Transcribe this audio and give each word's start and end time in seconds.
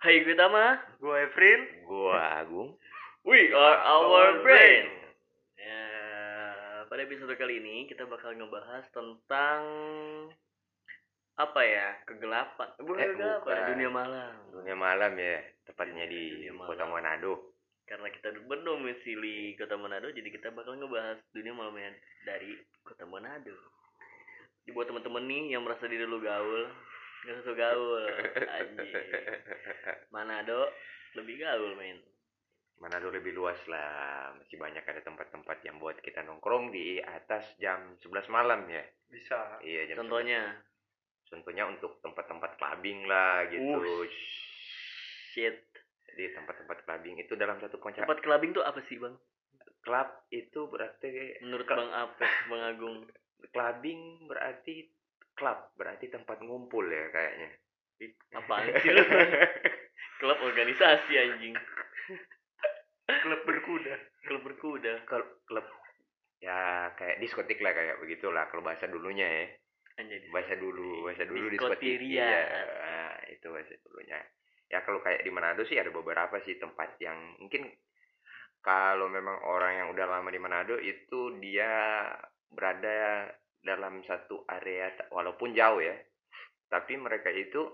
Hai 0.00 0.24
gue 0.24 0.32
Tama, 0.32 0.80
Gue 0.96 1.28
Efril. 1.28 1.60
Gua 1.84 2.40
Agung. 2.40 2.72
we 3.20 3.52
are 3.52 3.78
our 3.84 4.40
brain. 4.40 4.88
Ya, 5.54 5.84
pada 6.88 7.04
episode 7.04 7.36
kali 7.36 7.60
ini 7.60 7.84
kita 7.84 8.08
bakal 8.08 8.32
ngebahas 8.32 8.88
tentang 8.90 9.60
apa 11.36 11.60
ya 11.60 12.00
kegelapan, 12.06 12.68
bukan 12.80 12.96
Eh, 12.98 13.08
kegelapan, 13.12 13.44
bukan. 13.44 13.68
dunia 13.68 13.90
malam. 13.90 14.32
Dunia 14.50 14.76
malam 14.76 15.12
ya, 15.14 15.36
tepatnya 15.64 16.04
di 16.06 16.48
Dunia 16.48 16.64
Kota 16.64 16.84
malam. 16.84 16.92
Manado. 16.96 17.32
Karena 17.84 18.08
kita 18.08 18.28
berdomisili 18.46 19.52
Kota 19.56 19.76
Manado, 19.76 20.08
jadi 20.08 20.28
kita 20.28 20.48
bakal 20.50 20.76
ngebahas 20.76 21.20
dunia 21.30 21.52
malamnya 21.52 21.92
dari 22.24 22.56
Kota 22.80 23.04
Manado. 23.04 23.52
Jadi 24.62 24.70
buat 24.72 24.86
temen-temen 24.86 25.24
nih 25.26 25.44
yang 25.52 25.64
merasa 25.64 25.84
diri 25.84 26.04
lu 26.04 26.20
gaul, 26.20 26.68
nggak 27.20 27.36
sesuai 27.42 27.56
gaul, 27.58 28.04
anjing. 28.48 28.94
Manado 30.14 30.60
lebih 31.18 31.36
gaul 31.40 31.76
men. 31.76 31.98
Manado 32.80 33.12
lebih 33.12 33.36
luas 33.36 33.60
lah, 33.68 34.32
masih 34.40 34.56
banyak 34.56 34.80
ada 34.80 35.04
tempat-tempat 35.04 35.60
yang 35.68 35.76
buat 35.76 36.00
kita 36.00 36.24
nongkrong 36.24 36.72
di 36.72 36.96
atas 36.96 37.44
jam 37.60 37.92
11 38.00 38.32
malam 38.32 38.64
ya. 38.72 38.80
Bisa. 39.12 39.60
Iya, 39.60 39.92
jam 39.92 40.06
Contohnya, 40.06 40.56
11. 41.28 41.28
Contohnya 41.28 41.64
untuk 41.68 42.00
tempat-tempat 42.00 42.56
clubbing 42.56 43.04
lah 43.04 43.44
gitu. 43.52 43.76
Uh, 43.84 44.08
shit. 45.36 45.60
Jadi 46.08 46.32
tempat-tempat 46.34 46.88
clubbing 46.88 47.20
itu 47.20 47.36
dalam 47.36 47.60
satu 47.60 47.76
konsep 47.78 48.02
Tempat 48.02 48.24
clubbing 48.24 48.50
tuh 48.56 48.64
apa 48.64 48.80
sih 48.88 48.96
bang? 48.96 49.14
club 49.80 50.08
itu 50.28 50.60
berarti 50.68 51.40
Menurut 51.40 51.64
bang 51.64 51.90
Ape, 51.92 52.24
bang 52.48 52.62
Agung. 52.68 52.98
clubbing 53.50 54.28
berarti 54.28 54.84
klub 55.40 55.72
berarti 55.80 56.12
tempat 56.12 56.44
ngumpul 56.44 56.84
ya 56.84 57.08
kayaknya. 57.08 57.48
Apaan 58.36 58.68
sih 58.84 58.92
lu? 58.92 59.02
Klub 60.20 60.38
organisasi 60.44 61.12
anjing. 61.16 61.56
Klub 63.08 63.40
berkuda. 63.48 63.94
Klub 64.28 64.42
berkuda. 64.44 65.08
Kalau 65.08 65.24
klub 65.48 65.64
ya 66.40 66.92
kayak 66.96 67.20
diskotik 67.20 67.60
lah 67.64 67.72
kayak 67.72 68.00
begitulah 68.04 68.44
kalau 68.52 68.60
bahasa 68.60 68.84
dulunya 68.84 69.24
ya. 69.24 69.46
Anjay. 70.00 70.32
bahasa 70.32 70.56
dulu 70.56 71.04
bahasa 71.04 71.28
dulu 71.28 71.52
diskotik 71.52 72.00
nah, 72.16 73.20
itu 73.28 73.46
bahasa 73.52 73.76
dulunya 73.84 74.16
ya 74.72 74.80
kalau 74.80 75.04
kayak 75.04 75.20
di 75.20 75.28
Manado 75.28 75.60
sih 75.68 75.76
ada 75.76 75.92
beberapa 75.92 76.40
sih 76.40 76.56
tempat 76.56 76.96
yang 77.04 77.36
mungkin 77.36 77.68
kalau 78.64 79.12
memang 79.12 79.44
orang 79.44 79.72
yang 79.76 79.88
udah 79.92 80.06
lama 80.08 80.32
di 80.32 80.40
Manado 80.40 80.80
itu 80.80 81.36
dia 81.44 82.06
berada 82.48 83.28
dalam 83.60 84.00
satu 84.04 84.48
area 84.48 84.92
walaupun 85.12 85.52
jauh 85.52 85.80
ya 85.84 85.96
tapi 86.70 86.96
mereka 86.96 87.28
itu 87.30 87.66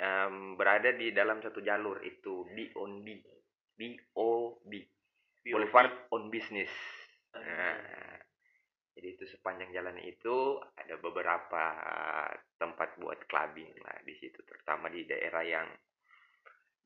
em, 0.00 0.56
berada 0.56 0.90
di 0.96 1.12
dalam 1.12 1.44
satu 1.44 1.60
jalur 1.60 2.00
itu 2.02 2.48
B 2.48 2.72
on 2.80 3.04
B 3.04 3.20
B 3.76 3.80
O 4.16 4.58
B 4.64 4.80
Boulevard 5.44 6.08
on 6.10 6.32
Business 6.32 6.72
Nah, 7.34 8.14
jadi 8.94 9.18
itu 9.18 9.24
sepanjang 9.26 9.74
jalan 9.74 9.98
itu 10.06 10.62
ada 10.78 10.94
beberapa 11.02 11.64
tempat 12.54 12.94
buat 13.02 13.26
clubbing 13.26 13.74
lah 13.82 13.98
di 14.06 14.14
situ, 14.14 14.38
terutama 14.46 14.86
di 14.86 15.02
daerah 15.02 15.42
yang 15.42 15.68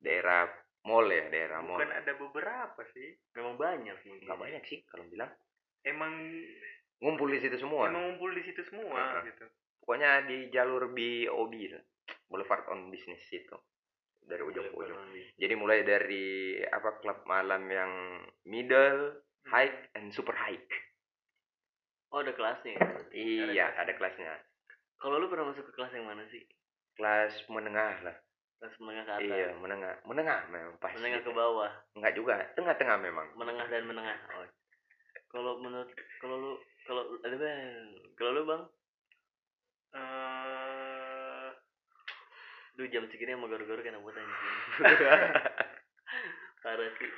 daerah 0.01 0.49
mall 0.89 1.05
ya, 1.05 1.29
daerah 1.29 1.61
mall. 1.61 1.77
Bukan 1.77 1.93
ada 1.93 2.11
beberapa 2.17 2.81
sih. 2.97 3.13
Memang 3.37 3.61
banyak 3.61 3.97
mungkin. 4.09 4.25
Nggak 4.25 4.41
banyak 4.41 4.63
sih 4.65 4.79
kalau 4.89 5.05
bilang. 5.05 5.29
Emang 5.85 6.13
Ngumpul 6.99 7.31
di 7.31 7.39
situ 7.39 7.55
semua. 7.55 7.87
emang 7.87 8.15
ngumpul 8.15 8.31
di 8.35 8.43
situ 8.43 8.61
semua 8.67 8.91
Heeh. 8.91 9.31
gitu. 9.31 9.45
Pokoknya 9.79 10.27
di 10.27 10.51
jalur 10.51 10.91
BOB 10.91 11.53
lah. 11.71 11.83
Boulevard 12.27 12.67
on 12.69 12.91
Business 12.91 13.23
itu. 13.31 13.55
Dari 14.19 14.43
ujung 14.43 14.67
ke 14.69 14.75
ujung. 14.75 14.99
Jadi 15.39 15.53
mulai 15.55 15.81
dari 15.81 16.59
apa 16.61 16.99
klub 17.01 17.23
malam 17.25 17.65
yang 17.71 17.91
middle, 18.45 19.25
high, 19.47 19.71
and 19.97 20.11
super 20.13 20.35
high. 20.35 20.59
Oh 22.13 22.21
ada 22.21 22.33
kelasnya. 22.33 22.77
ya? 22.77 22.89
Iya, 23.13 23.65
ada 23.79 23.91
kelasnya. 23.95 24.33
Kalau 24.99 25.15
lu 25.17 25.31
pernah 25.31 25.49
masuk 25.49 25.63
ke 25.69 25.73
kelas 25.73 25.95
yang 25.95 26.05
mana 26.05 26.27
sih? 26.29 26.43
Kelas 26.99 27.31
menengah 27.47 27.95
lah. 28.03 28.17
Kelas 28.59 28.75
menengah 28.83 29.03
ke 29.07 29.13
atas. 29.15 29.23
Iya, 29.23 29.47
menengah. 29.55 29.93
Menengah 30.03 30.39
memang 30.51 30.75
pas. 30.83 30.91
Menengah 30.99 31.23
ke 31.23 31.31
bawah. 31.31 31.71
Enggak 31.95 32.13
juga, 32.19 32.35
tengah-tengah 32.59 32.97
memang. 32.99 33.27
Menengah 33.39 33.65
dan 33.71 33.83
menengah. 33.87 34.17
Oh. 34.35 34.45
Kalau 35.29 35.61
menurut 35.61 35.89
kalau 36.19 36.35
lu 36.41 36.53
kalau 36.89 37.01
ada 37.21 37.35
bang 37.35 37.85
kalau 38.15 38.31
lu 38.33 38.43
bang 38.43 38.63
Eh, 39.89 41.49
Duh 42.73 42.87
jam 42.87 43.09
segini 43.09 43.33
sama 43.33 43.45
gor-gor 43.45 43.81
kan 43.81 43.97
buat 43.99 44.13
anjing. 44.13 44.55
Parah 46.63 46.89
sih. 46.95 47.09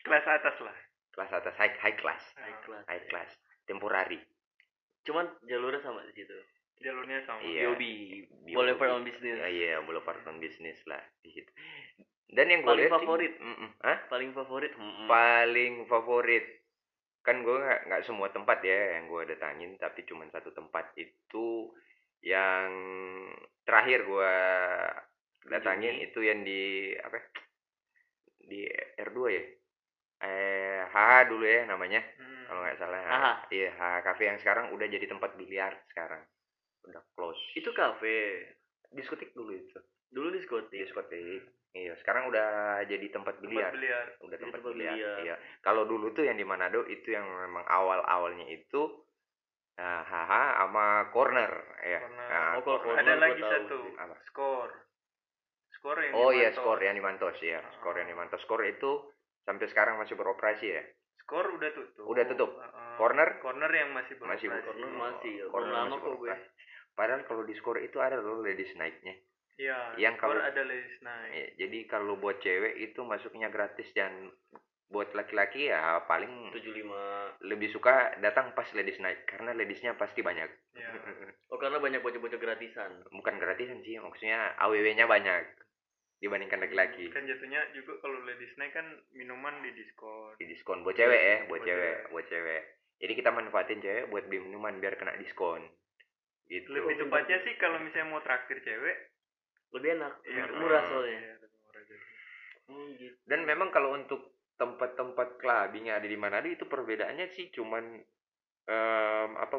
kelas 0.00 0.24
atas 0.24 0.56
lah. 0.60 0.76
Kelas 1.10 1.30
atas 1.30 1.54
high 1.56 1.74
high 1.76 1.92
class, 1.94 2.22
High 2.34 2.58
class. 2.62 2.84
high 2.86 3.04
class, 3.06 3.30
temporary. 3.66 4.22
Cuman 5.02 5.26
jalurnya 5.44 5.82
sama 5.82 6.06
di 6.06 6.14
situ. 6.14 6.32
Jalurnya 6.80 7.20
sama. 7.26 7.42
Iya. 7.42 7.68
BOB. 7.68 7.82
BOB. 8.46 8.54
Boulevard 8.54 8.90
on 8.94 9.04
Business. 9.04 9.36
Ya, 9.36 9.48
iya, 9.50 9.72
boulevard 9.82 10.22
on 10.24 10.38
business 10.38 10.78
lah 10.86 11.02
di 11.20 11.34
situ. 11.34 11.50
Dan 12.30 12.46
yang 12.46 12.62
gue 12.62 12.70
Paling 12.70 12.86
sih- 12.86 12.94
favorit? 12.94 13.32
Hah? 13.82 13.98
Paling 14.06 14.30
favorit. 14.32 14.72
Paling 15.04 15.74
favorit. 15.84 16.59
Kan 17.30 17.46
gue 17.46 17.56
nggak 17.56 17.80
nggak 17.86 18.02
semua 18.02 18.26
tempat 18.28 18.58
ya 18.60 18.98
yang 18.98 19.06
gue 19.06 19.22
datangin, 19.24 19.78
tapi 19.78 20.02
cuma 20.02 20.26
satu 20.26 20.50
tempat 20.50 20.90
itu 20.98 21.70
yang 22.20 22.66
terakhir 23.62 24.02
gue 24.02 24.34
datangin 25.46 25.94
Kunjungi. 25.94 26.06
itu 26.10 26.20
yang 26.20 26.40
di 26.42 26.62
apa? 26.98 27.14
ya? 27.14 27.24
Di 28.42 28.60
R2 28.98 29.18
ya. 29.30 29.44
Eh, 30.20 30.82
HH 30.84 30.98
dulu 31.30 31.46
ya 31.46 31.64
namanya. 31.64 32.02
Hmm. 32.18 32.44
kalau 32.44 32.60
nggak 32.60 32.76
salah 32.76 32.98
Aha. 33.06 33.32
iya 33.48 33.70
HH 33.70 34.02
Cafe 34.02 34.22
yang 34.26 34.36
sekarang 34.36 34.74
udah 34.74 34.84
jadi 34.84 35.06
tempat 35.06 35.38
biliar 35.38 35.70
sekarang 35.86 36.18
udah 36.82 36.98
close 37.14 37.38
Itu 37.54 37.70
kafe. 37.70 38.42
diskotik 38.90 39.30
dulu 39.32 39.54
itu 39.54 39.78
Dulu 40.10 40.34
diskotik. 40.34 40.74
diskotik 40.82 41.46
iya 41.72 41.94
sekarang 41.96 42.26
udah 42.26 42.48
jadi 42.84 43.06
tempat 43.08 43.34
Tempat 43.34 43.44
biliar 43.44 43.70
biliar. 43.70 44.06
udah 44.20 44.32
Jadi 44.32 44.42
tempat 44.42 44.58
tempat 44.58 44.72
biliar 44.72 44.92
biliar. 44.92 45.18
iya 45.20 45.34
kalau 45.60 45.82
dulu 45.84 46.10
tuh 46.10 46.22
yang 46.22 46.34
di 46.34 46.42
Manado 46.42 46.82
itu 46.84 47.08
yang 47.08 47.24
memang 47.24 47.62
awal 47.64 48.02
awalnya 48.02 48.42
itu 48.44 48.82
nah, 49.74 50.02
HH 50.02 50.32
sama 50.58 50.86
corner 51.08 51.52
ya 51.80 52.00
Corner. 52.00 52.26
Nah, 52.26 52.50
Oh, 52.52 52.62
corner. 52.66 52.98
Ada 52.98 53.12
lagi 53.16 53.38
tahu 53.38 53.50
satu. 53.50 53.78
Apa? 53.96 54.14
Skor. 54.26 54.68
Skor 55.72 55.96
yang 55.96 56.12
oh 56.12 56.30
iya 56.30 56.48
Mantos. 56.48 56.58
skor 56.58 56.78
yang 56.78 56.92
di 56.92 57.02
Mantos 57.02 57.38
ya 57.40 57.60
skor 57.74 57.94
yang 57.94 58.06
di 58.06 58.14
Mantos 58.14 58.42
skor 58.42 58.60
itu 58.62 58.90
sampai 59.42 59.66
sekarang 59.66 59.96
masih 59.96 60.14
beroperasi 60.14 60.66
ya 60.68 60.84
Skor 61.20 61.46
udah 61.48 61.70
tutup. 61.70 62.04
Udah 62.04 62.24
tutup. 62.26 62.50
Heeh. 62.52 62.94
Corner? 62.96 63.38
Corner 63.38 63.70
yang 63.70 63.94
masih 63.94 64.18
Masih 64.18 64.50
beroperasi. 64.50 64.66
Corner 64.74 64.90
masih 64.92 65.32
ya. 65.32 65.44
Corner 65.46 65.70
lama 65.72 65.86
masih 65.86 65.94
kok 65.94 66.10
gue. 66.10 66.10
beroperasi. 66.26 66.48
padahal 66.92 67.20
kalau 67.24 67.42
di 67.46 67.54
skor 67.54 67.78
itu 67.78 67.96
ada 67.96 68.18
loh 68.18 68.42
ladies 68.42 68.74
night-nya 68.74 69.14
Iya. 69.60 69.78
Yang 70.00 70.14
kalau- 70.16 70.40
ada 70.40 70.62
ladies 70.64 70.98
night. 71.04 71.30
Ya, 71.30 71.46
jadi 71.60 71.78
kalau 71.84 72.16
buat 72.16 72.40
cewek 72.40 72.80
itu 72.80 73.00
masuknya 73.04 73.52
gratis 73.52 73.92
dan 73.92 74.32
buat 74.90 75.12
laki-laki 75.14 75.70
ya 75.70 76.02
paling 76.08 76.50
75. 76.50 77.38
lebih 77.46 77.70
suka 77.70 78.10
datang 78.18 78.50
pas 78.58 78.66
ladies 78.74 78.98
night 78.98 79.22
karena 79.22 79.54
ladiesnya 79.54 79.94
pasti 79.94 80.18
banyak. 80.18 80.50
Iya. 80.74 80.90
Oh 81.46 81.60
karena 81.60 81.78
banyak 81.78 82.02
bocah-bocah 82.02 82.40
gratisan. 82.40 83.04
Bukan 83.12 83.38
gratisan 83.38 83.84
sih, 83.86 84.00
maksudnya 84.02 84.56
AWW-nya 84.58 85.06
banyak 85.06 85.46
dibandingkan 86.18 86.58
laki-laki. 86.58 87.06
Kan 87.14 87.22
jatuhnya 87.22 87.70
juga 87.70 88.02
kalau 88.02 88.18
ladies 88.26 88.56
night 88.58 88.74
kan 88.74 88.84
minuman 89.14 89.62
di 89.62 89.70
diskon. 89.78 90.34
Di 90.36 90.46
diskon 90.50 90.82
buat 90.82 90.98
cewek 90.98 91.20
ya, 91.22 91.36
buat 91.46 91.62
Buat 91.62 91.68
cewek, 91.68 91.94
cewek. 91.94 92.10
buat 92.10 92.26
cewek. 92.26 92.62
Jadi 93.00 93.12
kita 93.14 93.30
manfaatin 93.30 93.80
cewek 93.80 94.04
buat 94.10 94.24
beli 94.26 94.40
minuman 94.42 94.74
biar 94.82 94.98
kena 94.98 95.14
diskon. 95.16 95.64
Gitu. 96.50 96.66
Lebih 96.66 96.98
tepatnya 96.98 97.38
sih 97.46 97.54
kalau 97.56 97.78
misalnya 97.78 98.10
mau 98.10 98.20
traktir 98.20 98.58
cewek, 98.58 99.09
Lebih 99.70 99.90
enak. 99.94 100.12
Iya, 100.22 100.42
lebih 100.44 100.56
murah 100.56 100.82
Hmm. 100.82 100.90
soalnya. 100.90 101.18
iya, 101.18 101.34
lebih 101.38 101.58
murah 101.60 101.82
jadi. 101.82 102.04
Hmm, 102.66 102.88
gitu. 102.94 103.16
Dan 103.24 103.40
memang 103.44 103.68
kalau 103.70 103.90
untuk 103.92 104.20
tempat-tempat 104.54 105.28
clubbing 105.36 105.88
yang 105.88 105.96
ada 105.96 106.04
di 106.04 106.14
Manado 106.14 106.46
itu 106.46 106.64
perbedaannya 106.64 107.32
sih 107.32 107.48
cuman 107.48 107.96
em, 108.66 109.30
apa 109.34 109.56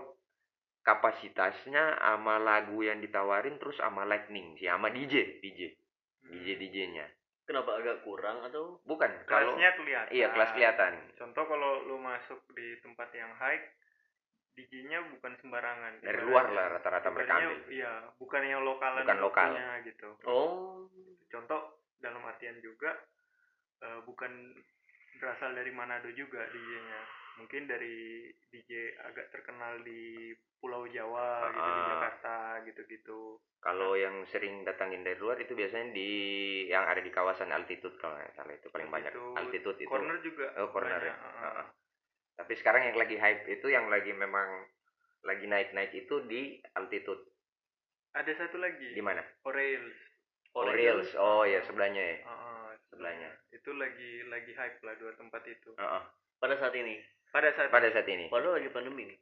kapasitasnya 0.82 1.84
sama 1.98 2.38
lagu 2.38 2.82
yang 2.82 2.98
ditawarin 2.98 3.58
terus 3.58 3.78
sama 3.78 4.02
lightning 4.04 4.54
sih 4.56 4.66
sama 4.66 4.90
DJ 4.90 5.42
DJ 5.42 5.74
DJ 6.24 6.48
DJ-nya. 6.56 7.06
Kenapa 7.44 7.76
agak 7.76 8.06
kurang 8.06 8.46
atau? 8.46 8.80
Bukan 8.86 9.10
kalau 9.26 9.58
Kelasnya 9.58 9.74
kelihatan. 9.76 10.14
iya 10.14 10.28
kelas 10.30 10.54
kelihatan. 10.54 10.94
Contoh 11.18 11.44
kalau 11.44 11.84
lu 11.84 11.98
masuk 11.98 12.40
di 12.54 12.78
tempat 12.80 13.10
yang 13.12 13.34
high, 13.36 13.60
DJ-nya 14.54 15.00
bukan 15.10 15.34
sembarangan. 15.38 15.94
Dari 16.00 16.22
luar 16.22 16.50
lah 16.50 16.66
rata-rata 16.70 17.08
mereka 17.08 17.34
ambil. 17.36 17.58
Iya, 17.68 17.94
bukan 18.16 18.42
yang 18.42 18.62
lokalan 18.62 19.02
Bukan 19.02 19.20
lokal. 19.20 19.50
gitu. 19.82 20.10
Oh. 20.24 20.86
Contoh 21.28 21.62
dalam 21.98 22.22
artian 22.22 22.60
juga 22.60 22.92
eh, 23.80 24.00
bukan 24.02 24.32
berasal 25.18 25.52
dari 25.52 25.72
Manado 25.72 26.10
juga 26.12 26.44
DJ-nya. 26.48 27.02
mungkin 27.32 27.64
dari 27.64 28.28
DJ 28.52 28.70
agak 29.00 29.32
terkenal 29.32 29.80
di 29.82 30.30
Pulau 30.54 30.84
Jawa 30.86 31.48
gitu 31.48 31.64
di 31.64 31.82
Ah. 31.82 31.88
Jakarta 31.90 32.36
gitu-gitu 32.62 33.40
Kalau 33.58 33.96
yang 33.96 34.28
sering 34.28 34.62
datangin 34.62 35.00
dari 35.00 35.16
luar 35.16 35.40
itu 35.40 35.56
biasanya 35.56 35.90
di 35.90 36.12
yang 36.68 36.84
ada 36.84 37.00
di 37.00 37.08
kawasan 37.08 37.50
altitude 37.50 37.96
kalau 37.96 38.14
nggak 38.14 38.36
salah 38.36 38.52
itu 38.52 38.68
paling 38.68 38.92
banyak. 38.92 39.10
Altitude, 39.10 39.38
Altitude 39.38 39.80
itu. 39.80 39.90
corner 39.90 40.18
juga 40.20 40.46
Oh, 40.60 40.70
corner 40.70 41.00
ya. 41.00 41.16
banyak, 41.16 41.18
ah. 41.40 41.66
Tapi 42.42 42.54
sekarang 42.58 42.82
yang 42.84 42.98
lagi 42.98 43.16
hype 43.16 43.46
itu 43.48 43.68
yang 43.68 43.86
lagi 43.86 44.10
memang 44.12 44.66
lagi 45.22 45.46
naik-naik 45.46 45.94
itu 45.96 46.26
di 46.26 46.58
altitude. 46.74 47.22
ada 48.12 48.28
satu 48.34 48.58
lagi 48.58 48.92
Di 48.92 49.00
mana? 49.00 49.22
Orioles 49.46 49.96
Orioles. 50.52 51.14
Oh 51.16 51.46
ya 51.46 51.62
sebelahnya 51.64 52.02
ya. 52.02 52.18
Ah, 52.26 52.34
ah, 52.34 52.68
Sebelahnya. 52.90 53.30
itu 53.52 53.72
lagi 53.72 54.26
lagi 54.28 54.52
hype 54.52 54.82
lah 54.82 54.98
dua 54.98 55.14
tempat 55.16 55.46
itu 55.46 55.72
Heeh. 55.72 56.04
pada 56.36 56.56
saat 56.58 56.74
ini 56.74 57.00
pada 57.30 57.54
saat 57.54 57.70
Pada 57.70 57.88
saat 57.88 58.04
ini 58.06 58.28
padahal 58.28 58.60
lagi 58.60 58.68
pandemi 58.68 59.08
nih 59.08 59.20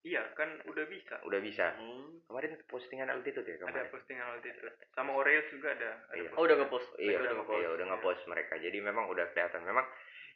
iya 0.00 0.22
kan 0.32 0.46
udah 0.64 0.86
bisa 0.86 1.18
udah 1.24 1.40
bisa. 1.42 1.74
hmm. 1.74 2.22
Kemarin 2.24 2.54
postingan 2.64 3.10
altitude 3.10 3.44
ya 3.44 3.58
ada 3.58 3.66
kemarin. 3.82 3.90
postingan 3.90 4.26
waktu 4.30 4.48
itu 4.48 4.60
sama 4.92 5.10
Orioles 5.12 5.48
juga 5.50 5.74
ada, 5.74 5.90
ada 6.06 6.22
Iya. 6.22 6.30
oh 6.32 6.42
udah 6.46 6.56
ngepost 6.56 6.88
Iya, 6.94 7.08
Mereka 7.10 7.20
udah 7.20 7.34
ngepost 7.34 7.58
iya 7.58 7.68
udah 7.72 7.86
ngepost 7.90 8.22
mereka. 8.28 8.54
Jadi 8.56 8.78
memang 8.78 9.04
udah 9.08 9.24
kelihatan. 9.28 9.60
Memang 9.62 9.86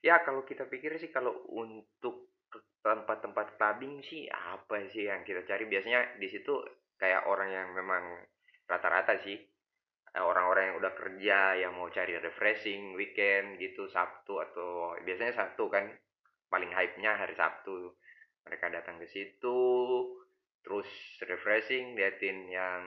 ya 0.04 0.20
kalau 0.20 0.44
kita 0.44 0.68
pikir 0.68 1.00
sih 1.00 1.08
kalau 1.08 1.32
untuk 1.48 2.28
tempat-tempat 2.84 3.56
clubbing 3.56 4.04
sih 4.04 4.28
apa 4.28 4.84
sih 4.92 5.08
yang 5.08 5.24
kita 5.24 5.48
cari? 5.48 5.64
Biasanya 5.64 6.20
di 6.20 6.28
situ 6.28 6.60
kayak 7.00 7.24
orang 7.24 7.48
yang 7.48 7.68
memang 7.72 8.20
rata-rata 8.68 9.16
sih. 9.24 9.40
Eh, 10.14 10.22
orang-orang 10.22 10.70
yang 10.70 10.76
udah 10.78 10.92
kerja 10.94 11.38
yang 11.58 11.72
mau 11.74 11.88
cari 11.88 12.20
refreshing 12.20 12.94
weekend 12.94 13.56
gitu 13.58 13.88
Sabtu 13.88 14.38
atau 14.38 14.94
biasanya 15.02 15.34
Sabtu 15.34 15.66
kan 15.72 15.88
paling 16.52 16.70
hype-nya 16.70 17.16
hari 17.16 17.32
Sabtu. 17.34 17.96
Mereka 18.44 18.68
datang 18.68 19.00
ke 19.00 19.08
situ 19.08 19.58
terus 20.60 20.88
refreshing 21.24 21.96
liatin 21.96 22.52
yang 22.52 22.84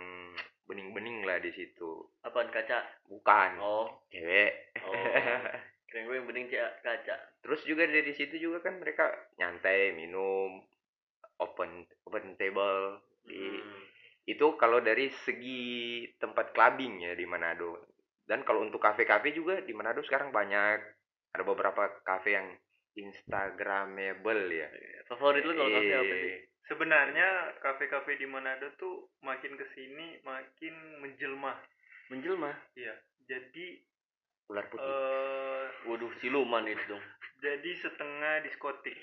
bening-bening 0.69 1.25
lah 1.25 1.41
di 1.41 1.49
situ. 1.49 2.05
Apaan 2.21 2.53
kaca? 2.53 2.85
Bukan. 3.09 3.51
Oh. 3.57 4.05
Cewek. 4.13 4.77
Oh 4.85 5.73
keren 5.97 6.13
gue 6.13 6.17
yang 6.21 6.29
bening 6.29 6.47
cak 6.53 6.85
kaca. 6.85 7.15
Terus 7.41 7.61
juga 7.65 7.89
dari 7.89 8.13
situ 8.13 8.37
juga 8.37 8.69
kan 8.69 8.77
mereka 8.77 9.09
nyantai 9.41 9.97
minum 9.97 10.61
open 11.41 11.89
open 12.05 12.37
table. 12.37 13.01
Di 13.25 13.33
Hmm. 13.33 13.81
itu 14.27 14.45
kalau 14.61 14.77
dari 14.83 15.09
segi 15.25 16.03
tempat 16.21 16.53
clubbing 16.53 17.01
ya 17.01 17.17
di 17.17 17.25
Manado. 17.25 17.89
Dan 18.27 18.45
kalau 18.45 18.61
untuk 18.61 18.83
kafe-kafe 18.83 19.33
juga 19.33 19.63
di 19.65 19.73
Manado 19.73 20.05
sekarang 20.05 20.29
banyak. 20.29 20.77
Ada 21.33 21.43
beberapa 21.43 21.89
kafe 22.05 22.37
yang 22.37 22.53
instagramable 22.93 24.53
ya. 24.53 24.69
Favorit 25.09 25.41
lu 25.47 25.57
kalau 25.57 25.71
kafe 25.73 25.93
apa 25.97 26.13
sih? 26.13 26.29
Eh, 26.29 26.39
sebenarnya 26.69 27.57
kafe-kafe 27.57 28.21
di 28.21 28.27
Manado 28.29 28.69
tuh 28.77 29.09
makin 29.25 29.57
ke 29.57 29.65
sini 29.73 30.21
makin 30.21 31.01
menjelma. 31.01 31.57
Menjelma? 32.13 32.51
Iya. 32.75 32.95
Jadi 33.27 33.86
ular 34.47 34.65
putih 34.67 34.85
eh 34.85 35.65
waduh 35.85 36.11
siluman 36.17 36.63
itu 36.65 36.83
dong 36.87 37.03
jadi 37.43 37.71
setengah 37.77 38.43
diskotik 38.43 38.95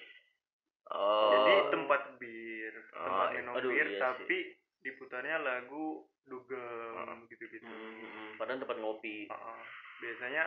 oh 0.90 1.30
jadi 1.30 1.54
tempat 1.70 2.02
bir 2.16 2.72
tempat 2.90 3.26
Oh, 3.26 3.30
iya. 3.30 3.38
minum 3.38 3.52
Aduh, 3.54 3.70
bir 3.70 3.86
iya 3.86 3.90
sih. 3.90 4.00
tapi 4.00 4.38
diputarnya 4.80 5.36
lagu 5.38 6.04
dugem 6.24 6.94
Ah. 6.96 7.16
gitu-gitu 7.26 7.60
Hmm, 7.60 8.00
hmm, 8.00 8.30
padahal 8.36 8.60
tempat 8.60 8.78
ngopi 8.78 9.28
Heeh. 9.28 9.60
biasanya 10.00 10.44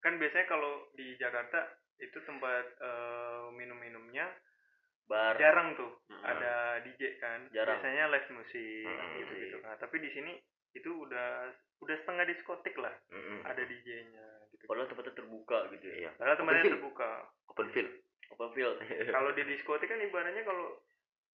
kan 0.00 0.16
biasanya 0.16 0.46
kalau 0.46 0.72
di 0.92 1.16
Jakarta 1.16 1.60
itu 1.96 2.20
tempat 2.22 2.64
eh, 2.76 3.46
minum-minumnya 3.50 4.28
bar 5.04 5.36
jarang 5.36 5.72
tuh 5.72 5.92
Hmm. 6.06 6.24
ada 6.24 6.54
DJ 6.82 7.16
kan 7.16 7.40
Jarang. 7.50 7.78
biasanya 7.78 8.04
live 8.08 8.28
musik 8.32 8.84
Hmm, 8.86 9.16
gitu 9.18 9.32
gitu 9.38 9.56
kan 9.60 9.76
tapi 9.76 9.96
di 9.98 10.10
sini 10.10 10.32
itu 10.76 10.90
udah 10.92 11.50
udah 11.80 11.96
setengah 12.04 12.24
diskotik 12.28 12.76
lah 12.80 12.92
Mm-mm. 13.12 13.44
ada 13.44 13.62
DJ-nya 13.64 14.26
gitu. 14.52 14.64
Padahal 14.64 14.88
tempatnya 14.88 15.14
terbuka 15.16 15.58
gitu 15.76 15.86
ya? 15.92 15.96
Iya. 16.08 16.10
Padahal 16.16 16.36
tempatnya 16.40 16.62
Open 16.62 16.68
field. 16.68 16.76
terbuka. 16.80 17.10
Open 17.52 17.68
field? 17.72 17.92
Open 18.32 18.50
field. 18.56 18.76
Kalau 19.16 19.30
di 19.36 19.42
diskotik 19.44 19.88
kan 19.92 20.00
ibaratnya 20.00 20.42
kalau 20.44 20.80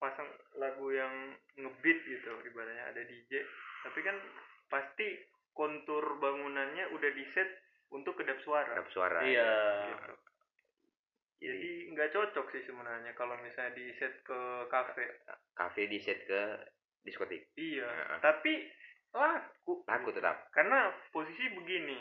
pasang 0.02 0.26
lagu 0.58 0.90
yang 0.90 1.38
ngebeat 1.54 1.98
gitu 2.02 2.34
ibaratnya 2.42 2.90
ada 2.90 3.06
DJ 3.06 3.46
tapi 3.86 4.02
kan 4.02 4.18
pasti 4.66 5.14
kontur 5.54 6.18
bangunannya 6.18 6.90
udah 6.90 7.10
di 7.14 7.22
set 7.30 7.46
untuk 7.94 8.18
kedap 8.18 8.42
suara. 8.42 8.66
Kedap 8.66 8.88
suara 8.90 9.22
iya. 9.22 9.52
Gitu. 9.94 10.14
jadi 11.42 11.70
nggak 11.94 12.10
cocok 12.14 12.46
sih 12.54 12.62
sebenarnya 12.66 13.14
kalau 13.18 13.34
misalnya 13.42 13.74
di 13.74 13.90
set 13.98 14.22
ke 14.26 14.66
kafe 14.70 15.22
kafe 15.54 15.86
di 15.86 15.98
set 16.02 16.26
ke 16.26 16.42
diskotik? 17.06 17.54
Iya. 17.54 17.86
Heeh. 17.86 18.18
tapi 18.18 18.52
laku. 19.12 19.84
Laku 19.84 20.08
tetap. 20.10 20.48
Karena 20.50 20.88
posisi 21.10 21.44
begini. 21.52 21.98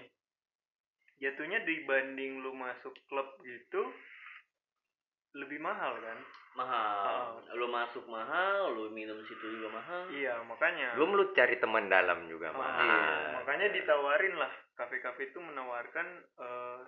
Jatuhnya 1.21 1.61
dibanding 1.61 2.41
lu 2.41 2.55
masuk 2.57 2.97
klub 3.05 3.37
gitu 3.45 3.93
lebih 5.31 5.61
mahal 5.61 5.95
kan? 6.01 6.19
Mahal. 6.57 7.39
Lu 7.55 7.69
masuk 7.71 8.03
mahal 8.09 8.73
lu 8.73 8.91
minum 8.91 9.21
situ 9.23 9.45
juga 9.55 9.71
mahal. 9.71 10.09
Iya 10.11 10.41
makanya. 10.43 10.97
Belum 10.97 11.15
lu 11.15 11.23
cari 11.31 11.55
teman 11.61 11.87
dalam 11.87 12.25
juga 12.27 12.51
Oh, 12.51 12.59
mahal 12.59 12.83
iya. 12.83 13.37
makanya 13.39 13.67
ditawarin 13.71 14.35
lah. 14.35 14.51
Kafe-kafe 14.75 15.29
itu 15.29 15.39
menawarkan 15.39 16.07
eh, 16.41 16.79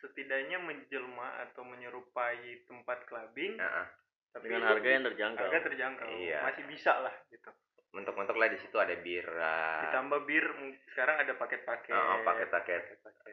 setidaknya 0.00 0.56
menjelma 0.58 1.44
atau 1.46 1.62
menyerupai 1.62 2.64
tempat 2.64 3.04
clubbing 3.04 3.60
Heeh. 3.60 3.86
tapi 4.32 4.44
dengan 4.48 4.72
harga 4.72 4.88
yang 4.88 5.04
terjangkau. 5.04 5.44
harga 5.44 5.60
terjangkau. 5.68 6.08
Iya. 6.16 6.38
masih 6.48 6.64
bisa 6.66 6.92
lah 6.96 7.12
gitu 7.28 7.50
mentok-mentok 7.90 8.38
lah 8.38 8.46
di 8.46 8.58
situ 8.62 8.76
ada 8.78 8.94
bir 9.02 9.26
lah 9.34 9.90
ditambah 9.90 10.22
bir 10.22 10.46
sekarang 10.94 11.26
ada 11.26 11.32
paket-paket. 11.34 11.90
Oh, 11.90 12.22
paket-paket. 12.22 12.82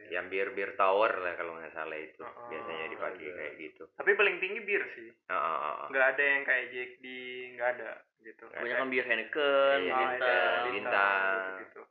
Yang 0.09 0.25
bir 0.33 0.47
bir 0.57 0.69
tower 0.73 1.13
lah 1.13 1.37
kalau 1.37 1.61
nggak 1.61 1.77
salah 1.77 1.99
itu. 1.99 2.25
Oh, 2.25 2.49
biasanya 2.49 2.89
dipakai 2.89 3.27
ada. 3.29 3.37
kayak 3.37 3.53
gitu. 3.61 3.83
Tapi 3.93 4.11
paling 4.17 4.35
tinggi 4.41 4.61
bir 4.65 4.83
sih. 4.97 5.09
Oh, 5.29 5.37
oh, 5.37 5.57
oh, 5.61 5.73
oh. 5.85 5.87
nggak 5.93 6.05
ada 6.17 6.23
yang 6.25 6.41
kayak 6.41 6.65
Jack 6.73 6.91
D 7.01 7.05
nggak 7.53 7.69
ada 7.77 7.91
gitu. 8.25 8.43
Banyak 8.49 8.77
kan 8.81 8.89
bir 8.89 9.05
Heineken 9.05 9.77
Iya, 9.77 9.93
bintang 9.93 10.17
ada 10.17 10.65
bintang. 10.73 11.51
gitu 11.61 11.81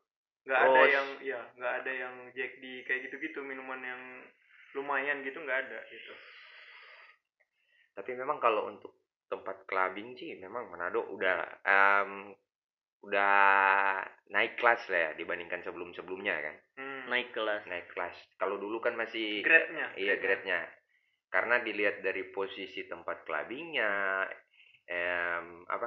nggak 0.46 0.62
ada 0.62 0.82
yang 0.86 1.08
ya 1.26 1.40
nggak 1.58 1.74
ada 1.82 1.92
yang 1.92 2.14
Jack 2.30 2.62
D 2.62 2.86
kayak 2.86 3.10
gitu-gitu 3.10 3.42
minuman 3.42 3.82
yang 3.82 4.02
lumayan 4.78 5.26
gitu 5.26 5.42
nggak 5.42 5.66
ada 5.66 5.78
gitu. 5.90 6.14
Tapi 7.98 8.14
memang 8.14 8.38
kalau 8.38 8.70
untuk 8.70 8.94
tempat 9.26 9.66
clubbing 9.66 10.14
sih 10.14 10.38
memang 10.38 10.70
Manado 10.70 11.02
udah 11.10 11.66
em, 11.66 12.30
udah 13.04 13.34
naik 14.30 14.56
kelas 14.56 14.82
lah 14.88 15.00
ya 15.00 15.10
dibandingkan 15.14 15.62
sebelum-sebelumnya 15.62 16.34
kan? 16.40 16.56
Hmm. 16.76 17.02
naik 17.06 17.30
kelas. 17.30 17.62
Naik 17.68 17.86
kelas. 17.94 18.16
Kalau 18.36 18.58
dulu 18.58 18.82
kan 18.82 18.96
masih 18.96 19.40
grade-nya. 19.42 19.94
Iya 19.94 20.14
grade-nya. 20.18 20.60
Karena 21.30 21.60
dilihat 21.60 22.02
dari 22.02 22.26
posisi 22.30 22.86
tempat 22.86 23.22
clubbingnya 23.22 24.24
em, 24.86 25.62
apa 25.66 25.86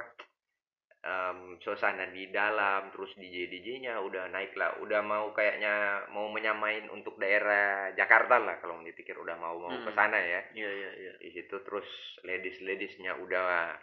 em, 1.00 1.60
suasana 1.60 2.08
di 2.08 2.28
dalam 2.32 2.88
terus 2.92 3.12
DJ 3.16 3.48
DJ-nya 3.52 4.00
udah 4.00 4.32
naik 4.32 4.56
lah. 4.56 4.80
Udah 4.80 5.00
mau 5.04 5.32
kayaknya 5.36 6.06
mau 6.12 6.28
menyamain 6.32 6.88
untuk 6.88 7.20
daerah 7.20 7.92
Jakarta 7.92 8.40
lah 8.40 8.56
kalau 8.60 8.80
dipikir 8.80 9.16
udah 9.16 9.36
mau 9.36 9.60
mau 9.60 9.68
Hmm. 9.72 9.84
ke 9.84 9.92
sana 9.92 10.16
ya. 10.16 10.40
Iya 10.56 10.70
iya 10.72 10.90
iya. 10.96 11.12
Di 11.20 11.30
situ 11.36 11.56
terus 11.64 11.88
ladies 12.24 12.60
ladiesnya 12.64 13.16
udah 13.20 13.76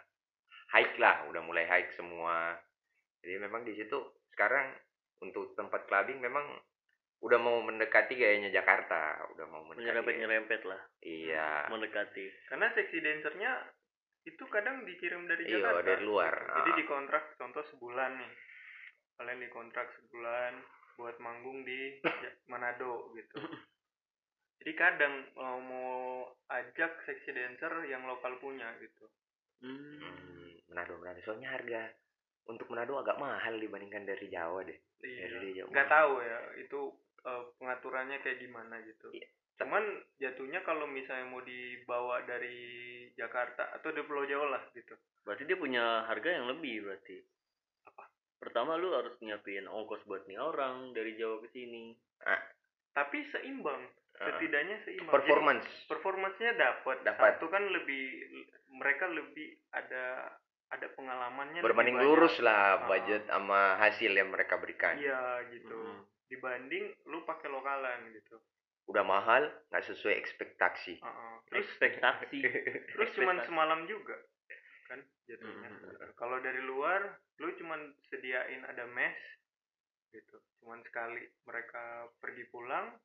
hike 0.74 0.98
lah 0.98 1.24
udah 1.30 1.42
mulai 1.42 1.64
hike 1.64 1.94
semua 1.96 2.52
jadi 3.20 3.42
memang 3.42 3.66
di 3.66 3.74
situ 3.74 3.98
sekarang 4.32 4.74
untuk 5.18 5.54
tempat 5.54 5.86
clubbing 5.86 6.22
memang 6.22 6.46
udah 7.18 7.38
mau 7.42 7.58
mendekati 7.58 8.14
gayanya 8.14 8.54
Jakarta 8.54 9.26
udah 9.34 9.46
mau 9.50 9.66
mendekati 9.66 9.90
menyerempet 9.90 10.14
nyerempet 10.22 10.60
lah. 10.62 10.80
Iya. 11.02 11.66
Mendekati. 11.66 12.30
Karena 12.46 12.70
seksi 12.70 13.02
dancernya 13.02 13.52
itu 14.22 14.44
kadang 14.46 14.86
dikirim 14.86 15.26
dari 15.26 15.42
iya 15.50 15.58
Jakarta. 15.58 15.82
dari 15.82 16.02
luar. 16.06 16.34
Jadi 16.62 16.70
Ah. 16.70 16.76
dikontrak 16.78 17.24
contoh 17.34 17.64
sebulan 17.74 18.22
nih. 18.22 18.32
Kalian 19.18 19.40
dikontrak 19.42 19.88
sebulan 19.98 20.52
buat 20.94 21.16
manggung 21.18 21.66
di 21.66 21.98
Manado 22.52 23.10
gitu. 23.18 23.34
Jadi 24.62 24.72
kadang 24.78 25.14
mau 25.34 25.58
mau 25.58 25.94
ajak 26.54 27.02
seksi 27.02 27.34
dancer 27.34 27.72
yang 27.90 28.06
lokal 28.06 28.38
punya 28.38 28.78
gitu. 28.78 29.10
Hmm. 29.58 29.98
Hmm, 29.98 30.54
Manado 30.70 31.02
Manado. 31.02 31.18
Soalnya 31.26 31.50
harga 31.50 31.82
untuk 32.48 32.66
Manado 32.72 32.96
agak 32.96 33.20
mahal 33.20 33.60
dibandingkan 33.60 34.08
dari 34.08 34.26
Jawa 34.32 34.64
deh. 34.64 34.78
Iya. 35.04 35.24
Dari 35.36 35.50
Jawa. 35.54 35.68
nggak 35.68 35.88
tahu 35.92 36.12
ya 36.24 36.38
itu 36.58 36.80
eh, 37.28 37.42
pengaturannya 37.60 38.18
kayak 38.24 38.40
gimana 38.42 38.80
gitu. 38.84 39.12
Iya. 39.12 39.28
cuman 39.58 39.82
jatuhnya 40.22 40.62
kalau 40.62 40.86
misalnya 40.86 41.26
mau 41.34 41.42
dibawa 41.42 42.22
dari 42.22 42.54
Jakarta 43.18 43.74
atau 43.74 43.90
di 43.90 44.06
Pulau 44.06 44.22
Jawa 44.22 44.54
lah 44.54 44.62
gitu. 44.70 44.94
Berarti 45.26 45.50
dia 45.50 45.58
punya 45.58 46.06
harga 46.06 46.30
yang 46.30 46.46
lebih 46.46 46.86
berarti. 46.86 47.18
Apa? 47.90 48.06
Pertama 48.38 48.78
lu 48.78 48.94
harus 48.94 49.18
nyiapin 49.18 49.66
ongkos 49.66 50.06
buat 50.06 50.30
nih 50.30 50.38
orang 50.38 50.94
dari 50.94 51.18
Jawa 51.18 51.42
ke 51.42 51.50
sini. 51.50 51.90
Tapi 52.94 53.18
seimbang. 53.34 53.82
Setidaknya 54.14 54.78
seimbang. 54.86 55.10
Jadi, 55.10 55.26
performance 55.26 55.66
performancenya 55.90 56.54
dapat 56.54 56.96
Dapat. 57.02 57.38
satu 57.42 57.50
kan 57.50 57.66
lebih 57.66 58.02
mereka 58.78 59.10
lebih 59.10 59.58
ada 59.74 60.38
ada 60.68 60.86
pengalamannya 60.90 61.60
berbanding 61.60 61.96
lurus 61.96 62.36
lah 62.38 62.76
Ah. 62.76 62.86
budget 62.86 63.24
sama 63.24 63.76
hasil 63.78 64.10
yang 64.10 64.28
mereka 64.28 64.56
berikan 64.56 64.94
iya 64.94 65.40
gitu 65.48 65.72
Mm. 65.72 66.02
dibanding 66.28 66.84
lu 67.06 67.24
pakai 67.24 67.48
lokalan 67.48 68.12
gitu 68.12 68.36
udah 68.84 69.00
mahal 69.02 69.42
nggak 69.68 69.84
sesuai 69.84 70.14
ekspektasi 70.14 70.96
Heeh. 70.98 71.32
terus 71.46 71.64
ekspektasi 71.66 72.38
terus 72.92 73.08
cuman 73.14 73.36
ekspektasi. 73.36 73.46
semalam 73.46 73.80
juga 73.84 74.16
kan 74.86 75.00
jatuhnya 75.24 75.68
Mm. 75.68 75.76
Gitu. 75.78 75.96
kalau 76.14 76.36
dari 76.38 76.60
luar 76.60 77.00
lu 77.38 77.48
cuman 77.54 77.80
sediain 78.04 78.64
ada 78.64 78.84
mes 78.86 79.16
gitu 80.10 80.36
cuman 80.58 80.80
sekali 80.82 81.20
mereka 81.44 81.82
pergi 82.16 82.44
pulang 82.46 82.96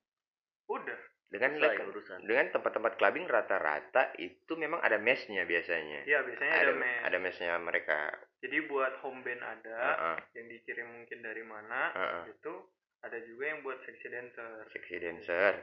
udah 0.66 1.00
dengan 1.28 1.58
Selesai 1.58 1.76
lek- 1.76 1.90
urusan. 1.90 2.18
dengan 2.24 2.46
tempat-tempat 2.52 2.94
clubbing 2.96 3.26
rata-rata 3.26 4.14
itu 4.18 4.54
memang 4.54 4.78
ada 4.80 4.96
mesnya 4.96 5.44
biasanya. 5.44 6.06
Ya 6.06 6.22
biasanya 6.22 6.54
ada, 6.54 6.62
ada 6.62 6.74
mes 6.76 7.00
ada 7.04 7.18
mesnya 7.18 7.58
mereka. 7.58 8.00
Jadi 8.40 8.58
buat 8.68 8.94
home 9.02 9.22
band 9.22 9.42
ada 9.42 9.78
Heeh, 9.82 10.18
yang 10.36 10.48
dikirim 10.48 10.88
mungkin 10.94 11.20
dari 11.20 11.42
mana 11.42 11.90
heeh. 11.92 12.24
gitu 12.30 12.54
ada 13.02 13.18
juga 13.20 13.44
yang 13.48 13.60
buat 13.62 13.82
seksi 13.82 14.08
dancer. 14.08 14.62
Sexy 14.70 14.96
dancer. 14.98 15.54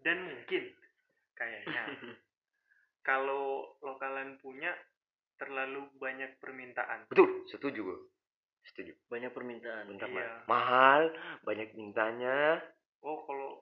Dan 0.00 0.16
mungkin 0.24 0.62
kayaknya 1.34 1.84
kalau 3.02 3.76
lokalan 3.80 4.38
punya 4.38 4.72
terlalu 5.36 5.90
banyak 5.94 6.38
permintaan. 6.38 7.04
Betul 7.06 7.44
setuju 7.46 7.80
gue 7.84 7.98
setuju. 8.64 8.96
Banyak 9.06 9.28
permintaan. 9.30 9.84
Bentar 9.86 10.08
Iya. 10.08 10.48
Mahal 10.48 11.12
banyak 11.42 11.76
mintanya. 11.76 12.64
Oh 13.04 13.20
kalau 13.22 13.60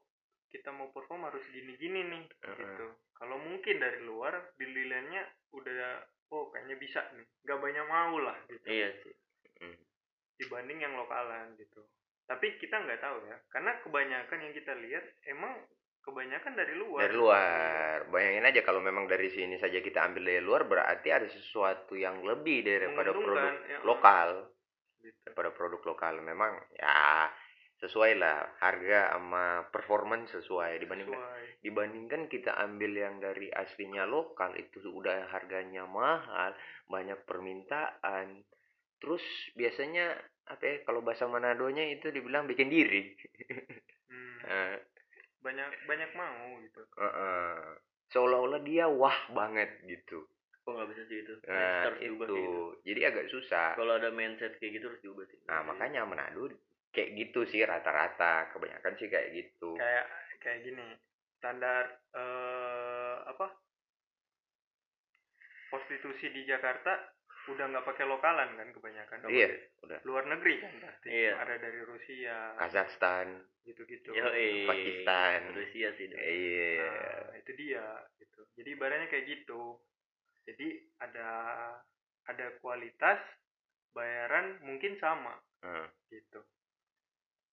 kita 0.53 0.69
mau 0.71 0.93
perform 0.93 1.33
harus 1.33 1.43
gini-gini 1.49 2.05
nih 2.05 2.23
Heeh. 2.29 2.57
gitu. 2.61 2.87
Kalau 3.17 3.41
mungkin 3.41 3.81
dari 3.81 4.05
luar 4.05 4.53
dililannya 4.61 5.25
udah 5.57 6.05
oh 6.37 6.53
kayaknya 6.53 6.77
bisa 6.77 7.01
nih. 7.17 7.27
Nggak 7.49 7.59
banyak 7.59 7.87
mau 7.89 8.17
lah 8.21 8.37
gitu. 8.53 8.67
Iya 8.69 8.89
sih. 9.01 9.15
Dibanding 10.37 10.85
yang 10.85 10.95
lokalan 11.01 11.57
gitu. 11.57 11.81
Tapi 12.29 12.61
kita 12.61 12.85
nggak 12.85 13.01
tahu 13.01 13.17
ya 13.27 13.37
karena 13.49 13.73
kebanyakan 13.81 14.39
yang 14.45 14.53
kita 14.53 14.73
lihat 14.77 15.05
emang 15.27 15.57
kebanyakan 16.05 16.53
dari 16.53 16.75
luar. 16.77 17.01
Dari 17.09 17.17
luar. 17.17 17.97
Bayangin 18.13 18.45
aja 18.45 18.61
kalau 18.61 18.85
memang 18.85 19.09
dari 19.09 19.33
sini 19.33 19.57
saja 19.57 19.81
kita 19.81 20.05
ambil 20.05 20.29
dari 20.29 20.43
luar 20.43 20.69
berarti 20.69 21.09
ada 21.09 21.29
sesuatu 21.31 21.97
yang 21.97 22.21
lebih 22.21 22.67
daripada 22.67 23.11
produk 23.15 23.55
ya. 23.65 23.79
lokal. 23.87 24.31
Gitu. 25.03 25.19
daripada 25.27 25.51
produk 25.55 25.83
lokal. 25.83 26.15
Memang 26.23 26.59
ya 26.77 27.27
sesuai 27.83 28.15
lah 28.15 28.47
harga 28.63 29.11
sama 29.13 29.67
performance 29.75 30.31
sesuai. 30.39 30.79
Dibandingkan 30.79 31.19
Sesuai. 31.19 31.45
dibandingkan 31.67 32.23
kita 32.31 32.55
ambil 32.63 32.95
yang 32.95 33.19
dari 33.19 33.51
aslinya 33.51 34.07
lokal 34.07 34.55
itu 34.55 34.79
udah 34.87 35.27
harganya 35.35 35.83
mahal 35.85 36.55
banyak 36.87 37.19
permintaan. 37.27 38.47
Terus 39.03 39.23
biasanya 39.59 40.15
apa 40.47 40.63
ya 40.63 40.77
kalau 40.87 41.03
bahasa 41.03 41.27
Manadonya 41.27 41.91
itu 41.91 42.11
dibilang 42.15 42.47
bikin 42.47 42.71
diri. 42.71 43.19
Hmm, 44.07 44.39
Eh, 44.53 44.75
banyak 45.43 45.87
banyak 45.87 46.11
mau 46.15 46.59
gitu. 46.63 46.83
Eh, 46.87 47.03
eh. 47.03 47.59
seolah-olah 48.11 48.63
dia 48.63 48.87
wah 48.87 49.19
banget 49.35 49.71
gitu. 49.87 50.23
Kok 50.63 50.71
nggak 50.71 50.89
bisa 50.95 51.03
sih 51.11 51.19
itu? 51.27 51.35
Nah 51.51 51.91
harus 51.91 51.99
diubah 51.99 52.27
itu. 52.31 52.35
gitu. 52.39 52.55
Jadi 52.87 53.01
agak 53.03 53.27
susah. 53.27 53.75
Kalau 53.75 53.99
ada 53.99 54.15
mindset 54.15 54.55
kayak 54.63 54.79
gitu 54.79 54.87
harus 54.87 55.03
diubah 55.03 55.25
sih. 55.27 55.39
Nah 55.51 55.67
makanya 55.67 56.07
Manado 56.07 56.47
kayak 56.93 57.11
gitu 57.17 57.49
sih 57.49 57.65
rata-rata 57.65 58.53
kebanyakan 58.53 58.95
sih 58.97 59.09
kayak 59.09 59.33
gitu 59.33 59.73
kayak 59.75 60.07
kayak 60.39 60.61
gini 60.63 60.87
standar 61.37 61.85
eh 62.13 63.17
apa 63.27 63.47
prostitusi 65.69 66.29
di 66.31 66.45
Jakarta 66.45 66.93
udah 67.43 67.65
nggak 67.67 67.87
pakai 67.89 68.07
lokalan 68.07 68.55
kan 68.55 68.69
kebanyakan 68.71 69.19
iya 69.27 69.51
udah 69.83 69.99
luar 70.07 70.31
negeri 70.31 70.63
kan 70.63 70.75
pasti 70.79 71.09
Iya. 71.11 71.33
ada 71.43 71.55
dari 71.59 71.81
Rusia 71.83 72.55
Kazakhstan 72.55 73.43
gitu-gitu 73.67 74.15
Yo, 74.15 74.27
Pakistan. 74.67 75.51
Rusia 75.51 75.91
sih 75.97 76.07
dong. 76.07 76.23
iya 76.23 76.87
Nah, 76.87 77.35
itu 77.35 77.51
dia 77.59 77.87
gitu. 78.19 78.43
Jadi 78.55 78.69
ibaratnya 78.75 79.07
kayak 79.11 79.27
gitu. 79.27 79.79
Jadi 80.47 80.87
ada 80.99 81.29
ada 82.27 82.47
kualitas 82.63 83.19
bayaran 83.91 84.63
mungkin 84.63 84.99
sama 84.99 85.35
Hmm. 85.63 85.87
gitu. 86.11 86.43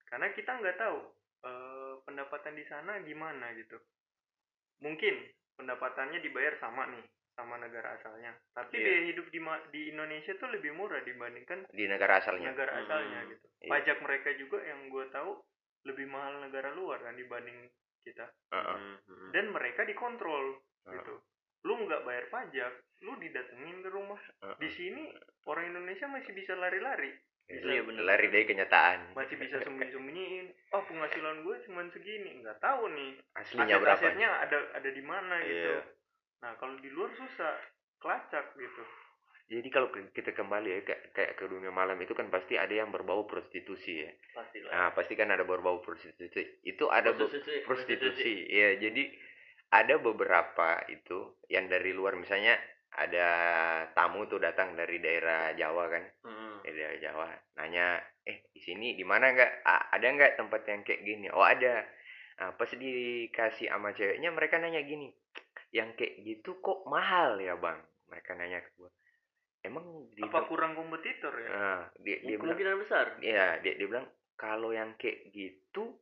Karena 0.10 0.28
kita 0.34 0.52
nggak 0.58 0.78
tahu 0.78 1.00
eh, 1.40 1.94
pendapatan 2.04 2.52
di 2.52 2.66
sana 2.68 3.00
gimana 3.00 3.56
gitu. 3.56 3.80
Mungkin 4.84 5.16
pendapatannya 5.56 6.20
dibayar 6.20 6.56
sama 6.60 6.88
nih 6.88 7.04
sama 7.36 7.56
negara 7.56 7.96
asalnya. 7.96 8.36
Tapi 8.52 8.76
Iya. 8.76 8.84
biaya 8.84 9.02
hidup 9.16 9.26
di 9.32 9.40
di 9.72 9.82
Indonesia 9.96 10.36
tuh 10.36 10.52
lebih 10.52 10.76
murah 10.76 11.00
dibandingkan 11.00 11.72
di 11.72 11.88
negara 11.88 12.20
asalnya 12.20 12.52
negara 12.52 12.76
Hmm, 12.76 12.84
asalnya 12.84 13.20
gitu. 13.32 13.46
iya. 13.64 13.70
Pajak 13.72 13.98
mereka 14.04 14.30
juga 14.36 14.60
yang 14.60 14.92
gue 14.92 15.06
tahu 15.16 15.32
lebih 15.88 16.06
mahal 16.12 16.44
negara 16.44 16.76
luar 16.76 17.00
kan 17.00 17.16
dibanding 17.16 17.72
kita. 18.04 18.28
Heeh. 18.52 18.76
Hmm, 18.76 18.98
hmm. 19.08 19.30
dan 19.32 19.46
mereka 19.52 19.88
dikontrol 19.88 20.60
Heeh. 20.88 21.00
gitu 21.00 21.16
lu 21.68 21.76
nggak 21.76 22.08
bayar 22.08 22.26
pajak 22.32 22.72
lu 23.04 23.20
didatengin 23.20 23.84
ke 23.84 23.90
rumah 23.92 24.20
Heeh. 24.44 24.56
di 24.64 24.70
sini 24.80 25.04
orang 25.44 25.76
Indonesia 25.76 26.08
masih 26.08 26.32
bisa 26.32 26.56
lari-lari 26.56 27.12
Iya, 27.50 27.82
bener. 27.82 28.06
lari 28.06 28.30
dari 28.30 28.46
kenyataan. 28.46 29.18
Masih 29.18 29.36
bisa 29.42 29.58
sembunyi-sembunyiin. 29.66 30.54
Oh 30.70 30.86
penghasilan 30.86 31.42
gue 31.42 31.56
cuma 31.66 31.82
segini. 31.90 32.46
Nggak 32.46 32.62
tahu 32.62 32.86
nih 32.94 33.18
aslinya 33.34 33.82
berapa? 33.82 33.98
aset-asetnya 33.98 34.30
ada 34.46 34.58
ada 34.78 34.90
di 34.94 35.02
mana 35.02 35.36
gitu. 35.42 35.74
Iya. 35.74 35.82
nah 36.40 36.56
kalau 36.56 36.78
di 36.80 36.88
luar 36.94 37.10
susah 37.18 37.58
kelacak 38.00 38.54
gitu. 38.56 38.84
Jadi 39.50 39.66
kalau 39.74 39.90
kita 40.14 40.30
kembali 40.38 40.70
ya 40.70 40.80
kayak, 40.86 41.04
kayak 41.18 41.34
ke 41.36 41.50
dunia 41.50 41.74
malam 41.74 41.98
itu 41.98 42.14
kan 42.14 42.30
pasti 42.30 42.54
ada 42.54 42.70
yang 42.70 42.94
berbau 42.94 43.26
prostitusi 43.26 44.06
ya. 44.06 44.12
Pasti 44.38 44.62
lah 44.62 44.70
nah 44.70 44.88
pasti 44.94 45.18
kan 45.18 45.34
ada 45.34 45.42
berbau 45.42 45.82
prostitusi. 45.82 46.62
Itu 46.62 46.86
ada 46.94 47.12
be- 47.12 47.26
Prostitusi, 47.26 47.66
prostitusi. 47.66 48.34
ya 48.46 48.78
jadi 48.78 49.10
ada 49.74 49.98
beberapa 49.98 50.86
itu 50.88 51.34
yang 51.50 51.66
dari 51.66 51.92
luar. 51.92 52.14
Misalnya 52.14 52.62
ada 52.94 53.28
tamu 53.94 54.26
tuh 54.26 54.38
datang 54.38 54.78
dari 54.78 55.02
daerah 55.02 55.54
Jawa 55.54 55.86
kan. 55.92 56.04
Hmm. 56.26 56.49
Dari 56.64 56.76
daerah 56.76 57.00
Jawa. 57.00 57.30
Nanya 57.60 58.00
eh 58.24 58.48
di 58.54 58.62
sini 58.62 58.94
di 58.94 59.06
mana 59.08 59.32
nggak? 59.34 59.52
Ada 59.66 60.08
nggak 60.08 60.34
tempat 60.40 60.62
yang 60.68 60.82
kayak 60.86 61.02
gini? 61.04 61.28
Oh 61.34 61.44
ada. 61.44 61.86
Nah, 62.40 62.56
pas 62.56 62.72
dikasih 62.72 63.68
sama 63.68 63.92
ceweknya 63.92 64.32
mereka 64.32 64.56
nanya 64.64 64.80
gini 64.80 65.12
yang 65.76 65.92
kayak 66.00 66.24
gitu 66.24 66.64
kok 66.64 66.88
mahal 66.88 67.36
ya 67.38 67.60
bang? 67.60 67.84
Mereka 68.08 68.32
nanya 68.40 68.64
ke 68.64 68.72
gua. 68.80 68.90
Emang 69.60 70.08
di 70.16 70.24
apa 70.24 70.48
kurang 70.48 70.72
kompetitor 70.72 71.36
ya? 71.36 71.50
Nah, 71.52 71.82
dia, 72.00 72.24
dia 72.24 72.40
bilang 72.40 72.56
kemungkinan 72.56 72.76
besar. 72.80 73.06
Iya, 73.20 73.60
dia 73.60 73.76
dia 73.76 73.88
bilang 73.92 74.08
kalau 74.40 74.72
yang 74.72 74.96
kayak 74.96 75.36
gitu 75.36 76.00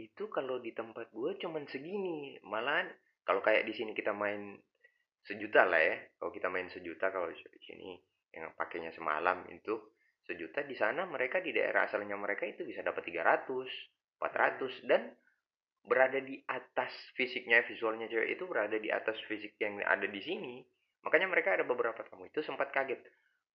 itu 0.00 0.24
kalau 0.32 0.64
di 0.64 0.72
tempat 0.72 1.12
gue 1.12 1.36
cuman 1.44 1.68
segini. 1.68 2.40
Malahan 2.40 2.88
kalau 3.28 3.44
kayak 3.44 3.68
di 3.68 3.76
sini 3.76 3.92
kita 3.92 4.16
main 4.16 4.56
sejuta 5.28 5.68
lah 5.68 5.76
ya. 5.76 5.96
Kalau 6.16 6.32
kita 6.32 6.48
main 6.48 6.72
sejuta 6.72 7.12
kalau 7.12 7.28
di 7.28 7.60
sini 7.68 8.00
yang 8.34 8.54
pakainya 8.54 8.94
semalam 8.94 9.42
itu 9.50 9.78
sejuta 10.26 10.62
di 10.62 10.78
sana 10.78 11.08
mereka 11.08 11.42
di 11.42 11.50
daerah 11.50 11.90
asalnya 11.90 12.14
mereka 12.14 12.46
itu 12.46 12.62
bisa 12.62 12.84
dapat 12.86 13.02
300, 13.02 13.48
400 14.20 14.86
dan 14.86 15.10
berada 15.80 16.20
di 16.20 16.38
atas 16.46 16.92
fisiknya 17.16 17.64
visualnya 17.64 18.06
cewek 18.06 18.36
itu 18.36 18.44
berada 18.44 18.76
di 18.76 18.92
atas 18.92 19.16
fisik 19.26 19.56
yang 19.58 19.80
ada 19.82 20.04
di 20.06 20.20
sini. 20.20 20.60
Makanya 21.00 21.26
mereka 21.32 21.56
ada 21.56 21.64
beberapa 21.64 22.04
tamu 22.04 22.28
itu 22.28 22.44
sempat 22.44 22.68
kaget. 22.70 23.00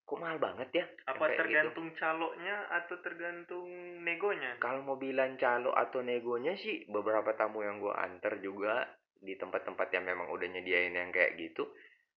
Kok 0.05 0.17
mahal 0.21 0.37
banget 0.37 0.69
ya? 0.73 0.85
apa 1.09 1.33
gitu?" 1.33 1.39
tergantung 1.41 1.87
caloknya 1.97 2.55
atau 2.69 2.95
tergantung 3.01 3.69
negonya 4.05 4.57
kalau 4.61 4.85
mau 4.85 4.97
bilang 5.01 5.33
calo 5.37 5.73
atau 5.73 6.05
negonya 6.05 6.53
sih 6.57 6.85
beberapa 6.89 7.33
tamu 7.33 7.65
yang 7.65 7.81
gue 7.81 7.93
antar 7.93 8.37
juga 8.37 8.85
di 9.17 9.33
tempat-tempat 9.33 9.89
yang 9.89 10.05
memang 10.05 10.29
udah 10.29 10.45
nyediain 10.45 10.93
yang 10.93 11.09
kayak 11.09 11.33
gitu 11.41 11.65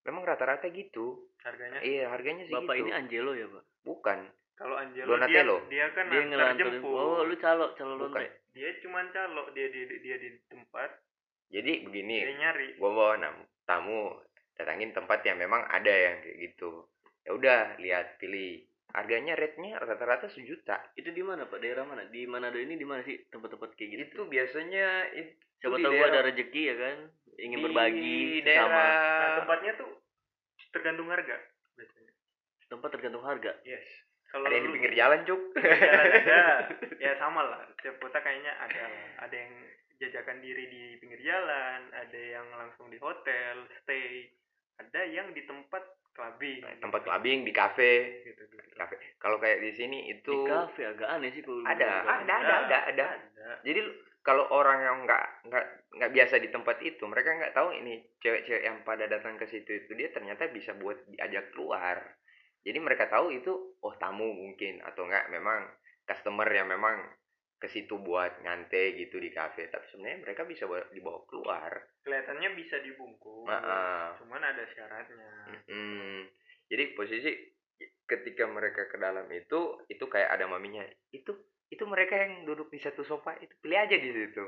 memang 0.04 0.22
rata-rata 0.22 0.68
gitu. 0.68 1.26
Harganya? 1.42 1.80
Iya 1.80 2.10
harganya 2.10 2.44
sih 2.44 2.54
bapak 2.54 2.74
gitu. 2.74 2.82
ini 2.84 2.90
Angelo 2.92 3.32
ya 3.32 3.46
pak? 3.46 3.64
Bukan. 3.82 4.18
Kalau 4.54 4.74
Angelo 4.74 5.14
Donatello. 5.14 5.56
dia 5.70 5.86
dia 5.86 5.94
kan 5.94 6.04
dia 6.10 6.22
jemput. 6.54 6.90
oh 6.90 7.22
lu 7.22 7.34
calo 7.38 7.72
calo 7.74 7.94
Bukan. 7.96 8.10
lonte 8.18 8.26
dia 8.50 8.74
cuman 8.82 9.06
calo 9.14 9.42
dia 9.54 9.66
di 9.70 9.82
dia 10.02 10.16
di 10.18 10.34
tempat. 10.46 10.90
Jadi 11.48 11.72
dia 11.80 11.84
begini 11.86 12.16
nyari. 12.36 12.68
gue 12.76 12.90
bawa 12.90 13.14
nam- 13.16 13.46
tamu 13.64 14.18
datangin 14.58 14.90
tempat 14.90 15.22
yang 15.22 15.38
memang 15.38 15.62
ada 15.64 15.88
yang 15.88 16.18
kayak 16.20 16.36
gitu. 16.50 16.84
Ya 17.22 17.30
udah 17.32 17.60
lihat 17.78 18.18
pilih. 18.18 18.66
Harganya 18.88 19.36
rate-nya 19.36 19.76
rata-rata 19.78 20.32
sejuta. 20.32 20.80
Itu 20.96 21.12
di 21.12 21.20
mana 21.20 21.44
pak? 21.44 21.60
Daerah 21.60 21.84
mana? 21.84 22.08
Di 22.08 22.24
Manado 22.24 22.56
ini 22.56 22.74
di 22.74 22.88
mana 22.88 23.04
sih 23.04 23.20
tempat-tempat 23.28 23.76
kayak 23.76 23.88
gitu? 23.94 24.02
Itu 24.02 24.20
biasanya 24.26 25.12
itu 25.12 25.32
siapa 25.60 25.76
di 25.76 25.84
tahu 25.84 25.92
gua 25.92 26.08
daerah- 26.08 26.12
ada 26.18 26.26
rezeki 26.32 26.62
ya 26.64 26.74
kan 26.74 26.96
ingin 27.38 27.58
di 27.58 27.64
berbagi 27.64 28.18
daerah 28.42 28.66
sama 28.66 28.82
nah 28.82 29.30
tempatnya 29.42 29.72
tuh 29.78 29.90
tergantung 30.74 31.08
harga 31.08 31.36
biasanya. 31.78 32.12
Tempat 32.68 32.88
tergantung 32.92 33.24
harga? 33.24 33.52
Yes. 33.64 33.86
Kalau 34.28 34.44
ada 34.44 34.60
yang 34.60 34.68
di 34.68 34.72
pinggir 34.76 34.92
jalan 34.92 35.20
cuk? 35.24 35.40
jalan 35.56 36.04
ada 36.04 36.36
ya 37.04 37.12
sama 37.16 37.40
lah. 37.40 37.64
Setiap 37.80 37.96
kota 37.96 38.20
kayaknya 38.20 38.52
ada 38.60 38.82
lah. 38.84 39.24
ada 39.24 39.36
yang 39.38 39.54
jajakan 39.98 40.38
diri 40.44 40.64
di 40.68 40.82
pinggir 41.00 41.20
jalan 41.24 41.88
ada 41.96 42.20
yang 42.20 42.44
langsung 42.52 42.92
di 42.92 43.00
hotel 43.00 43.64
stay. 43.80 44.28
Ada 44.78 45.00
yang 45.08 45.32
di 45.32 45.42
tempat 45.48 45.80
clubbing. 46.12 46.60
Tempat 46.84 47.00
clubbing 47.08 47.48
di 47.48 47.52
kafe 47.56 48.20
gitu 48.28 48.42
gitu. 48.52 48.76
Kafe 48.76 49.00
kalau 49.16 49.40
kayak 49.40 49.64
di 49.64 49.72
sini 49.72 50.12
itu 50.12 50.34
Di 50.44 50.50
kafe 50.52 50.82
agak 50.92 51.08
aneh 51.08 51.30
sih 51.32 51.40
kalau 51.40 51.64
Ada, 51.64 51.88
di 51.88 52.04
kafe. 52.04 52.08
ada, 52.28 52.34
ada, 52.36 52.78
ada. 52.92 53.06
jadi 53.64 53.80
kalau 54.22 54.44
orang 54.50 54.78
yang 54.82 54.96
nggak 55.06 55.24
nggak 55.48 55.66
nggak 55.98 56.12
biasa 56.12 56.34
di 56.42 56.48
tempat 56.52 56.82
itu 56.84 57.00
mereka 57.08 57.32
nggak 57.32 57.54
tahu 57.56 57.72
ini 57.72 58.02
cewek-cewek 58.20 58.62
yang 58.66 58.84
pada 58.84 59.08
datang 59.08 59.40
ke 59.40 59.48
situ 59.48 59.84
itu 59.84 59.94
dia 59.96 60.12
ternyata 60.12 60.50
bisa 60.52 60.76
buat 60.76 60.98
diajak 61.08 61.54
keluar. 61.54 62.02
Jadi 62.66 62.78
mereka 62.82 63.08
tahu 63.08 63.32
itu 63.32 63.78
oh 63.80 63.94
tamu 63.96 64.28
mungkin 64.28 64.82
atau 64.84 65.08
enggak 65.08 65.30
memang 65.32 65.70
customer 66.04 66.48
yang 66.50 66.68
memang 66.68 67.00
ke 67.58 67.66
situ 67.66 67.98
buat 67.98 68.38
ngante 68.46 68.94
gitu 68.94 69.18
di 69.18 69.34
kafe 69.34 69.66
tapi 69.66 69.82
sebenarnya 69.90 70.30
mereka 70.30 70.46
bisa 70.46 70.70
buat 70.70 70.90
dibawa 70.94 71.26
keluar. 71.26 71.72
Kelihatannya 72.06 72.54
bisa 72.54 72.78
dibungkus. 72.78 73.50
Nah, 73.50 74.14
cuman 74.22 74.42
ada 74.46 74.62
syaratnya. 74.62 75.30
Mm, 75.66 76.30
jadi 76.70 76.84
posisi 76.94 77.34
ketika 78.08 78.46
mereka 78.46 78.86
ke 78.86 78.96
dalam 78.98 79.26
itu 79.30 79.82
itu 79.90 80.04
kayak 80.06 80.38
ada 80.38 80.46
maminya 80.46 80.82
itu 81.10 81.34
itu 81.68 81.84
mereka 81.84 82.16
yang 82.16 82.48
duduk 82.48 82.72
di 82.72 82.80
satu 82.80 83.04
sofa 83.04 83.36
itu 83.38 83.52
pilih 83.60 83.76
aja 83.76 83.96
di 83.96 84.08
situ. 84.08 84.44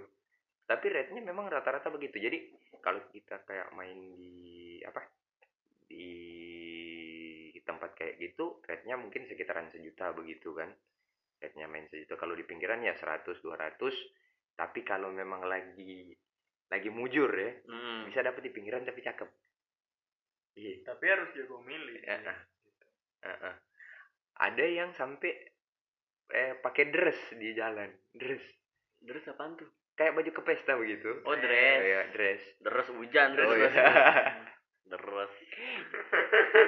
Tapi 0.64 0.86
rate-nya 0.88 1.20
memang 1.20 1.50
rata-rata 1.50 1.90
begitu. 1.90 2.16
Jadi 2.16 2.48
kalau 2.80 3.02
kita 3.10 3.42
kayak 3.44 3.74
main 3.74 3.96
di 4.16 4.78
apa 4.86 5.02
di 5.84 6.08
tempat 7.60 7.92
kayak 7.94 8.16
gitu 8.18 8.58
rate-nya 8.64 8.96
mungkin 8.96 9.26
sekitaran 9.28 9.68
sejuta 9.70 10.14
begitu 10.16 10.54
kan. 10.54 10.70
Rate-nya 11.40 11.66
main 11.66 11.86
sejuta. 11.90 12.16
Kalau 12.16 12.32
di 12.32 12.44
pinggiran 12.46 12.80
ya 12.80 12.94
100 12.96 13.42
200 13.42 13.76
tapi 14.56 14.84
kalau 14.84 15.08
memang 15.12 15.44
lagi 15.44 16.12
lagi 16.70 16.88
mujur 16.92 17.30
ya 17.34 17.50
Hmm. 17.66 18.06
bisa 18.06 18.22
dapet 18.22 18.46
di 18.46 18.50
pinggiran 18.54 18.86
tapi 18.86 19.00
cakep. 19.02 19.28
Iya. 20.54 20.74
Tapi 20.86 21.04
harus 21.08 21.28
jago 21.34 21.58
milih 21.62 22.00
Ya, 22.04 22.16
ah. 22.26 22.38
Heeh. 23.26 23.54
ada 24.40 24.64
yang 24.64 24.94
sampai 24.96 25.30
eh 26.30 26.54
pakai 26.56 26.88
dress 26.88 27.18
di 27.34 27.52
jalan 27.52 27.90
dress 28.12 28.42
Terus 29.00 29.24
apaan 29.26 29.56
tuh? 29.56 29.68
kayak 29.92 30.12
baju 30.12 30.30
ke 30.30 30.42
pesta 30.42 30.72
begitu 30.74 31.10
Oh, 31.24 31.32
dress. 31.34 31.80
Iya, 31.80 32.00
dress 32.10 32.40
Deres 32.58 32.88
hujan, 32.90 33.32
oh, 33.32 33.36
deres. 33.52 33.72
iya. 33.72 33.86
Deres. 34.90 35.32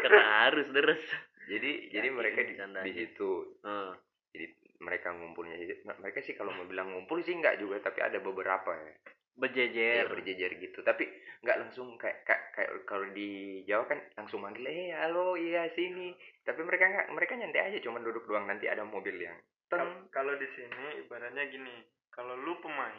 Kata 0.00 0.20
harus 0.46 0.66
deres. 0.70 1.02
jadi 1.42 1.90
jadi 1.90 2.06
Yakin 2.06 2.14
mereka 2.14 2.40
di, 2.40 2.54
di 2.86 2.92
situ 2.94 3.30
Heeh. 3.60 3.90
jadi 4.30 4.46
mereka 4.78 5.10
ngumpulnya 5.10 5.56
jadi 5.56 5.74
mereka 5.98 6.18
sih 6.20 6.32
kalau 6.32 6.50
mau 6.50 6.64
bilang 6.64 6.88
ngumpul 6.88 7.18
sih 7.18 7.34
nggak 7.34 7.58
juga 7.58 7.82
tapi 7.82 7.98
ada 7.98 8.18
beberapa 8.18 8.70
ya 8.72 8.94
Berjejer. 9.32 10.04
ya 10.04 10.10
berjejer 10.12 10.50
gitu. 10.60 10.84
Tapi 10.84 11.08
nggak 11.42 11.58
langsung 11.58 11.98
kayak 11.98 12.22
kayak, 12.28 12.42
kayak 12.54 12.70
kalau 12.86 13.08
di 13.10 13.62
Jawa 13.66 13.88
kan 13.88 13.98
langsung 14.14 14.44
manggil 14.44 14.68
eh 14.68 14.92
halo 14.94 15.34
iya 15.34 15.66
sini. 15.72 16.14
Tapi 16.44 16.60
mereka 16.62 16.86
nggak 16.86 17.08
mereka 17.16 17.34
nyantai 17.34 17.72
aja 17.72 17.78
cuman 17.80 18.04
duduk 18.04 18.28
doang 18.28 18.46
nanti 18.46 18.68
ada 18.68 18.84
mobil 18.84 19.16
yang 19.18 19.38
kalau 20.12 20.36
di 20.36 20.44
sini 20.52 21.00
ibaratnya 21.00 21.48
gini 21.48 21.80
kalau 22.12 22.36
lu 22.36 22.60
pemain 22.60 22.92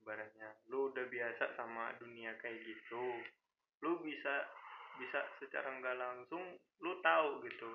ibaratnya 0.00 0.48
lu 0.72 0.88
udah 0.88 1.04
biasa 1.12 1.52
sama 1.60 1.92
dunia 2.00 2.32
kayak 2.40 2.64
gitu 2.64 3.20
lu 3.84 4.00
bisa 4.00 4.48
bisa 4.96 5.20
secara 5.36 5.76
nggak 5.76 6.00
langsung 6.00 6.56
lu 6.80 6.92
tahu 7.04 7.44
gitu 7.44 7.68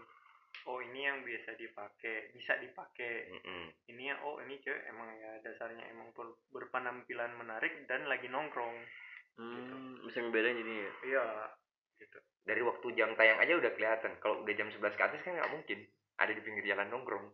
oh 0.66 0.80
ini 0.82 1.06
yang 1.06 1.26
biasa 1.26 1.58
dipakai 1.58 2.34
bisa 2.34 2.54
dipakai. 2.60 3.30
Mm-mm. 3.32 3.64
ini 3.90 4.10
ya 4.10 4.16
oh 4.22 4.38
ini 4.42 4.62
cewek 4.62 4.84
emang 4.90 5.10
ya 5.18 5.42
dasarnya 5.42 5.86
emang 5.90 6.14
ber- 6.14 6.38
berpenampilan 6.54 7.34
menarik 7.38 7.86
dan 7.86 8.06
lagi 8.06 8.30
nongkrong. 8.30 8.78
Hmm, 9.40 9.98
bisa 10.06 10.22
ngebedain 10.22 10.60
jadi 10.60 10.74
ya. 10.76 10.92
iya 11.08 11.26
gitu. 11.98 12.18
Dari 12.44 12.62
waktu 12.62 12.88
jam 12.94 13.14
tayang 13.16 13.40
aja 13.40 13.54
udah 13.58 13.72
kelihatan. 13.74 14.12
Kalau 14.20 14.44
udah 14.44 14.54
jam 14.54 14.70
11 14.70 14.98
ke 14.98 15.04
atas 15.04 15.22
kan 15.24 15.34
nggak 15.38 15.52
mungkin 15.54 15.80
ada 16.18 16.32
di 16.34 16.42
pinggir 16.44 16.66
jalan 16.68 16.90
nongkrong. 16.90 17.26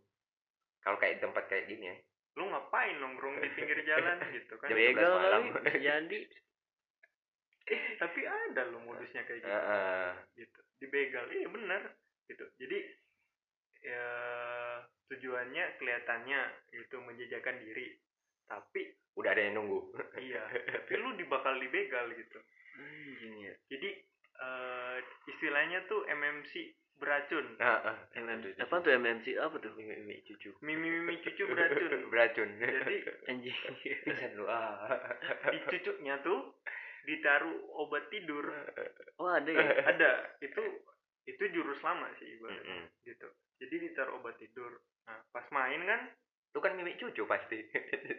Kalau 0.83 0.97
kayak 1.01 1.19
di 1.19 1.21
tempat 1.25 1.43
kayak 1.51 1.67
gini 1.67 1.85
ya. 1.91 1.95
Lu 2.37 2.47
ngapain 2.47 2.95
nongkrong 3.01 3.41
di 3.41 3.49
pinggir 3.57 3.81
jalan 3.83 4.17
gitu 4.37 4.55
kan? 4.61 4.69
Jam 4.71 4.77
11 4.77 4.87
Begal 4.93 5.11
malam. 5.15 5.43
jadi. 5.67 6.19
tapi 8.01 8.23
ada 8.23 8.61
lo 8.71 8.79
modusnya 8.79 9.27
kayak 9.27 9.43
gitu. 9.43 9.51
Heeh. 9.51 10.07
gitu. 10.39 10.59
Dibegal. 10.79 11.25
Iya 11.33 11.47
bener. 11.51 11.81
Gitu. 12.29 12.45
Jadi 12.61 12.77
ya 13.87 14.09
tujuannya 15.07 15.63
kelihatannya 15.79 16.41
itu 16.75 16.95
menjajakan 16.99 17.55
diri 17.63 17.95
tapi 18.43 18.91
udah 19.15 19.31
ada 19.31 19.41
yang 19.41 19.55
nunggu 19.55 19.79
iya 20.27 20.43
tapi 20.51 20.93
lu 20.99 21.15
dibakal 21.15 21.55
dibegal 21.55 22.11
gitu 22.11 22.39
Anjing 22.77 23.35
ya. 23.41 23.53
jadi 23.71 23.89
eh, 24.37 24.97
istilahnya 25.31 25.87
tuh 25.87 26.03
MMC 26.05 26.51
beracun 26.97 27.45
Heeh. 27.61 27.97
MMC. 28.17 28.57
Apa 28.57 28.81
tuh 28.81 28.89
MMC? 28.89 29.37
Apa 29.37 29.61
tuh? 29.61 29.69
Mimi, 29.77 29.93
mimi 30.01 30.17
cucu 30.25 30.49
mimi 30.65 30.89
mimi 30.89 31.21
cucu 31.21 31.45
beracun 31.45 31.93
beracun 32.11 32.49
jadi 32.57 32.95
Anjing. 33.29 33.57
pingsan 34.03 34.31
lu 34.33 34.45
ah 34.49 34.89
di 35.53 35.57
cucunya 35.65 36.17
tuh 36.21 36.57
ditaruh 37.07 37.55
obat 37.79 38.09
tidur 38.11 38.43
Oh, 39.17 39.29
ada 39.31 39.49
ya? 39.49 39.65
ada 39.87 40.09
itu 40.43 40.61
itu 41.25 41.43
jurus 41.53 41.79
lama 41.81 42.07
sih 42.17 42.37
ibaratnya 42.37 42.85
Mm-mm. 42.85 43.05
gitu 43.05 43.27
jadi 43.57 43.75
obat 44.27 44.35
tidur 44.37 44.75
nah 45.03 45.23
pas 45.31 45.47
main 45.49 45.79
kan 45.81 46.01
lu 46.51 46.59
kan 46.59 46.75
mimi 46.75 46.93
cucu 46.95 47.23
pasti 47.23 47.63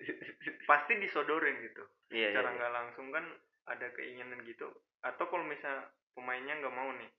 pasti 0.71 0.97
disodorin 0.97 1.61
gitu 1.61 1.85
Iya, 2.09 2.17
iya. 2.17 2.29
secara 2.33 2.49
iya. 2.49 2.57
nggak 2.57 2.73
langsung 2.73 3.07
kan 3.11 3.25
ada 3.67 3.87
keinginan 3.93 4.41
gitu 4.43 4.73
atau 5.01 5.29
kalau 5.29 5.45
misalnya 5.45 5.85
pemainnya 6.15 6.57
nggak 6.57 6.73
mau 6.73 6.89
nih 6.91 7.11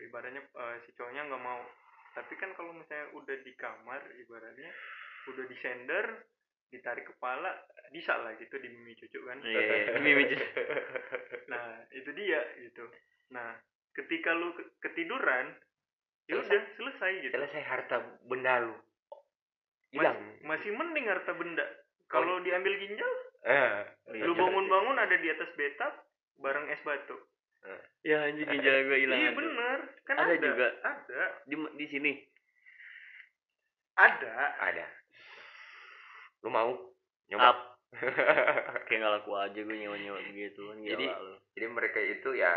ibaratnya 0.00 0.40
eh, 0.40 0.76
si 0.80 0.92
cowoknya 0.92 1.24
nggak 1.26 1.42
mau 1.42 1.60
tapi 2.10 2.34
kan 2.36 2.50
kalau 2.54 2.72
misalnya 2.72 3.12
udah 3.12 3.36
di 3.40 3.52
kamar 3.54 4.00
ibaratnya 4.18 4.70
udah 5.28 5.44
di 5.46 5.56
sender 5.56 6.06
ditarik 6.70 7.04
kepala 7.04 7.50
bisa 7.90 8.14
lah 8.16 8.32
gitu 8.36 8.56
di 8.56 8.68
mimi 8.68 8.94
cucu 8.94 9.18
kan 9.20 9.38
Iya, 9.42 9.60
iya. 9.60 9.98
Mimi 9.98 10.22
cucu. 10.24 10.46
nah 11.52 11.82
itu 11.90 12.10
dia 12.14 12.40
gitu 12.56 12.84
nah 13.30 13.58
ketika 13.92 14.30
lu 14.32 14.54
ke- 14.54 14.70
ketiduran 14.80 15.50
ya 16.30 16.34
Selesai. 16.36 16.46
udah 16.46 16.62
selesai 16.76 17.10
gitu. 17.20 17.32
Selesai 17.34 17.62
harta 17.64 17.96
benda 18.24 18.54
lu. 18.62 18.74
Mas- 19.90 19.98
hilang 19.98 20.18
masih 20.44 20.70
mending 20.70 21.06
harta 21.06 21.34
benda. 21.34 21.66
Kalau 22.06 22.38
diambil 22.40 22.74
ginjal 22.76 23.12
eh 23.42 23.82
Iya, 24.10 24.22
lu 24.22 24.34
bangun-bangun 24.34 24.94
ada 24.94 25.16
di 25.16 25.28
atas 25.28 25.50
bathtub 25.52 25.94
bareng 26.36 26.66
es 26.68 26.78
batu. 26.80 27.18
Ya 28.00 28.24
anjing 28.24 28.46
ginjal 28.46 28.86
gue 28.86 28.98
hilang. 29.00 29.18
iya 29.18 29.30
bener. 29.32 29.78
Kan 30.04 30.16
Ada 30.16 30.32
ada, 30.32 30.46
juga. 30.46 30.68
ada. 30.80 31.22
Di 31.44 31.54
di 31.74 31.86
sini. 31.86 32.12
ada. 33.94 34.34
Ada. 34.62 34.86
Lu 36.40 36.48
mau? 36.48 36.70
Up. 36.70 36.80
nyoba 37.28 37.50
Kayak 38.86 38.98
nggak 38.98 39.12
laku 39.16 39.30
aja 39.34 39.60
gue 39.60 39.76
nyewa-nyewa 39.76 40.18
begitu 40.24 40.62
kan 40.64 40.78
Jadi- 40.80 41.10
jadi 41.52 41.66
mereka 41.66 41.98
itu 41.98 42.30
ya 42.32 42.50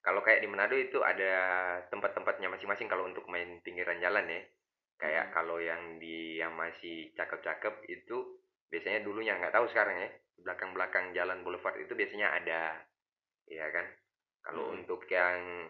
kalau 0.00 0.24
kayak 0.24 0.40
di 0.40 0.48
Manado 0.48 0.76
itu 0.76 1.00
ada 1.04 1.32
tempat-tempatnya 1.92 2.48
masing-masing 2.48 2.88
kalau 2.88 3.04
untuk 3.04 3.28
main 3.28 3.60
pinggiran 3.60 4.00
jalan 4.00 4.24
ya 4.28 4.42
kayak 5.00 5.32
Hmm. 5.32 5.34
kalau 5.36 5.56
yang 5.60 5.96
di 5.96 6.36
yang 6.40 6.52
masih 6.56 7.12
cakep-cakep 7.16 7.88
itu 7.88 8.40
biasanya 8.68 9.00
dulunya 9.04 9.36
nggak 9.36 9.52
tahu 9.52 9.66
sekarang 9.72 9.96
ya 9.96 10.10
belakang-belakang 10.40 11.12
jalan 11.12 11.44
boulevard 11.44 11.76
itu 11.80 11.92
biasanya 11.92 12.32
ada 12.32 12.80
ya 13.48 13.66
kan 13.72 13.86
kalau 14.40 14.72
Hmm. 14.72 14.76
untuk 14.80 15.04
yang 15.08 15.68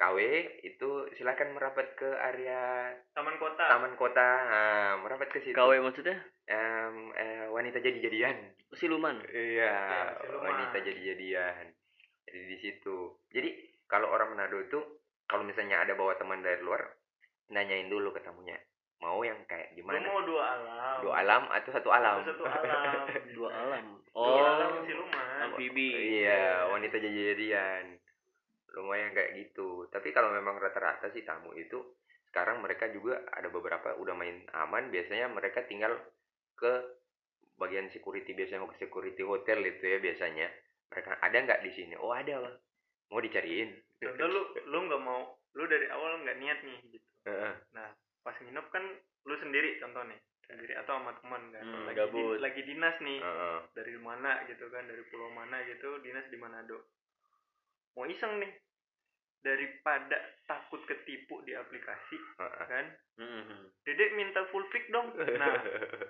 KW 0.00 0.18
itu 0.64 1.12
silakan 1.20 1.52
merapat 1.52 1.92
ke 1.92 2.08
area 2.08 2.88
taman 3.12 3.36
kota 3.36 3.68
taman 3.68 3.94
kota 4.00 4.28
nah, 4.48 4.92
merapat 5.04 5.28
ke 5.28 5.44
situ 5.44 5.52
KW 5.52 5.76
maksudnya? 5.84 6.16
Em, 6.48 7.12
eh, 7.14 7.46
wanita 7.52 7.78
jadi-jadian 7.78 8.56
Siluman. 8.70 9.18
Iya, 9.28 9.66
Iya, 9.66 10.02
siluman. 10.22 10.46
wanita 10.46 10.78
jadi-jadian. 10.80 11.64
Jadi 12.28 12.44
di 12.46 12.56
situ. 12.60 12.96
Jadi 13.30 13.48
kalau 13.88 14.10
orang 14.10 14.34
Manado 14.34 14.58
itu 14.60 14.78
kalau 15.30 15.46
misalnya 15.46 15.82
ada 15.82 15.94
bawa 15.94 16.18
teman 16.18 16.42
dari 16.42 16.58
luar, 16.62 16.82
nanyain 17.54 17.86
dulu 17.86 18.10
ke 18.10 18.22
tamunya, 18.22 18.58
mau 18.98 19.22
yang 19.22 19.38
kayak 19.46 19.74
lu 19.74 19.86
gimana? 19.86 20.02
mau 20.10 20.22
dua 20.26 20.42
alam 20.58 20.96
Dua 21.06 21.14
alam 21.22 21.42
atau 21.50 21.70
satu 21.70 21.88
alam? 21.90 22.26
Satu 22.26 22.44
alam 22.50 23.06
Dua 23.30 23.50
alam. 23.50 23.84
dua 23.94 24.18
Oh, 24.18 24.42
alam 24.42 24.82
siluman 24.82 25.54
amfibi. 25.54 25.90
Iya, 26.22 26.66
wanita 26.66 26.98
jadi-jadian. 26.98 27.94
Lumayan 28.74 29.14
kayak 29.14 29.38
gitu. 29.38 29.86
Tapi 29.90 30.10
kalau 30.10 30.34
memang 30.34 30.58
rata-rata 30.58 31.10
sih 31.14 31.22
tamu 31.22 31.54
itu 31.54 31.78
sekarang 32.30 32.62
mereka 32.62 32.90
juga 32.90 33.22
ada 33.30 33.46
beberapa 33.50 33.94
udah 33.98 34.14
main 34.18 34.46
aman. 34.54 34.90
Biasanya 34.90 35.30
mereka 35.30 35.62
tinggal 35.66 35.94
ke 36.58 36.98
bagian 37.54 37.86
security 37.94 38.34
biasanya 38.34 38.66
mau 38.66 38.70
ke 38.74 38.82
security 38.82 39.22
hotel 39.22 39.62
itu 39.62 39.84
ya 39.86 39.98
biasanya. 40.02 40.50
Mereka 40.90 41.10
ada 41.16 41.36
nggak 41.38 41.62
di 41.62 41.70
sini? 41.70 41.94
Oh 41.94 42.10
ada 42.10 42.34
bang. 42.40 42.56
Mau 43.08 43.18
dicariin. 43.18 43.70
contoh 44.00 44.26
lu 44.26 44.40
lu 44.66 44.78
nggak 44.82 45.02
mau 45.02 45.20
lu 45.52 45.66
dari 45.66 45.84
awal 45.86 46.20
nggak 46.20 46.38
niat 46.38 46.58
nih 46.62 46.78
gitu 46.88 47.04
Heeh. 47.22 47.52
nah 47.70 47.92
pas 48.18 48.32
nginep 48.34 48.66
kan 48.66 48.80
lu 49.22 49.34
sendiri 49.36 49.76
contoh 49.76 50.00
nih 50.02 50.16
sendiri 50.42 50.72
atau 50.74 50.96
sama 50.96 51.12
teman 51.14 51.42
kan 51.50 51.60
Hmm, 51.60 51.84
lagi, 51.84 52.00
gabut. 52.00 52.16
di- 52.16 52.40
lagi 52.40 52.60
dinas 52.64 52.96
nih 52.98 53.20
Heeh. 53.20 53.58
dari 53.70 54.00
mana 54.00 54.40
gitu 54.46 54.64
kan 54.68 54.88
dari 54.88 55.04
pulau 55.04 55.28
mana 55.28 55.60
gitu 55.64 56.00
dinas 56.00 56.24
di 56.24 56.36
Manado 56.36 56.80
mau 57.92 58.06
iseng 58.06 58.40
nih 58.40 58.48
daripada 59.38 60.16
takut 60.44 60.80
ketipu 60.82 61.40
di 61.42 61.52
aplikasi 61.52 62.16
Heeh. 62.38 62.64
kan 62.66 62.86
Mhm. 63.16 63.84
dedek 63.84 64.10
minta 64.14 64.48
full 64.48 64.64
pic 64.66 64.88
dong 64.88 65.12
nah 65.12 65.60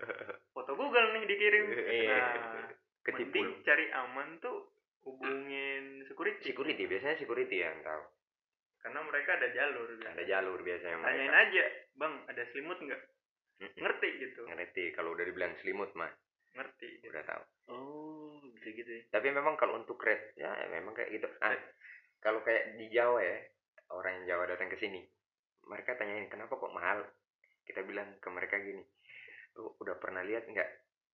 foto 0.54 0.72
Google 0.74 1.10
nih 1.10 1.26
dikirim 1.26 1.66
Iya. 1.72 2.06
nah 2.06 2.70
Ketipu. 3.00 3.32
mending 3.32 3.64
cari 3.64 3.86
aman 3.92 4.28
tuh 4.38 4.68
hubungin 5.02 6.04
security 6.04 6.52
Security 6.52 6.84
biasanya 6.84 7.16
security 7.16 7.56
yang 7.58 7.80
tahu. 7.80 8.02
karena 8.80 9.00
mereka 9.04 9.36
ada 9.36 9.48
jalur 9.52 9.88
gitu. 9.92 10.08
Ada 10.08 10.24
jalur 10.24 10.58
biasanya 10.60 10.96
tanyain 11.04 11.28
mereka. 11.28 11.44
aja 11.44 11.64
bang 11.94 12.14
ada 12.28 12.42
selimut 12.48 12.78
nggak 12.80 13.02
ngerti 13.76 14.08
gitu 14.18 14.40
Ngerti 14.48 14.84
kalau 14.96 15.12
udah 15.12 15.24
dibilang 15.24 15.52
selimut 15.60 15.92
mah 15.92 16.08
ngerti 16.56 16.88
gitu. 16.96 17.12
udah 17.12 17.24
tahu. 17.28 17.42
oh 17.76 18.40
bisa 18.56 18.68
gitu 18.72 18.88
ya 18.88 19.02
Tapi 19.12 19.28
memang 19.32 19.60
kalau 19.60 19.76
untuk 19.76 20.00
rate 20.00 20.32
ya 20.34 20.48
memang 20.68 20.96
kayak 20.96 21.12
gitu. 21.12 21.28
Ah, 21.40 21.52
kalau 22.20 22.40
kayak 22.40 22.80
di 22.80 22.88
Jawa 22.88 23.20
ya 23.20 23.36
orang 23.92 24.24
yang 24.24 24.36
Jawa 24.36 24.48
datang 24.48 24.68
ke 24.68 24.76
sini, 24.76 25.04
mereka 25.68 25.96
tanyain 25.96 26.28
kenapa 26.28 26.56
kok 26.56 26.72
mahal. 26.72 27.04
Kita 27.64 27.84
bilang 27.84 28.16
ke 28.16 28.28
mereka 28.32 28.56
gini, 28.58 28.80
lu 29.56 29.72
udah 29.76 29.96
pernah 30.00 30.24
lihat 30.24 30.44
nggak 30.46 30.68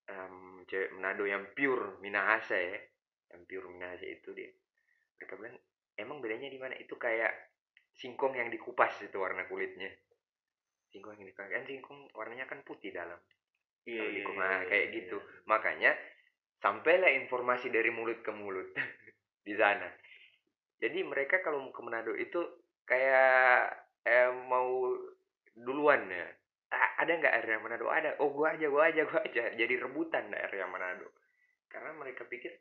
em, 0.08 0.64
cewek 0.68 0.90
Manado 0.94 1.24
yang 1.26 1.44
pure 1.56 1.98
Minahasa 2.02 2.56
ya, 2.56 2.78
yang 3.34 3.42
pure 3.48 3.66
Minahasa 3.72 4.06
itu 4.06 4.30
dia. 4.34 4.50
Mereka 5.18 5.32
bilang 5.40 5.56
emang 5.98 6.18
bedanya 6.22 6.48
di 6.52 6.58
mana? 6.60 6.74
Itu 6.78 6.94
kayak 6.98 7.32
singkong 7.96 8.34
yang 8.36 8.48
dikupas 8.52 8.92
itu 9.02 9.16
warna 9.18 9.46
kulitnya. 9.50 9.90
Singkong 10.92 11.18
yang 11.18 11.26
dikupas 11.30 11.48
kan 11.52 11.64
singkong 11.66 12.00
warnanya 12.16 12.46
kan 12.50 12.60
putih 12.66 12.90
dalam. 12.94 13.18
iya 13.86 13.96
Kalau 13.98 14.10
iya, 14.12 14.24
di- 14.24 14.24
iya, 14.26 14.34
nah, 14.38 14.58
iya, 14.62 14.68
kayak 14.70 14.86
iya. 14.86 14.94
gitu. 15.02 15.18
Makanya 15.50 15.90
sampailah 16.62 17.10
informasi 17.22 17.68
dari 17.70 17.90
mulut 17.94 18.20
ke 18.26 18.32
mulut 18.34 18.68
di 19.46 19.54
sana. 19.56 19.88
Jadi 20.82 20.98
mereka 21.04 21.40
kalau 21.44 21.58
mau 21.64 21.72
ke 21.72 21.80
Manado 21.84 22.12
itu 22.16 22.40
kayak 22.84 23.72
eh, 24.04 24.30
mau 24.50 24.92
duluan 25.56 26.02
ya. 26.10 26.26
"Ah, 26.96 27.04
ada 27.04 27.12
nggak 27.12 27.34
area 27.44 27.60
Manado? 27.60 27.84
Ada. 27.92 28.10
Oh 28.24 28.32
gua 28.32 28.56
aja, 28.56 28.66
gua 28.72 28.88
aja, 28.88 29.04
gua 29.04 29.20
aja. 29.20 29.52
Jadi 29.52 29.74
rebutan 29.76 30.32
area 30.32 30.64
Manado. 30.64 31.12
Karena 31.68 31.92
mereka 31.92 32.24
pikir 32.24 32.56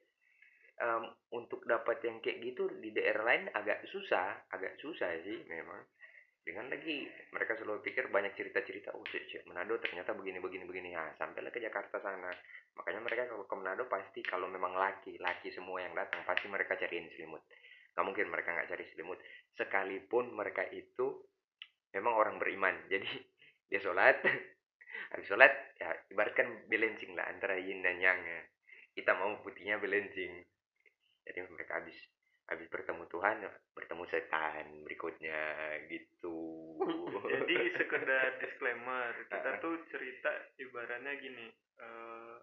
em, 0.83 1.03
untuk 1.31 1.63
dapat 1.63 2.03
yang 2.03 2.19
kayak 2.19 2.43
gitu 2.43 2.67
di 2.83 2.91
daerah 2.91 3.23
lain 3.23 3.47
agak 3.55 3.87
susah, 3.87 4.51
agak 4.51 4.75
susah 4.83 5.07
sih 5.23 5.39
memang. 5.47 5.87
Dengan 6.45 6.69
lagi 6.69 7.09
mereka 7.33 7.57
selalu 7.57 7.81
pikir 7.81 8.13
banyak 8.13 8.37
cerita-cerita, 8.37 8.93
oh 8.93 9.01
cek, 9.01 9.23
cek, 9.33 9.43
Manado 9.49 9.81
ternyata 9.81 10.13
begini 10.13 10.37
begini 10.37 10.69
begini 10.69 10.93
ya 10.93 11.09
sampailah 11.17 11.49
ke 11.49 11.57
Jakarta 11.57 11.97
sana. 12.03 12.29
Makanya 12.77 13.01
mereka 13.01 13.23
kalau 13.33 13.49
ke 13.49 13.55
Manado 13.55 13.89
pasti 13.89 14.21
kalau 14.21 14.45
memang 14.45 14.77
laki, 14.77 15.17
laki 15.17 15.49
semua 15.55 15.81
yang 15.81 15.95
datang 15.97 16.21
pasti 16.27 16.45
mereka 16.45 16.77
cariin 16.77 17.09
selimut. 17.17 17.41
Gak 17.95 18.03
mungkin 18.03 18.27
mereka 18.27 18.51
nggak 18.51 18.69
cari 18.69 18.83
selimut. 18.91 19.17
Sekalipun 19.55 20.35
mereka 20.35 20.67
itu 20.69 21.23
memang 21.95 22.13
orang 22.13 22.35
beriman. 22.37 22.75
Jadi 22.91 23.07
dia 23.69 23.79
sholat, 23.81 24.21
habis 25.13 25.27
sholat 25.27 25.53
ya 25.79 25.91
ibaratkan 26.11 26.67
balancing 26.69 27.13
lah 27.17 27.27
antara 27.29 27.57
yin 27.59 27.81
dan 27.81 27.97
yang 27.99 28.19
ya. 28.21 28.41
Kita 28.95 29.11
mau 29.17 29.37
putihnya 29.43 29.81
balancing. 29.81 30.43
Jadi 31.25 31.39
mereka 31.51 31.83
habis 31.83 31.97
habis 32.45 32.69
bertemu 32.69 33.09
Tuhan 33.09 33.41
bertemu 33.73 34.03
setan 34.05 34.65
berikutnya 34.85 35.41
gitu. 35.89 36.77
jadi 37.33 37.57
sekedar 37.73 38.37
disclaimer 38.37 39.13
kita 39.25 39.57
tuh 39.57 39.81
cerita 39.89 40.29
ibaratnya 40.61 41.17
gini 41.17 41.49
eh, 41.81 42.37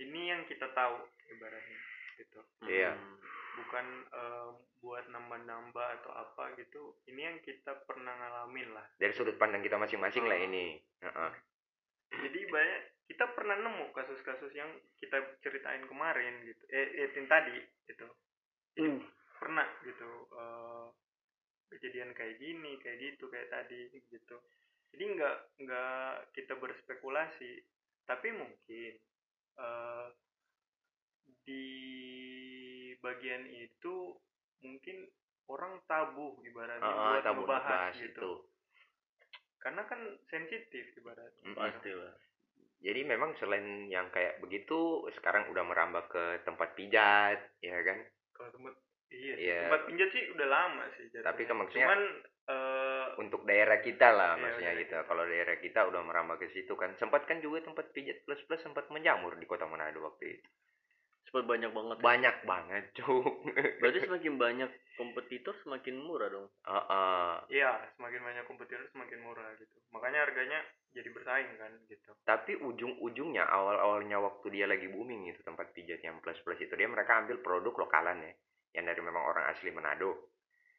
ini 0.00 0.32
yang 0.32 0.48
kita 0.48 0.72
tahu 0.72 1.04
ibaratnya 1.36 1.80
gitu 2.16 2.40
Iya. 2.66 2.92
Mhm. 2.92 3.14
bukan 3.56 3.86
eh, 4.12 4.48
buat 4.80 5.04
nambah-nambah 5.08 5.86
atau 6.00 6.12
apa 6.12 6.52
gitu 6.60 6.92
ini 7.08 7.24
yang 7.24 7.36
kita 7.40 7.72
pernah 7.88 8.12
ngalamin 8.12 8.76
lah 8.76 8.84
Dari 9.00 9.16
sudut 9.16 9.36
pandang 9.36 9.64
kita 9.64 9.80
masing-masing 9.80 10.24
lah 10.24 10.36
ini. 10.36 10.76
Heeh. 11.00 11.30
jadi 12.06 12.40
banyak 12.46 12.80
kita 13.06 13.24
pernah 13.34 13.56
nemu 13.58 13.90
kasus-kasus 13.90 14.52
yang 14.52 14.68
kita 14.98 15.18
ceritain 15.40 15.82
kemarin 15.86 16.42
gitu 16.44 16.62
eh, 16.70 17.06
eh 17.06 17.08
yang 17.14 17.26
tadi 17.26 17.56
gitu 17.86 18.06
Hmm. 18.76 19.00
pernah 19.40 19.64
gitu 19.82 20.10
eh, 20.30 20.86
kejadian 21.72 22.12
kayak 22.12 22.36
gini 22.38 22.76
kayak 22.78 22.98
gitu 23.00 23.26
kayak 23.26 23.48
tadi 23.48 23.88
gitu 24.06 24.36
jadi 24.94 25.04
nggak 25.16 25.36
nggak 25.64 26.12
kita 26.36 26.54
berspekulasi 26.60 27.64
tapi 28.06 28.28
mungkin 28.36 28.92
eh, 29.56 30.06
di 31.42 31.64
bagian 32.98 33.46
itu 33.48 34.14
mungkin 34.60 35.06
orang 35.46 35.78
tabu 35.86 36.42
ibaratnya 36.42 36.82
Heeh, 36.82 37.10
buat 37.12 37.22
tabu 37.22 37.42
ngebahas 37.44 37.62
bahas 37.62 37.94
gitu 37.94 38.10
itu. 38.10 38.30
karena 39.58 39.82
kan 39.84 40.00
sensitif 40.26 40.84
ibaratnya 40.96 41.42
Mm-mm. 41.46 41.58
pasti 41.58 41.92
lah 41.92 42.14
Jadi 42.76 43.08
memang 43.08 43.32
selain 43.40 43.88
yang 43.88 44.12
kayak 44.12 44.36
begitu, 44.38 45.08
sekarang 45.16 45.48
udah 45.48 45.64
merambah 45.64 46.12
ke 46.12 46.44
tempat 46.44 46.76
pijat, 46.76 47.40
ya 47.58 47.80
kan? 47.80 48.04
kalau 48.30 48.52
tempat 48.52 48.74
iya 49.08 49.32
sih, 49.32 49.48
Iya. 49.48 49.60
tempat 49.64 49.82
pinjat 49.88 50.08
sih 50.12 50.22
udah 50.36 50.46
lama 50.46 50.84
sih 50.92 51.04
jatuhnya. 51.08 51.24
Tapi 51.24 51.42
kan 51.42 51.56
maksudnya- 51.56 51.88
cuman 51.88 52.02
eh, 52.46 53.06
Untuk 53.16 53.42
daerah 53.48 53.80
kita 53.80 54.08
lah 54.12 54.36
Iya, 54.36 54.42
maksudnya 54.44 54.72
daerah 54.76 54.82
gitu. 54.84 54.94
Kalau 55.08 55.24
daerah 55.24 55.56
kita 55.56 55.80
udah 55.88 56.02
merambah 56.04 56.36
ke 56.36 56.46
situ 56.52 56.72
kan. 56.76 56.92
Sempat 57.00 57.24
kan 57.24 57.40
juga 57.40 57.64
tempat 57.64 57.90
pijat 57.90 58.22
plus-plus 58.22 58.60
sempat 58.60 58.86
menjamur 58.92 59.34
di 59.34 59.48
kota 59.48 59.64
Manado 59.64 60.04
waktu 60.04 60.36
itu. 60.36 60.48
Banyak 61.44 61.72
banget 61.74 61.96
ya. 62.00 62.04
Banyak 62.06 62.36
banget, 62.48 62.84
cuk. 62.96 63.44
berarti 63.82 63.98
semakin 64.08 64.34
banyak 64.40 64.70
kompetitor 64.96 65.52
semakin 65.60 66.00
murah 66.00 66.32
dong 66.32 66.48
Heeh. 66.64 67.32
Iya, 67.52 67.72
semakin 68.00 68.20
banyak 68.24 68.44
kompetitor 68.48 68.86
semakin 68.88 69.20
murah 69.20 69.44
gitu. 69.60 69.76
Makanya 69.92 70.24
harganya 70.24 70.64
jadi 70.96 71.08
bersaing 71.12 71.52
kan 71.60 71.72
gitu. 71.92 72.10
Tapi 72.24 72.56
ujung-ujungnya 72.56 73.44
awal-awalnya 73.44 74.16
waktu 74.16 74.46
dia 74.56 74.64
lagi 74.64 74.88
booming 74.88 75.28
itu 75.28 75.44
tempat 75.44 75.76
pijat 75.76 76.00
yang 76.00 76.16
plus-plus 76.24 76.56
itu 76.64 76.72
dia 76.72 76.88
mereka 76.88 77.20
ambil 77.20 77.44
produk 77.44 77.84
lokalan 77.84 78.24
ya, 78.24 78.32
yang 78.80 78.88
dari 78.88 79.04
memang 79.04 79.20
orang 79.20 79.52
asli 79.52 79.68
Manado. 79.68 80.32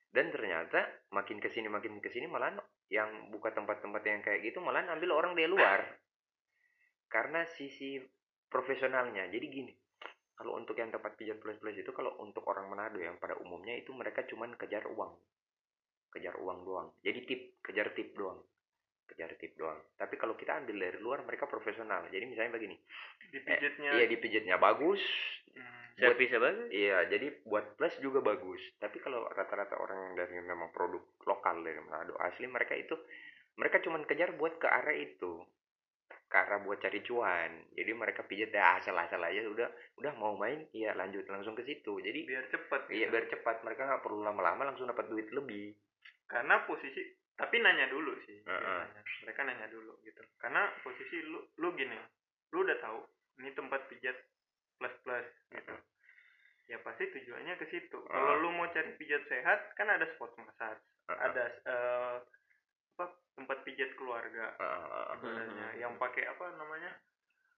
Dan 0.09 0.33
ternyata 0.33 0.81
makin 1.13 1.37
ke 1.37 1.53
sini 1.53 1.69
makin 1.69 2.01
ke 2.01 2.09
sini 2.09 2.25
malah 2.25 2.57
yang 2.89 3.29
buka 3.29 3.53
tempat-tempat 3.53 4.01
yang 4.07 4.23
kayak 4.25 4.41
gitu 4.41 4.57
malah 4.63 4.81
ambil 4.89 5.13
orang 5.13 5.37
dari 5.37 5.45
luar. 5.45 5.85
Karena 7.13 7.45
sisi 7.45 8.01
profesionalnya. 8.49 9.27
Jadi 9.29 9.45
gini, 9.51 9.73
kalau 10.37 10.53
untuk 10.53 10.77
yang 10.77 10.93
tempat 10.93 11.17
pijat 11.17 11.41
plus-plus 11.41 11.81
itu 11.81 11.89
kalau 11.89 12.13
untuk 12.21 12.45
orang 12.45 12.69
Manado 12.69 13.01
yang 13.01 13.17
pada 13.17 13.33
umumnya 13.41 13.73
itu 13.73 13.89
mereka 13.89 14.21
cuman 14.29 14.53
kejar 14.53 14.85
uang. 14.85 15.17
Kejar 16.13 16.37
uang 16.37 16.59
doang. 16.61 16.87
Jadi 17.01 17.19
tip, 17.25 17.41
kejar 17.65 17.89
tip 17.97 18.13
doang. 18.13 18.37
Kejar 19.09 19.33
tip 19.41 19.57
doang. 19.57 19.81
Tapi 19.97 20.13
kalau 20.13 20.37
kita 20.37 20.61
ambil 20.61 20.77
dari 20.77 21.01
luar 21.01 21.25
mereka 21.25 21.49
profesional. 21.49 22.05
Jadi 22.13 22.29
misalnya 22.29 22.53
begini, 22.53 22.77
Dipijitnya 23.33 23.91
iya 23.97 24.05
dipijitnya 24.07 24.55
bagus, 24.61 25.01
hmm, 25.57 25.97
Buat- 25.97 26.15
servisnya 26.15 26.39
bagus 26.39 26.67
Iya, 26.69 26.97
jadi 27.09 27.27
buat 27.43 27.65
plus 27.73 27.95
juga 27.99 28.21
bagus. 28.21 28.61
Tapi 28.77 29.01
kalau 29.01 29.25
rata-rata 29.33 29.73
orang 29.81 30.11
yang 30.11 30.13
dari 30.21 30.37
memang 30.37 30.69
produk 30.69 31.01
lokal 31.25 31.65
dari 31.65 31.81
Manado 31.81 32.13
asli 32.21 32.45
mereka 32.45 32.77
itu 32.77 32.93
mereka 33.57 33.81
cuman 33.81 34.05
kejar 34.05 34.37
buat 34.37 34.61
ke 34.61 34.69
arah 34.69 34.93
itu. 34.93 35.41
Arah 36.27 36.59
buat 36.59 36.77
cari 36.77 36.99
cuan. 37.01 37.71
Jadi 37.71 37.91
mereka 37.95 38.23
pijat 38.23 38.51
ya 38.51 38.75
asal-asal 38.77 39.23
aja 39.23 39.47
udah 39.47 39.67
udah 39.95 40.11
mau 40.19 40.35
main 40.35 40.67
iya 40.71 40.91
lanjut 40.91 41.23
langsung 41.27 41.55
ke 41.55 41.63
situ. 41.63 41.97
Jadi 41.97 42.27
biar 42.27 42.51
cepet 42.51 42.81
iya 42.91 43.07
gitu. 43.07 43.13
biar 43.15 43.25
cepat 43.31 43.63
mereka 43.63 43.87
nggak 43.87 44.03
perlu 44.03 44.21
lama-lama 44.21 44.67
langsung 44.67 44.85
dapat 44.85 45.07
duit 45.07 45.31
lebih. 45.31 45.71
Karena 46.27 46.67
posisi 46.67 46.99
tapi 47.33 47.61
nanya 47.61 47.87
dulu 47.87 48.11
sih. 48.27 48.43
Heeh. 48.43 48.81
biasanya. 48.83 49.01
Mereka 49.23 49.41
nanya 49.43 49.67
dulu 49.69 49.93
gitu. 50.03 50.21
Karena 50.37 50.67
posisi 50.83 51.21
lu 51.23 51.39
lu 51.57 51.71
gini, 51.73 51.95
lu 52.51 52.65
udah 52.65 52.77
tahu 52.81 52.99
ini 53.39 53.53
tempat 53.53 53.87
pijat 53.87 54.17
plus 54.77 54.95
plus 55.01 55.27
gitu. 55.49 55.75
Ya 56.67 56.75
pasti 56.83 57.07
tujuannya 57.07 57.55
ke 57.55 57.65
situ. 57.71 57.97
Kalau 58.03 58.33
Ah. 58.35 58.39
lu 58.43 58.51
mau 58.51 58.67
cari 58.67 58.91
pijat 58.99 59.23
sehat 59.25 59.71
kan 59.73 59.87
ada 59.87 60.03
spot 60.13 60.35
massage, 60.35 60.83
Heeh. 61.07 61.19
ada 61.23 61.43
eh, 61.63 62.15
apa 62.97 63.05
tempat 63.37 63.61
pijat 63.61 63.93
keluarga 63.93 64.57
Heeh. 64.57 65.05
sebenarnya 65.13 65.67
Mhm. 65.71 65.79
yang 65.79 65.93
pakai 66.01 66.25
apa 66.25 66.49
namanya 66.57 66.89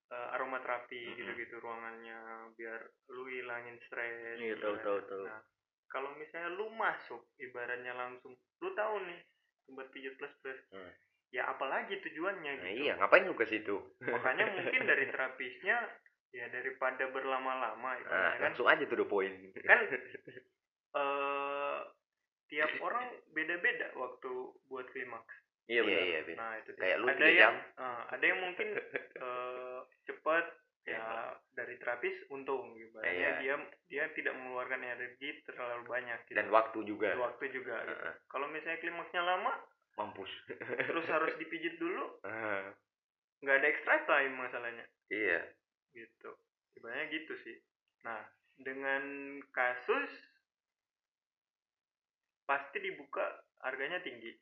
eh, 0.09 0.27
aromaterapi 0.35 0.99
Mhm. 1.05 1.15
gitu-gitu 1.15 1.55
ruangannya 1.63 2.19
biar 2.59 2.81
lu 3.07 3.23
hilangin 3.29 3.79
stres 3.87 4.35
Iya, 4.35 4.59
tahu, 4.59 4.75
ibaratnya. 4.75 4.83
tahu, 4.83 4.99
tahu. 5.07 5.23
nah 5.31 5.39
kalau 5.87 6.09
misalnya 6.17 6.49
lu 6.51 6.67
masuk 6.75 7.21
ibaratnya 7.37 7.93
langsung 7.95 8.33
lu 8.59 8.69
tahu 8.75 8.99
nih 9.07 9.19
tempat 9.63 9.87
pijat 9.95 10.13
plus 10.19 10.33
plus 10.43 10.59
Hmm. 10.73 10.91
ya 11.29 11.45
apalagi 11.47 11.93
tujuannya 12.03 12.51
Nah, 12.57 12.69
gitu 12.73 12.81
iya, 12.83 12.93
ngapain 12.97 13.23
lu 13.23 13.37
ke 13.37 13.45
situ? 13.47 13.79
makanya 14.03 14.43
mungkin 14.75 14.81
dari 14.83 15.05
terapisnya 15.07 15.77
ya 16.29 16.45
daripada 16.49 17.05
berlama-lama 17.09 17.89
Nah, 17.89 18.01
ibaratnya 18.01 18.33
kan 18.35 18.43
langsung 18.51 18.67
aja 18.67 18.83
tuh 18.83 18.97
the 18.97 19.07
point. 19.07 19.33
kan 19.61 19.79
eh 20.99 21.48
tiap 22.49 22.71
orang 22.81 23.05
beda-beda 23.31 23.93
waktu 23.95 24.31
buat 24.67 24.89
klimaks 24.91 25.35
iya 25.69 25.81
iya 25.81 25.85
benar 25.85 26.03
iya 26.03 26.19
beda. 26.25 26.37
nah 26.37 26.51
itu 26.57 26.69
dia. 26.73 26.81
kayak 26.81 26.97
lu 26.97 27.05
ada 27.07 27.25
yang 27.25 27.37
jam 27.37 27.55
eh, 27.77 28.01
ada 28.09 28.25
yang 28.25 28.39
mungkin 28.41 28.67
eh, 29.25 29.79
cepat 30.05 30.45
ya 30.87 31.01
dari 31.53 31.75
terapis 31.77 32.15
untung 32.33 32.73
ibaratnya 32.73 33.13
Iya. 33.13 33.31
dia 33.37 33.55
dia 33.85 34.03
tidak 34.17 34.33
mengeluarkan 34.33 34.81
energi 34.81 35.37
terlalu 35.45 35.85
banyak 35.85 36.19
gitu. 36.25 36.37
dan 36.39 36.47
waktu 36.49 36.79
juga 36.81 37.13
waktu 37.13 37.45
juga 37.53 37.75
gitu. 37.85 37.93
Heeh. 37.93 38.13
kalau 38.25 38.47
misalnya 38.49 38.81
klimaksnya 38.81 39.21
lama 39.21 39.53
mampus 39.99 40.31
terus 40.89 41.05
harus 41.05 41.33
dipijit 41.41 41.77
dulu 41.77 42.17
nggak 43.39 43.55
ada 43.61 43.67
extra 43.69 43.95
time 44.03 44.33
masalahnya 44.33 44.85
iya 45.13 45.45
gitu 45.93 46.33
ibaratnya 46.73 47.05
gitu 47.13 47.33
sih 47.45 47.57
nah 48.01 48.25
dengan 48.57 49.03
kasus 49.51 50.09
pasti 52.49 52.81
dibuka 52.81 53.21
harganya 53.61 54.01
tinggi. 54.01 54.33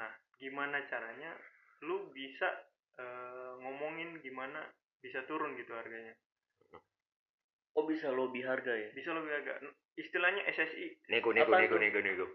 Nah 0.00 0.08
gimana 0.40 0.80
caranya 0.88 1.36
lu 1.84 2.08
bisa 2.16 2.48
eh, 2.96 3.52
ngomongin 3.60 4.24
gimana 4.24 4.64
bisa 5.04 5.20
turun 5.28 5.52
gitu 5.60 5.76
harganya? 5.76 6.16
Oh 7.76 7.84
bisa 7.84 8.08
lobby 8.08 8.40
harga 8.40 8.72
ya? 8.72 8.88
Bisa 8.96 9.12
lebih 9.12 9.36
agak 9.36 9.60
istilahnya 10.00 10.48
SSI 10.48 11.12
nego 11.12 11.36
nego 11.36 11.52
Apa 11.52 11.60
nego 11.60 11.76
nego 11.76 12.00
nego. 12.00 12.26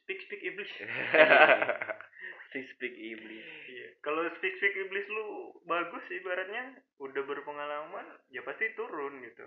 Speak 0.00 0.24
speak 0.24 0.40
iblis. 0.40 0.70
Six 2.54 2.70
speak 2.78 2.94
iblis. 2.94 3.44
Iya. 3.66 3.98
Kalau 4.00 4.22
speak 4.38 4.54
speak 4.62 4.78
iblis 4.78 5.04
lu 5.10 5.58
bagus 5.66 6.06
ibaratnya 6.08 6.78
udah 7.02 7.22
berpengalaman 7.26 8.06
ya 8.30 8.46
pasti 8.46 8.70
turun 8.78 9.20
gitu. 9.26 9.42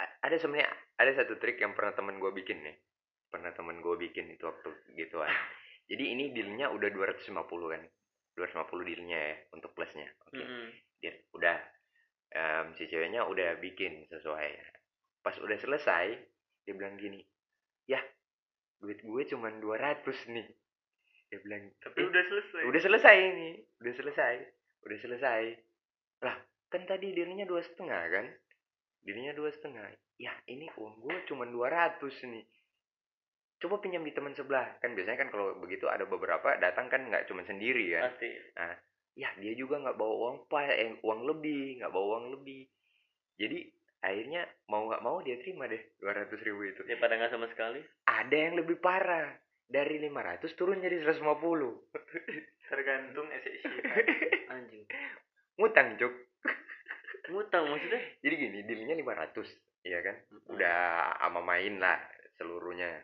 A- 0.00 0.16
ada 0.24 0.36
sebenarnya 0.40 0.72
ada 0.96 1.12
satu 1.12 1.36
trik 1.36 1.60
yang 1.60 1.76
pernah 1.76 1.92
temen 1.92 2.16
gue 2.16 2.32
bikin 2.32 2.64
nih 2.64 2.76
pernah 3.28 3.52
temen 3.52 3.80
gue 3.84 3.94
bikin 4.08 4.32
itu 4.32 4.44
waktu 4.48 4.68
gituan. 4.96 5.28
Jadi 5.90 6.04
ini 6.04 6.24
dealnya 6.36 6.68
udah 6.68 6.88
250 6.92 7.32
kan? 7.72 7.82
250 8.36 8.88
dealnya 8.88 9.18
ya 9.18 9.36
untuk 9.52 9.72
plusnya. 9.72 10.08
Oke. 10.28 10.36
Mm-mm. 10.36 10.68
dia 11.00 11.12
udah. 11.32 11.58
Em, 12.28 12.76
si 12.76 12.84
ceweknya 12.84 13.24
udah 13.24 13.56
bikin 13.56 14.04
sesuai. 14.12 14.48
Pas 15.24 15.36
udah 15.40 15.56
selesai 15.56 16.12
dia 16.68 16.76
bilang 16.76 17.00
gini 17.00 17.24
ya 17.88 17.96
duit 18.76 19.00
gue 19.00 19.22
cuman 19.32 19.56
200 19.64 20.04
nih. 20.36 20.44
Dia 21.32 21.38
bilang 21.40 21.72
tapi 21.80 22.04
"Eh, 22.04 22.08
udah 22.08 22.24
selesai. 22.28 22.62
udah 22.68 22.80
selesai 22.84 23.16
ini 23.16 23.50
udah 23.80 23.92
selesai 23.96 24.34
udah 24.84 24.98
selesai. 25.00 25.42
Lah 26.22 26.36
kan 26.68 26.84
tadi 26.84 27.16
dealnya 27.16 27.48
dua 27.48 27.64
setengah 27.64 28.02
kan? 28.12 28.26
Dealnya 29.02 29.32
dua 29.32 29.48
setengah. 29.48 29.88
Ya 30.20 30.36
ini 30.52 30.68
uang 30.76 31.00
gue 31.00 31.16
cuma 31.24 31.48
200 31.48 31.96
nih 32.28 32.44
coba 33.58 33.82
pinjam 33.82 34.06
di 34.06 34.14
teman 34.14 34.34
sebelah. 34.34 34.78
Kan 34.78 34.94
biasanya 34.94 35.18
kan 35.26 35.28
kalau 35.34 35.58
begitu 35.58 35.90
ada 35.90 36.06
beberapa 36.06 36.54
datang 36.62 36.86
kan 36.86 37.06
nggak 37.10 37.26
cuma 37.26 37.42
sendiri 37.44 37.94
kan 37.94 38.14
pasti. 38.14 38.30
Ya 39.18 39.34
dia 39.42 39.52
juga 39.58 39.82
nggak 39.82 39.98
bawa 39.98 40.14
uang 40.14 40.36
pas 40.46 40.70
eh, 40.70 40.94
uang 41.02 41.26
lebih 41.26 41.82
nggak 41.82 41.90
bawa 41.90 42.06
uang 42.18 42.26
lebih. 42.38 42.70
Jadi 43.38 43.66
akhirnya 43.98 44.46
mau 44.70 44.86
nggak 44.86 45.02
mau 45.02 45.18
dia 45.26 45.42
terima 45.42 45.66
deh 45.66 45.82
200 45.98 46.30
ribu 46.46 46.60
itu. 46.70 46.82
Daripada 46.86 47.18
nggak 47.18 47.32
sama 47.34 47.46
sekali. 47.50 47.82
Ada 48.06 48.36
yang 48.36 48.54
lebih 48.62 48.78
parah. 48.78 49.34
Dari 49.68 50.00
500 50.00 50.48
turun 50.56 50.80
jadi 50.80 51.04
150 51.04 51.20
tergantung 52.72 53.28
SSI 53.28 53.68
kan. 53.84 54.04
anjing. 54.56 54.84
Ngutang 55.60 56.00
cuk. 56.00 56.14
Ngutang 57.28 57.68
maksudnya? 57.68 58.00
Jadi 58.24 58.34
gini 58.38 58.58
dealnya 58.64 58.96
500 58.96 59.84
iya 59.84 60.00
kan? 60.00 60.16
Udah 60.48 60.78
ama 61.20 61.44
main 61.44 61.76
lah 61.76 62.00
seluruhnya 62.40 63.02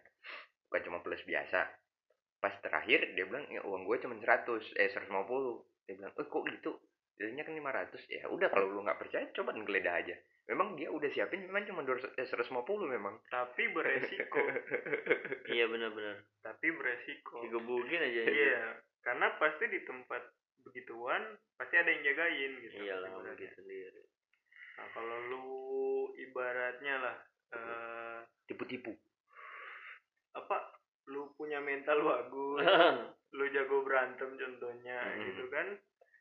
bukan 0.75 0.91
cuma 0.91 1.07
plus 1.07 1.23
biasa. 1.23 1.71
Pas 2.43 2.51
terakhir 2.59 3.15
dia 3.15 3.31
bilang 3.31 3.47
ya 3.47 3.63
uang 3.63 3.87
gue 3.87 3.95
cuma 4.03 4.19
100 4.19 4.75
eh 4.75 4.91
150 4.91 5.07
dia 5.87 5.95
bilang 5.95 6.11
eh 6.19 6.27
kok 6.27 6.43
gitu? 6.51 6.83
Dealnya 7.15 7.47
kan 7.47 7.55
500 7.55 7.95
ya 8.11 8.27
udah 8.27 8.51
kalau 8.51 8.75
lu 8.75 8.83
nggak 8.83 8.99
percaya 8.99 9.23
coba 9.31 9.55
ngeledah 9.55 9.95
aja. 10.03 10.19
Memang 10.51 10.75
dia 10.75 10.91
udah 10.91 11.07
siapin 11.15 11.47
memang 11.47 11.63
cuma 11.71 11.87
200 11.87 12.11
eh, 12.19 12.27
150 12.27 12.91
memang. 12.91 13.15
Tapi 13.31 13.71
beresiko. 13.71 14.43
Iya 15.55 15.71
benar-benar. 15.71 16.27
Tapi 16.43 16.67
beresiko. 16.75 17.47
Digebukin 17.47 18.03
aja 18.03 18.21
iya. 18.27 18.75
karena 19.07 19.31
pasti 19.39 19.71
di 19.71 19.79
tempat 19.87 20.27
begituan 20.67 21.39
pasti 21.55 21.79
ada 21.79 21.87
yang 21.87 22.03
jagain 22.03 22.53
gitu. 22.67 22.83
Iyalah 22.83 23.15
nggak 23.15 23.23
ibaratnya. 23.23 23.31
mungkin 23.31 23.51
sendiri. 23.63 24.03
Nah 24.75 24.87
kalau 24.91 25.17
lu 25.31 25.47
ibaratnya 26.19 26.95
lah 26.99 27.17
eh, 27.55 28.19
tipu-tipu 28.51 28.91
apa 30.35 30.57
lu 31.07 31.31
punya 31.35 31.59
mental 31.61 32.01
bagus 32.01 32.65
lu 33.37 33.45
jago 33.51 33.83
berantem 33.83 34.31
contohnya 34.35 34.99
Hmm. 35.03 35.23
gitu 35.27 35.45
kan 35.51 35.67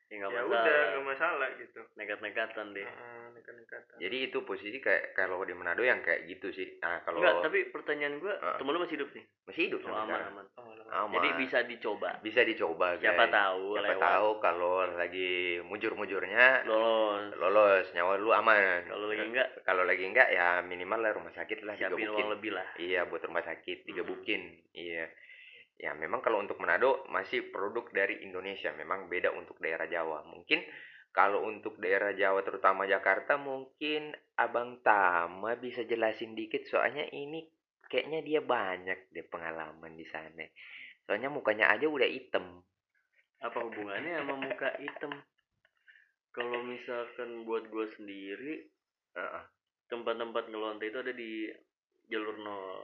ya 0.07 0.15
nggak 0.19 0.29
ya 0.29 0.41
masalah. 0.41 0.61
udah 0.63 0.79
nggak 0.83 1.05
masalah 1.05 1.49
gitu. 1.55 1.81
Nekat-nekatan 1.95 2.65
deh. 2.71 2.85
Heeh, 2.85 3.25
nekat-nekatan. 3.33 3.95
jadi 3.97 4.17
itu 4.25 4.37
posisi 4.41 4.77
kayak 4.77 5.13
kalau 5.13 5.41
di 5.41 5.53
Manado 5.53 5.81
yang 5.81 5.99
kayak 5.99 6.27
gitu 6.27 6.49
sih. 6.49 6.77
Nah 6.79 7.01
kalau 7.01 7.19
Enggak, 7.19 7.41
tapi 7.41 7.59
pertanyaan 7.69 8.17
gua 8.17 8.33
Ah. 8.39 8.55
temen 8.55 8.71
lu 8.71 8.79
masih 8.79 8.95
hidup 8.97 9.09
nih? 9.11 9.25
Masih 9.43 9.61
hidup 9.67 9.79
oh, 9.83 9.89
aman 9.89 10.05
sekarang. 10.05 10.27
aman. 10.29 10.45
Oh. 10.55 10.71
Aman. 10.93 11.13
jadi 11.17 11.29
bisa 11.35 11.57
dicoba. 11.65 12.09
Bisa 12.21 12.41
dicoba 12.43 12.87
siapa 12.97 13.25
guys. 13.25 13.33
tahu 13.33 13.65
siapa 13.73 13.87
lewat. 13.89 14.03
tahu 14.05 14.27
kalau 14.39 14.73
lagi 14.93 15.31
mujur-mujurnya 15.65 16.45
lolos. 16.69 17.33
lolos 17.35 17.85
nyawa 17.91 18.13
lu 18.21 18.29
aman. 18.29 18.85
Kalau 18.85 19.05
lagi 19.09 19.25
enggak? 19.25 19.47
Kalau 19.65 19.83
lagi 19.83 20.03
enggak 20.05 20.29
ya 20.29 20.61
minimal 20.61 20.99
lah 21.01 21.11
rumah 21.11 21.33
sakit 21.33 21.65
lah 21.65 21.73
siapin 21.73 21.97
digebukin 21.97 22.23
uang 22.23 22.33
lebih 22.37 22.51
lah. 22.53 22.67
Iya 22.77 23.01
buat 23.09 23.25
rumah 23.25 23.41
sakit 23.41 23.77
tiga 23.83 24.05
Hmm. 24.05 24.53
iya 24.73 25.05
ya 25.77 25.91
memang 25.97 26.23
kalau 26.23 26.39
untuk 26.39 26.61
Manado 26.61 27.03
masih 27.09 27.49
produk 27.51 27.89
dari 27.91 28.23
Indonesia 28.23 28.71
memang 28.71 29.09
beda 29.11 29.33
untuk 29.33 29.59
daerah 29.59 29.89
Jawa. 29.89 30.23
Mungkin 30.29 30.63
kalau 31.13 31.45
untuk 31.45 31.77
daerah 31.77 32.13
Jawa 32.13 32.41
terutama 32.41 32.89
Jakarta 32.89 33.37
mungkin 33.37 34.13
Abang 34.37 34.81
Tama 34.81 35.53
bisa 35.61 35.85
jelasin 35.85 36.33
dikit. 36.33 36.65
Soalnya 36.65 37.05
ini 37.13 37.45
kayaknya 37.85 38.25
dia 38.25 38.41
banyak 38.41 39.13
deh 39.13 39.25
pengalaman 39.29 39.93
di 39.93 40.05
sana. 40.09 40.45
Soalnya 41.05 41.29
mukanya 41.29 41.69
aja 41.69 41.85
udah 41.85 42.09
hitam. 42.09 42.63
Apa 43.43 43.59
hubungannya 43.59 44.23
sama 44.23 44.35
muka 44.39 44.73
hitam? 44.79 45.13
Kalau 46.33 46.65
misalkan 46.65 47.45
buat 47.45 47.69
gua 47.69 47.85
sendiri 47.93 48.65
tempat-tempat 49.91 50.49
ngelonte 50.49 50.89
itu 50.89 50.97
ada 50.97 51.13
di 51.13 51.45
jalur 52.09 52.41
nol. 52.41 52.81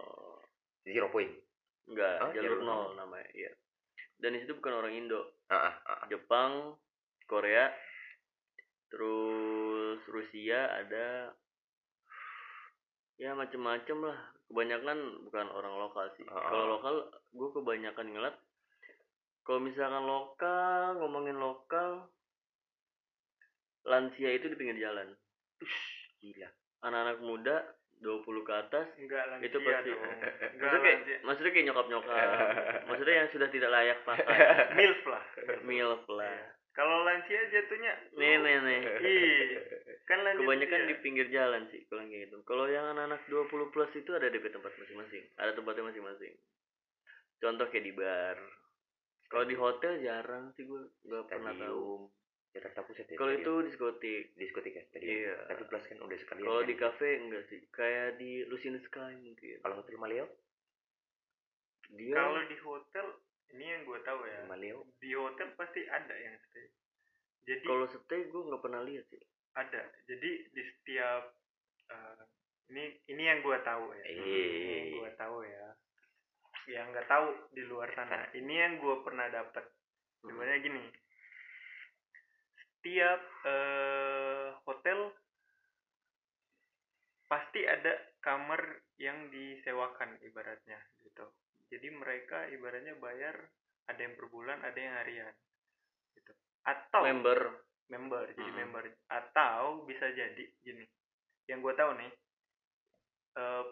Zero 0.85 1.09
point 1.09 1.48
enggak 1.89 2.15
Oh, 2.21 2.31
jalur 2.31 2.61
jalur 2.61 2.61
nol 2.63 2.87
namanya 2.95 3.29
iya. 3.33 3.51
Dan 4.19 4.35
di 4.35 4.43
situ 4.43 4.53
bukan 4.59 4.83
orang 4.83 4.93
Indo. 4.93 5.21
Heeh, 5.47 5.73
heeh. 5.73 6.07
Jepang 6.11 6.75
Korea 7.25 7.71
terus 8.89 10.01
Rusia 10.09 10.69
ada 10.73 11.33
ya 13.17 13.33
macem-macem 13.33 13.97
lah. 14.01 14.19
Kebanyakan 14.49 15.29
bukan 15.29 15.47
orang 15.53 15.73
lokal 15.77 16.09
sih. 16.17 16.25
Oh. 16.25 16.41
kalau 16.41 16.65
lokal 16.77 16.95
gue 17.29 17.49
kebanyakan 17.53 18.07
ngeliat 18.09 18.35
kalau 19.45 19.65
misalkan 19.65 20.05
lokal 20.05 20.97
ngomongin 21.01 21.37
lokal 21.37 22.09
lansia 23.85 24.29
itu 24.33 24.45
di 24.45 24.57
pinggir 24.57 24.77
jalan. 24.77 25.09
Gila. 26.21 26.49
Anak-anak 26.85 27.17
muda 27.23 27.57
20 27.99 28.47
ke 28.47 28.53
atas 28.55 28.87
enggak 28.95 29.23
lansia 29.27 29.47
itu 29.51 29.59
pasti. 29.59 29.89
dong. 29.91 29.99
Enggak 29.99 30.19
maksudnya 30.55 30.79
kayak, 30.79 30.97
lansia 30.99 31.17
maksudnya 31.27 31.51
kayak 31.51 31.65
nyokap-nyokap 31.67 32.27
maksudnya 32.87 33.15
yang 33.15 33.29
sudah 33.35 33.47
tidak 33.51 33.69
layak 33.75 33.99
pakai 34.07 34.37
milf 34.79 35.01
lah. 35.07 35.23
Milf 35.67 36.03
lah. 36.07 36.39
Kalau 36.71 36.97
lansia 37.03 37.41
jatuhnya 37.51 37.93
nih 38.15 38.33
nih 38.39 38.55
nih. 38.63 38.81
Ih, 39.03 39.49
kan 40.07 40.23
lansia 40.23 40.47
kebanyakan 40.47 40.81
di 40.87 40.95
pinggir 41.03 41.27
jalan 41.27 41.67
sih 41.75 41.83
kalau 41.91 42.07
yang 42.07 42.11
kayak 42.15 42.23
gitu. 42.31 42.37
Kalau 42.47 42.65
yang 42.71 42.85
anak-anak 42.95 43.21
20 43.27 43.73
plus 43.75 43.91
itu 43.99 44.11
ada 44.15 44.31
DP 44.31 44.47
tempat 44.47 44.71
masing-masing. 44.79 45.23
Ada 45.35 45.51
tempatnya 45.59 45.91
masing-masing. 45.91 46.33
Contoh 47.43 47.67
kayak 47.67 47.83
di 47.83 47.93
bar. 47.95 48.37
Kalau 49.29 49.45
di 49.45 49.55
hotel 49.59 49.93
jarang 50.01 50.55
sih 50.55 50.65
gue 50.65 50.87
nggak 51.05 51.29
pernah 51.29 51.53
tahu 51.53 52.09
Jakarta 52.49 52.81
Pusat 52.81 53.05
ya 53.13 53.17
kalau 53.21 53.33
itu 53.37 53.53
diskotik. 53.69 54.23
Diskotik 54.33 54.73
ya 54.73 54.83
stadium 54.89 55.13
Iya. 55.21 55.35
tapi 55.45 55.63
plus 55.69 55.85
kan 55.85 55.99
udah 56.01 56.17
sekalian 56.17 56.47
kalau 56.49 56.61
kan. 56.65 56.69
di 56.69 56.75
cafe 56.75 57.07
enggak 57.21 57.43
sih. 57.45 57.61
Kayak 57.69 58.07
di 58.17 58.31
Lucina 58.49 58.79
Sky 58.81 59.13
mungkin. 59.21 59.57
Kalau 59.61 59.75
hotel 59.77 59.97
Maleo? 60.01 60.25
Dia 61.93 62.15
kalau 62.17 62.41
di 62.49 62.57
hotel 62.61 63.07
ini 63.53 63.65
yang 63.65 63.81
gue 63.85 63.99
tahu 64.01 64.19
ya. 64.25 64.39
Maleo? 64.49 64.79
Di 64.97 65.09
hotel 65.13 65.47
pasti 65.53 65.81
ada 65.89 66.15
yang 66.17 66.35
stay. 66.49 66.67
Jadi 67.45 67.65
kalau 67.65 67.85
stay 67.85 68.21
gue 68.29 68.41
nggak 68.41 68.61
pernah 68.65 68.81
lihat 68.81 69.05
sih. 69.13 69.21
Ada. 69.53 69.81
Jadi 70.09 70.29
di 70.49 70.61
setiap 70.65 71.23
eh, 71.93 72.21
ini 72.73 72.97
ini 73.13 73.23
yang 73.29 73.45
gue 73.45 73.57
tahu 73.61 73.93
ya. 73.93 74.03
Eh. 74.09 74.13
ini 74.17 74.33
yang 74.73 74.89
gue 75.05 75.11
tahu 75.17 75.37
ya. 75.45 75.65
Yang 76.69 76.85
nggak 76.97 77.07
tahu 77.09 77.27
di 77.53 77.61
luar 77.65 77.89
sana. 77.93 78.29
ini 78.33 78.53
yang 78.57 78.77
gue 78.81 78.95
pernah 79.05 79.29
dapat 79.29 79.65
sebenarnya 80.21 80.57
gini 80.65 80.83
setiap 82.79 83.21
eh, 83.43 84.55
hotel 84.63 85.11
pasti 87.27 87.67
ada 87.67 87.91
kamar 88.23 88.87
yang 88.95 89.27
disewakan 89.27 90.15
ibaratnya 90.23 90.79
gitu. 91.03 91.27
Jadi 91.69 91.91
mereka 91.91 92.47
ibaratnya 92.49 92.95
bayar 92.97 93.35
ada 93.91 93.99
yang 93.99 94.15
per 94.15 94.31
bulan 94.31 94.63
ada 94.63 94.79
yang 94.79 94.95
harian 94.95 95.35
gitu. 96.15 96.31
Atau 96.63 97.03
member. 97.03 97.67
Member 97.91 98.31
jadi 98.31 98.47
Mm-mm. 98.47 98.59
member. 98.71 98.83
Atau 99.11 99.83
bisa 99.83 100.07
jadi 100.15 100.47
gini 100.63 100.87
yang 101.51 101.59
gue 101.65 101.73
tahu 101.75 101.91
nih 101.99 102.13
eh 103.37 103.65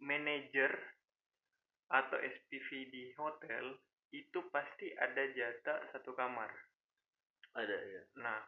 manajer 0.00 0.72
atau 1.90 2.16
SPV 2.20 2.68
di 2.88 3.04
hotel 3.18 3.74
itu 4.12 4.38
pasti 4.52 4.92
ada 4.96 5.24
jatah 5.34 5.90
satu 5.92 6.14
kamar 6.14 6.48
ada 7.52 7.76
ya 7.76 8.02
nah 8.16 8.38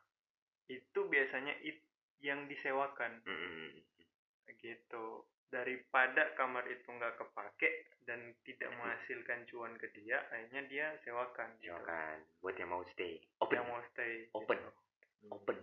itu 0.66 1.00
biasanya 1.04 1.54
it 1.60 1.82
yang 2.20 2.46
disewakan 2.46 3.18
Mm-mm. 3.24 3.82
gitu 4.56 5.26
daripada 5.48 6.32
kamar 6.32 6.64
itu 6.64 6.86
nggak 6.86 7.18
kepake 7.18 7.70
dan 8.08 8.32
tidak 8.42 8.72
menghasilkan 8.72 9.44
cuan 9.44 9.76
ke 9.76 9.90
dia 9.92 10.22
akhirnya 10.30 10.62
dia 10.64 10.86
sewakan 11.02 11.50
gitu. 11.60 11.70
Silakan 11.70 12.18
buat 12.40 12.56
yang 12.56 12.70
mau 12.70 12.82
stay. 12.88 13.20
Open. 13.38 13.60
yang 13.60 13.68
mau 13.68 13.82
stay 13.92 14.32
Open. 14.32 14.56
gitu. 14.56 14.70
Open. 15.28 15.58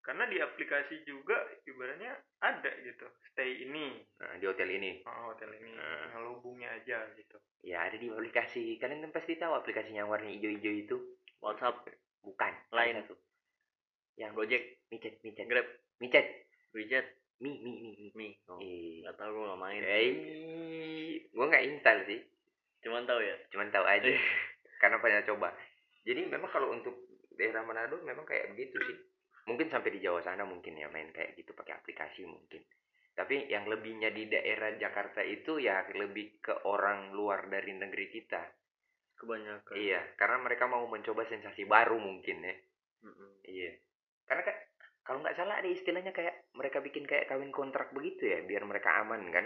karena 0.00 0.24
di 0.24 0.40
aplikasi 0.40 1.04
juga 1.04 1.36
ibaratnya 1.68 2.16
ada 2.40 2.72
gitu 2.80 3.04
stay 3.28 3.60
ini 3.60 4.00
Nah, 4.16 4.40
di 4.40 4.48
hotel 4.48 4.72
ini. 4.72 5.04
oh, 5.04 5.30
hotel 5.30 5.52
ini 5.52 5.76
Hmm. 5.76 6.00
tinggal 6.08 6.24
hubungnya 6.32 6.72
aja 6.72 7.04
gitu 7.12 7.36
Ya 7.60 7.84
ada 7.84 7.92
di 7.94 8.08
aplikasi. 8.08 8.80
Kalian 8.80 9.04
kan 9.04 9.12
pasti 9.12 9.36
tahu 9.36 9.52
aplikasinya 9.52 10.00
yang 10.00 10.08
warna 10.08 10.32
hijau-hijau 10.32 10.72
itu. 10.72 10.96
WhatsApp 11.44 11.84
Bukan. 12.22 12.52
Lain. 12.72 13.00
Satu. 13.02 13.16
Yang 14.20 14.32
Gojek 14.36 14.62
micet, 14.92 15.14
micet. 15.24 15.46
Grab 15.48 15.66
Micet. 16.00 16.26
WeChat 16.70 17.06
Mi, 17.40 17.56
mi, 17.56 17.72
mi, 17.80 17.90
mi. 17.96 18.08
Mi 18.12 18.28
oh, 18.52 18.60
nggak 18.60 19.16
tahu 19.16 19.32
gue 19.32 19.44
nggak 19.48 19.60
main 19.64 19.80
Eh, 19.80 21.24
gua 21.32 21.48
nggak 21.48 21.64
install 21.72 22.04
sih. 22.04 22.20
cuman 22.84 23.08
tahu 23.08 23.20
ya 23.24 23.36
Cuman 23.48 23.72
tahu 23.72 23.84
aja. 23.88 24.12
Karena 24.80 25.00
pernah 25.00 25.24
coba. 25.24 25.48
Jadi 26.04 26.28
memang 26.28 26.52
kalau 26.52 26.68
untuk 26.68 26.92
daerah 27.32 27.64
Manado 27.64 27.96
memang 28.04 28.28
kayak 28.28 28.52
begitu 28.52 28.76
sih. 28.84 28.96
Mungkin 29.48 29.72
sampai 29.72 29.96
di 29.96 30.04
Jawa 30.04 30.20
sana 30.20 30.44
mungkin 30.44 30.76
ya 30.76 30.92
main 30.92 31.08
kayak 31.16 31.32
gitu 31.40 31.56
pakai 31.56 31.80
aplikasi 31.80 32.28
mungkin. 32.28 32.60
Tapi 33.16 33.48
yang 33.48 33.68
lebihnya 33.68 34.12
di 34.12 34.28
daerah 34.28 34.76
Jakarta 34.76 35.24
itu 35.24 35.60
ya 35.60 35.80
lebih 35.96 36.44
ke 36.44 36.68
orang 36.68 37.16
luar 37.16 37.48
dari 37.48 37.72
negeri 37.72 38.12
kita. 38.12 38.40
Kebanyakan 39.20 39.76
Iya, 39.76 40.00
karena 40.16 40.40
mereka 40.40 40.64
mau 40.64 40.88
mencoba 40.88 41.22
sensasi 41.22 41.68
baru 41.68 42.00
mungkin 42.00 42.40
ya. 42.40 42.56
Mm-mm. 43.04 43.30
Iya. 43.44 43.72
Karena 44.24 44.42
kan 44.42 44.56
kalau 45.00 45.18
nggak 45.20 45.36
salah 45.36 45.60
ada 45.60 45.68
istilahnya 45.68 46.10
kayak 46.10 46.48
mereka 46.52 46.80
bikin 46.80 47.04
kayak 47.04 47.28
kawin 47.28 47.52
kontrak 47.52 47.92
begitu 47.92 48.24
ya, 48.26 48.40
biar 48.40 48.64
mereka 48.64 49.00
aman 49.00 49.28
kan? 49.28 49.44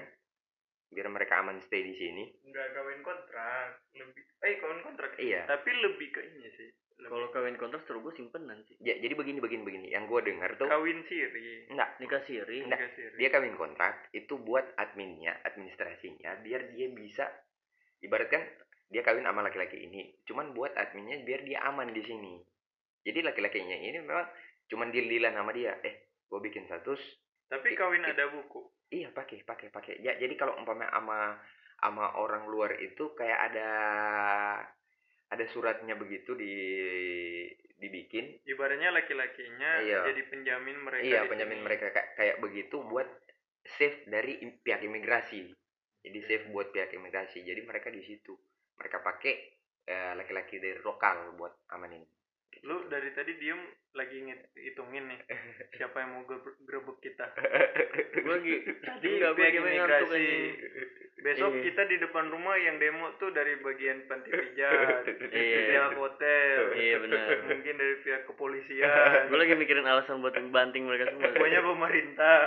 Biar 0.89 1.11
mereka 1.11 1.43
aman 1.43 1.59
stay 1.59 1.83
di 1.83 1.95
sini. 1.95 2.25
nggak 2.45 2.69
kawin 2.71 3.03
kontrak 3.03 3.83
lebih 3.93 4.23
eh 4.41 4.55
kawin 4.63 4.81
kontrak 4.81 5.11
Iya. 5.19 5.43
tapi 5.45 5.71
lebih 5.75 6.09
ke 6.11 6.21
ini 6.23 6.47
sih 6.51 6.71
kalau 6.95 7.27
kawin 7.29 7.59
kontrak 7.59 7.83
seru 7.83 7.99
gue 8.01 8.15
simpenan 8.15 8.63
sih 8.63 8.79
Ya, 8.79 8.95
jadi 8.95 9.13
begini 9.13 9.43
begini 9.43 9.67
begini. 9.67 9.87
Yang 9.91 10.05
gue 10.15 10.21
dengar 10.31 10.55
tuh 10.55 10.71
kawin 10.71 11.03
siri 11.03 11.67
enggak, 11.67 11.99
nikah 11.99 12.23
siri 12.23 12.63
Enggak. 12.63 12.79
nikah 12.79 12.93
siri 12.95 13.17
dia 13.19 13.29
kawin 13.29 13.57
kontrak 13.59 14.07
itu 14.13 14.39
buat 14.39 14.63
adminnya, 14.79 15.35
administrasinya 15.43 16.39
biar 16.41 16.71
dia 16.71 16.87
bisa 16.89 17.27
ibaratkan 17.99 18.45
dia 18.95 19.03
kawin 19.03 19.27
sama 19.27 19.43
laki-laki 19.43 19.91
ini, 19.91 20.15
cuman 20.23 20.55
buat 20.55 20.71
adminnya 20.79 21.19
biar 21.27 21.43
dia 21.43 21.67
aman 21.67 21.91
di 21.91 22.03
sini. 22.07 22.39
Jadi 23.03 23.21
laki-lakinya 23.27 23.75
ini 23.75 23.99
memang 23.99 24.31
cuman 24.71 24.95
deal-dealan 24.95 25.35
sama 25.35 25.51
dia. 25.51 25.75
Eh, 25.83 26.15
gue 26.31 26.39
bikin 26.41 26.71
status, 26.71 27.03
tapi 27.51 27.75
kawin 27.75 28.07
ada 28.07 28.31
buku 28.31 28.63
Iya 28.95 29.11
pakai 29.11 29.43
pakai 29.43 29.75
pakai. 29.75 29.99
Ya 29.99 30.15
jadi 30.15 30.39
kalau 30.39 30.55
umpama 30.55 30.87
sama 30.87 31.43
sama 31.83 32.15
orang 32.23 32.47
luar 32.47 32.79
itu 32.79 33.11
kayak 33.19 33.51
ada 33.51 33.71
ada 35.35 35.45
suratnya 35.51 35.99
begitu 35.99 36.39
di 36.39 36.55
dibikin. 37.75 38.39
ibaratnya 38.47 38.95
laki-lakinya 38.95 39.83
Iya. 39.83 40.07
jadi 40.09 40.23
penjamin 40.31 40.79
mereka 40.79 41.05
iya 41.05 41.21
penjamin 41.27 41.59
sini. 41.59 41.67
mereka 41.67 41.87
kayak, 41.91 42.09
kayak 42.15 42.37
begitu 42.39 42.77
buat 42.87 43.09
save 43.77 44.07
dari 44.07 44.39
pihak 44.63 44.81
imigrasi. 44.87 45.51
Jadi 46.07 46.19
save 46.25 46.47
buat 46.55 46.71
pihak 46.71 46.95
imigrasi. 46.95 47.43
Jadi 47.43 47.61
mereka 47.67 47.91
di 47.91 48.01
situ 48.07 48.39
mereka 48.75 48.99
pakai 49.01 49.35
eh, 49.85 50.13
laki-laki 50.15 50.57
dari 50.57 50.81
lokal 50.81 51.35
buat 51.35 51.53
amanin. 51.69 52.03
lu 52.63 52.87
dari 52.87 53.11
tadi 53.11 53.35
diem 53.35 53.61
lagi 53.93 54.15
ngit- 54.17 54.55
hitungin 54.57 55.05
nih 55.05 55.21
siapa 55.77 56.01
yang 56.01 56.11
mau 56.13 56.25
grebek 56.63 56.97
kita 57.03 57.27
gue 58.15 58.31
lagi 58.31 58.55
tadi 58.81 59.05
pihak 59.13 59.35
lagi 59.35 59.43
ngantuk 59.53 59.69
imigrasi 59.69 60.17
aja 60.17 60.39
besok 61.17 61.51
Iya. 61.51 61.63
kita 61.63 61.83
di 61.85 61.97
depan 61.99 62.25
rumah 62.27 62.57
yang 62.57 62.77
demo 62.79 63.11
tuh 63.15 63.29
dari 63.31 63.59
bagian 63.59 64.07
panti 64.07 64.31
pijat 64.31 65.03
Iya. 65.35 65.61
pihak 65.67 65.93
hotel 65.95 66.59
Iya, 66.73 66.97
benar. 67.01 67.27
mungkin 67.45 67.75
dari 67.75 67.95
pihak 68.01 68.23
kepolisian 68.25 69.29
gue 69.29 69.37
lagi 69.37 69.55
mikirin 69.55 69.85
alasan 69.85 70.21
buat 70.21 70.33
banting 70.47 70.85
mereka 70.85 71.11
semua 71.11 71.35
pokoknya 71.35 71.61
pemerintah 71.61 72.39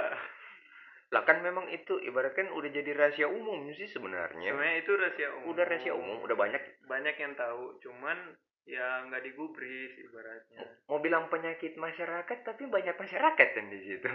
Lah 1.08 1.24
kan 1.24 1.40
memang 1.40 1.72
itu 1.72 2.04
ibaratkan 2.04 2.52
udah 2.52 2.68
jadi 2.68 2.92
rahasia 2.92 3.32
umum 3.32 3.72
sih 3.72 3.88
sebenarnya. 3.88 4.52
sebenarnya 4.52 4.78
itu 4.84 4.92
rahasia 4.92 5.30
umum. 5.40 5.48
Udah 5.56 5.64
rahasia 5.64 5.94
umum, 5.96 6.18
udah 6.28 6.36
banyak. 6.36 6.60
Banyak 6.84 7.16
yang 7.16 7.34
tahu 7.40 7.80
cuman 7.80 8.36
ya 8.68 9.08
nggak 9.08 9.24
digubris 9.24 9.96
ibaratnya. 10.04 10.68
Mau 10.92 11.00
bilang 11.00 11.32
penyakit 11.32 11.80
masyarakat 11.80 12.44
tapi 12.44 12.68
banyak 12.68 13.00
masyarakat 13.00 13.48
kan 13.56 13.66
di 13.72 13.80
situ. 13.88 14.08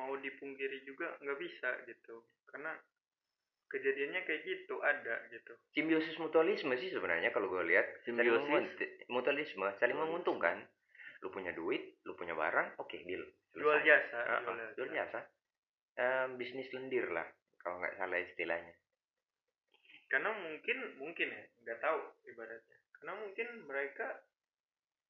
Mau 0.00 0.16
dipungkiri 0.16 0.80
juga 0.88 1.12
nggak 1.20 1.36
bisa 1.36 1.68
gitu. 1.84 2.24
Karena 2.48 2.72
kejadiannya 3.68 4.24
kayak 4.24 4.48
gitu 4.48 4.80
ada 4.80 5.28
gitu. 5.28 5.52
Simbiosis 5.76 6.16
mutualisme 6.16 6.72
sih 6.80 6.88
sebenarnya 6.88 7.36
kalau 7.36 7.52
gue 7.52 7.68
lihat. 7.68 7.84
Simbiosis? 8.08 8.80
mutualisme 9.12 9.68
saling 9.76 10.00
menguntungkan 10.00 10.64
lu 11.22 11.28
punya 11.30 11.54
duit 11.54 12.02
lu 12.02 12.18
punya 12.18 12.34
barang 12.34 12.74
oke 12.82 12.98
deal. 13.06 13.22
Jual 13.54 13.78
Selesai. 13.78 13.86
jasa 13.86 14.20
jual 14.42 14.56
jasa. 14.58 14.74
jual 14.74 14.90
jasa. 14.90 15.20
Em, 15.92 16.28
bisnis 16.40 16.68
lendir 16.74 17.06
lah 17.12 17.26
kalau 17.62 17.78
nggak 17.78 17.94
salah 17.94 18.18
istilahnya. 18.18 18.74
Karena 20.10 20.34
mungkin 20.34 20.78
mungkin 20.98 21.28
ya 21.30 21.42
nggak 21.62 21.78
tahu 21.80 22.00
ibaratnya. 22.26 22.78
Karena 22.98 23.12
mungkin 23.22 23.48
mereka 23.64 24.06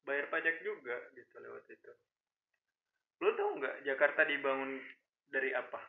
bayar 0.03 0.27
pajak 0.29 0.61
juga 0.61 0.95
gitu 1.15 1.35
lewat 1.39 1.65
itu. 1.71 1.91
Lo 3.23 3.29
tau 3.33 3.51
nggak 3.57 3.87
Jakarta 3.87 4.27
dibangun 4.27 4.77
dari 5.31 5.49
apa? 5.55 5.81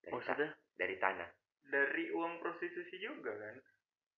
Dari, 0.00 0.10
ta- 0.10 0.14
maksudnya 0.16 0.48
dari 0.78 0.96
tanah. 0.96 1.28
Dari 1.64 2.08
uang 2.14 2.40
prostitusi 2.40 2.96
juga 3.02 3.34
kan? 3.36 3.56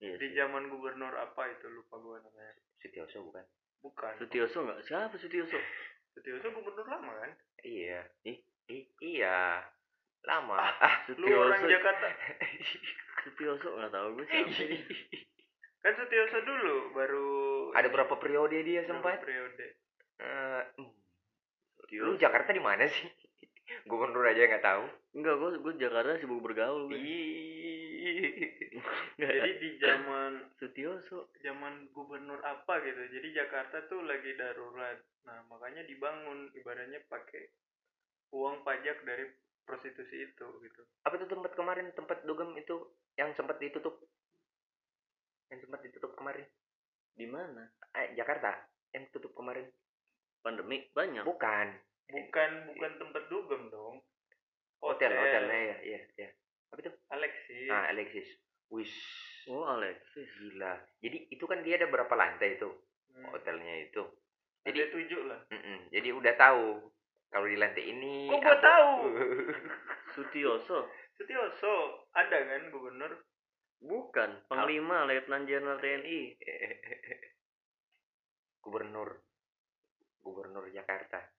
Iya 0.04 0.14
di 0.20 0.28
zaman 0.36 0.68
gubernur 0.68 1.16
apa 1.16 1.48
itu? 1.48 1.66
Lupa 1.72 1.96
gua 1.96 2.20
namanya. 2.20 2.52
Sutioso 2.84 3.24
bukan 3.24 3.42
bukan. 3.86 4.12
Sutioso 4.18 4.66
nggak? 4.66 4.82
Siapa 4.82 5.14
Sutioso? 5.14 5.58
Sutioso 6.10 6.46
gubernur 6.50 6.86
lama 6.90 7.12
kan? 7.22 7.32
Iya. 7.62 8.02
Ih 8.26 8.38
ih 8.66 8.84
iya. 8.98 9.62
Lama. 10.26 10.58
Ah 10.58 11.06
lu 11.14 11.26
orang 11.30 11.62
Sutioso. 11.62 11.74
Jakarta. 11.78 12.06
Sutioso 13.22 13.68
nggak 13.78 13.92
tahu 13.94 14.08
gue 14.18 14.26
siapa. 14.26 14.52
Kan 15.86 15.92
Sutioso 15.94 16.38
dulu 16.42 16.74
baru 16.90 17.28
ada 17.78 17.88
berapa 17.88 18.14
periode 18.18 18.58
dia 18.66 18.82
sempat? 18.84 19.22
Periode. 19.22 19.66
Sutioso. 21.78 22.10
lu 22.10 22.18
Jakarta 22.18 22.50
di 22.50 22.62
mana 22.62 22.90
sih 22.90 23.06
gubernur 23.90 24.24
aja 24.26 24.46
nggak 24.46 24.64
tahu? 24.64 24.84
Enggak 25.18 25.34
gue 25.38 25.50
gue 25.62 25.72
Jakarta 25.82 26.18
sibuk 26.20 26.42
bergaul 26.42 26.86
gue 26.90 26.98
jadi 29.16 29.50
di 29.62 29.70
zaman 29.82 30.54
Sutioso 30.60 31.34
zaman 31.42 31.90
gubernur 31.90 32.38
apa 32.44 32.78
gitu 32.84 33.02
jadi 33.10 33.44
Jakarta 33.44 33.82
tuh 33.90 34.06
lagi 34.06 34.36
darurat. 34.38 34.98
Nah 35.26 35.42
makanya 35.50 35.82
dibangun 35.88 36.52
ibaratnya 36.54 37.02
pakai 37.10 37.50
uang 38.30 38.62
pajak 38.62 39.02
dari 39.02 39.26
prostitusi 39.66 40.30
itu 40.30 40.46
gitu. 40.62 40.82
Apa 41.02 41.18
tuh 41.18 41.26
tempat 41.26 41.58
kemarin? 41.58 41.90
Tempat 41.98 42.22
dugem 42.22 42.54
itu 42.54 42.94
yang 43.18 43.34
sempat 43.34 43.58
ditutup? 43.58 43.98
Yang 45.50 45.66
sempat 45.66 45.80
ditutup 45.82 46.14
kemarin? 46.14 46.46
Di 47.16 47.26
mana? 47.26 47.66
Eh 47.96 48.14
Jakarta 48.14 48.54
yang 48.94 49.10
tutup 49.10 49.34
kemarin. 49.34 49.66
Pandemi? 50.44 50.86
Banyak. 50.94 51.26
Bukan 51.26 51.95
bukan 52.06 52.50
bukan 52.74 52.92
tempat 53.02 53.22
dugem 53.26 53.62
dong. 53.70 54.02
Hotel 54.82 55.10
hotelnya 55.10 55.60
ya 55.74 55.76
iya 55.82 56.00
iya 56.20 56.28
apa 56.70 56.78
itu? 56.82 56.92
Alexis. 57.10 57.70
Ah 57.70 57.88
Alexis. 57.90 58.28
Wis. 58.68 58.92
Oh 59.48 59.64
Alexis. 59.64 60.28
Gila. 60.36 60.74
Jadi 61.00 61.30
itu 61.30 61.44
kan 61.46 61.62
dia 61.62 61.78
ada 61.78 61.88
berapa 61.88 62.10
lantai 62.12 62.58
itu? 62.58 62.68
Hmm, 63.14 63.30
hotelnya 63.30 63.86
itu. 63.86 64.02
Ada 64.66 64.74
jadi 64.74 64.90
tujuh 64.90 65.20
lah. 65.30 65.40
Mm-mm, 65.54 65.94
jadi 65.94 66.10
udah 66.10 66.34
tahu 66.34 66.90
kalau 67.30 67.46
di 67.46 67.54
lantai 67.54 67.86
ini 67.86 68.26
Kok 68.26 68.42
gua 68.42 68.58
tahu? 68.58 68.92
Sutioso. 70.18 70.90
Sutioso. 71.14 72.06
Ada 72.12 72.36
kan 72.44 72.62
gubernur? 72.74 73.12
Bukan. 73.78 74.50
Panglima 74.50 75.06
Letnan 75.06 75.46
Jenderal 75.46 75.78
TNI 75.78 76.20
gubernur. 78.66 79.22
Gubernur 80.26 80.66
Jakarta 80.74 81.35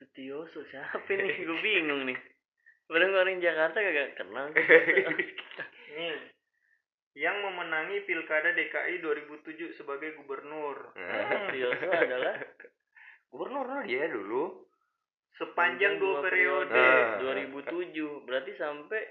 Sutioso 0.00 0.64
siapa 0.72 0.96
nih? 1.06 1.44
Gue 1.44 1.58
bingung 1.60 2.08
nih. 2.08 2.16
Padahal 2.88 3.20
orang 3.20 3.38
Jakarta 3.38 3.76
kagak 3.78 4.16
kenal. 4.16 4.48
Nih 4.50 6.16
yang 7.20 7.36
memenangi 7.42 8.06
Pilkada 8.06 8.54
DKI 8.54 9.02
2007 9.04 9.76
sebagai 9.76 10.16
gubernur. 10.16 10.94
Nah, 10.94 11.52
Tioso 11.52 11.86
adalah 11.90 12.38
gubernur 13.28 13.66
lah. 13.68 13.82
Dia 13.84 14.08
dulu. 14.08 14.64
Sepanjang 15.36 16.00
dua 16.00 16.24
periode. 16.24 16.72
Ah. 16.72 17.20
2007 17.20 18.24
berarti 18.24 18.52
sampai 18.56 19.02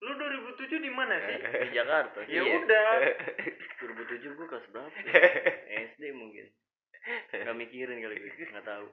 Lu 0.00 0.16
2007 0.16 0.80
di 0.80 0.88
mana 0.88 1.12
sih? 1.20 1.36
di 1.38 1.76
Jakarta. 1.76 2.24
Ya 2.24 2.40
Iya. 2.40 2.56
udah. 2.56 2.88
2007 3.84 4.32
gue 4.32 4.46
kelas 4.48 4.66
berapa? 4.72 4.96
SD 5.92 6.02
mungkin. 6.16 6.48
Nggak 7.36 7.56
mikirin 7.56 8.00
kali 8.00 8.16
gue 8.16 8.48
nggak 8.48 8.64
tahu 8.66 8.88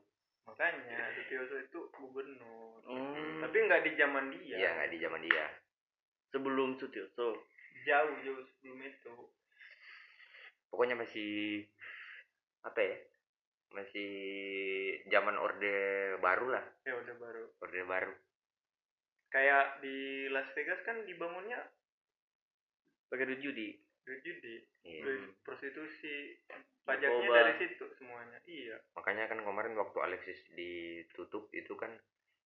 Makanya 0.48 1.12
Sutioso 1.14 1.56
itu 1.60 1.80
gubernur. 1.94 2.80
hmm. 2.88 3.44
Tapi 3.44 3.58
nggak 3.60 3.84
di 3.84 3.92
zaman 3.96 4.26
dia. 4.32 4.56
iya 4.58 4.70
nggak 4.74 4.92
di 4.92 5.00
zaman 5.00 5.22
dia 5.22 5.46
sebelum 6.32 6.76
Sutioso 6.76 7.46
Jauh 7.86 8.16
jauh 8.20 8.42
sebelum 8.44 8.80
itu. 8.82 9.14
pokoknya 10.68 11.00
masih 11.00 11.64
apa 12.62 12.80
ya 12.80 12.96
masih 13.72 14.12
zaman 15.08 15.36
orde 15.36 15.76
baru 16.20 16.52
lah 16.52 16.66
Ya 16.84 16.96
udah 16.96 17.16
baru. 17.16 17.44
orde 17.60 17.82
baru 17.84 18.14
Kayak 19.28 19.84
di 19.84 20.28
Las 20.32 20.48
Vegas 20.56 20.80
kan 20.84 21.04
dibangunnya 21.04 21.60
pakai 23.08 23.28
duit 23.28 23.40
judi 23.40 23.70
duit 24.08 24.24
judi, 24.24 24.56
Iya. 24.82 25.04
duit 25.04 25.22
prostitusi. 25.44 26.40
Pajaknya 26.82 27.28
dari 27.28 27.54
situ 27.60 27.84
semuanya. 27.94 28.40
Iya. 28.42 28.80
makanya 28.96 29.28
kan 29.28 29.40
kemarin 29.40 29.76
waktu 29.76 29.98
Alexis 30.00 30.40
ditutup 30.50 31.52
itu 31.52 31.76
kan 31.76 31.92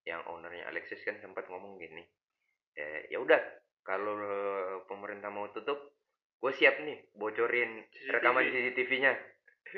yang 0.01 0.25
ownernya 0.25 0.65
Alexis 0.65 0.97
kan 0.99 1.13
sempat 1.15 1.45
ngomong 1.45 1.77
gini 1.77 2.01
ya 2.73 2.89
ya 3.07 3.17
udah 3.17 3.37
kalau 3.79 4.17
pemerintah 4.83 5.29
mau 5.29 5.45
tutup 5.49 5.93
gue 6.35 6.51
siap 6.51 6.81
nih 6.81 7.05
bocorin 7.13 7.85
CCTV. 7.87 8.09
rekaman 8.11 8.43
CCTV-nya 8.43 9.13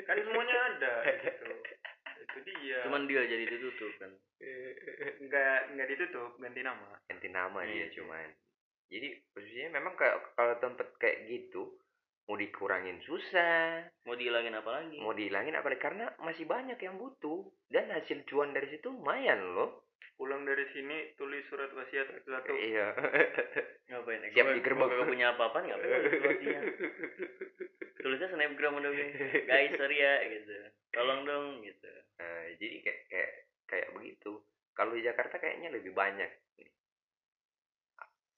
Kan 0.00 0.16
semuanya 0.18 0.56
ada 0.72 0.92
gitu. 1.12 1.44
Itu 2.24 2.38
dia. 2.56 2.80
cuman 2.82 3.04
dia 3.04 3.20
jadi 3.22 3.44
ditutup 3.44 3.92
kan 3.98 4.10
nggak 5.20 5.56
nggak 5.70 5.88
ditutup, 5.88 6.34
ganti 6.36 6.60
nama. 6.60 6.88
ganti 7.04 7.28
nama 7.28 7.58
Iya. 7.60 7.68
dia 7.68 7.86
cuman 7.94 8.28
jadi 8.92 9.08
posisinya 9.32 9.80
memang 9.80 9.94
kayak 9.96 10.36
kalau 10.36 10.54
tempat 10.60 10.88
kayak 11.00 11.28
gitu 11.28 11.76
mau 12.24 12.40
dikurangin 12.40 13.04
susah. 13.04 13.84
Mau 14.08 14.16
dihilangin 14.16 14.56
apa 14.56 14.70
lagi? 14.80 14.96
Mau 15.00 15.12
dihilangin 15.12 15.56
apalagi 15.56 15.80
karena 15.80 16.08
masih 16.20 16.48
banyak 16.48 16.80
yang 16.80 16.96
butuh. 16.96 17.44
Dan 17.68 17.92
hasil 17.92 18.24
cuan 18.24 18.56
dari 18.56 18.68
situ 18.72 18.88
lumayan 18.88 19.40
loh. 19.52 19.84
Pulang 20.14 20.46
dari 20.46 20.64
sini 20.70 21.10
tulis 21.18 21.42
surat 21.50 21.68
wasiat 21.74 22.06
satu. 22.24 22.54
iya. 22.54 22.94
Ngapain? 23.90 24.24
Ya? 24.24 24.30
Siap 24.30 24.46
digerebek. 24.56 24.78
gua 24.78 24.88
kagak 24.88 25.10
punya 25.10 25.26
apa-apa 25.36 25.58
ngapain 25.68 26.22
wasiat? 26.22 26.64
tulisnya 28.04 28.28
snapgram 28.36 28.76
udah 28.76 28.92
gue 28.92 29.08
guys 29.48 29.72
sorry 29.80 29.96
ya 29.96 30.14
gitu. 30.28 30.52
Tolong 30.92 31.24
dong 31.24 31.64
gitu. 31.64 31.88
Nah, 32.20 32.52
jadi 32.60 32.76
kayak 32.84 33.00
kayak 33.08 33.32
kayak 33.64 33.88
begitu. 33.96 34.44
Kalau 34.76 34.92
di 34.92 35.02
Jakarta 35.02 35.40
kayaknya 35.40 35.72
lebih 35.72 35.96
banyak 35.96 36.28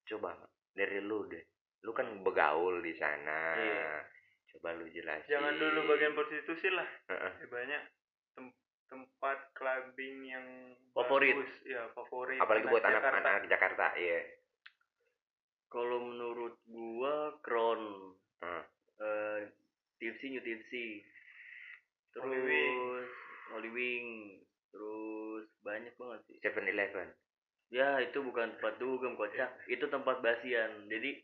coba 0.07 0.31
dari 0.71 0.99
lu 0.99 1.27
deh 1.27 1.43
lu 1.83 1.91
kan 1.91 2.07
begaul 2.21 2.79
di 2.79 2.93
sana 2.93 3.55
Iya. 3.55 4.03
coba 4.51 4.73
lu 4.73 4.87
jelasin 4.87 5.29
Jangan 5.29 5.55
dulu 5.55 5.79
bagian 5.87 6.13
prostitusi 6.13 6.69
lah. 6.69 6.89
Ya, 7.07 7.47
banyak 7.47 7.83
tem- 8.33 8.57
tempat 8.87 9.39
clubbing 9.53 10.25
yang 10.25 10.47
Favorit. 10.91 11.35
bagus. 11.35 11.53
Ya, 11.63 11.87
favorit. 11.93 12.39
apalagi 12.39 12.67
buat 12.67 12.81
Jakarta. 12.81 13.09
anak-anak 13.13 13.45
Jakarta 13.47 13.87
iya 13.97 14.21
kalau 15.67 15.99
menurut 16.01 16.57
gua 16.65 17.15
Crown 17.41 18.15
Hmm. 18.37 18.63
eh 18.97 19.41
tipsy 19.97 20.31
new 20.31 20.41
tipsy 20.41 21.03
terus 22.11 22.23
Holy 22.23 22.39
Wing. 22.39 22.79
Holy 23.49 23.71
Wing 23.71 24.07
terus 24.69 25.45
banyak 25.61 25.93
banget 25.95 26.21
sih 26.27 26.37
Seven 26.41 26.65
Eleven 26.67 27.09
ya 27.69 27.99
itu 27.99 28.19
bukan 28.21 28.55
tempat 28.57 28.79
dugem 28.79 29.14
kocak 29.14 29.51
itu 29.67 29.85
tempat 29.87 30.21
basian. 30.21 30.87
Jadi 30.87 31.19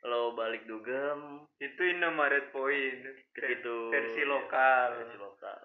kalau 0.00 0.32
balik 0.32 0.64
dugem 0.64 1.44
Itu 1.56 1.82
Indomaret 1.84 2.48
Point. 2.50 3.04
ke 3.30 3.40
situ 3.42 3.76
Versi 3.90 4.22
ya, 4.22 4.26
lokal. 4.26 4.88
versi 4.96 5.18
lokal. 5.18 5.60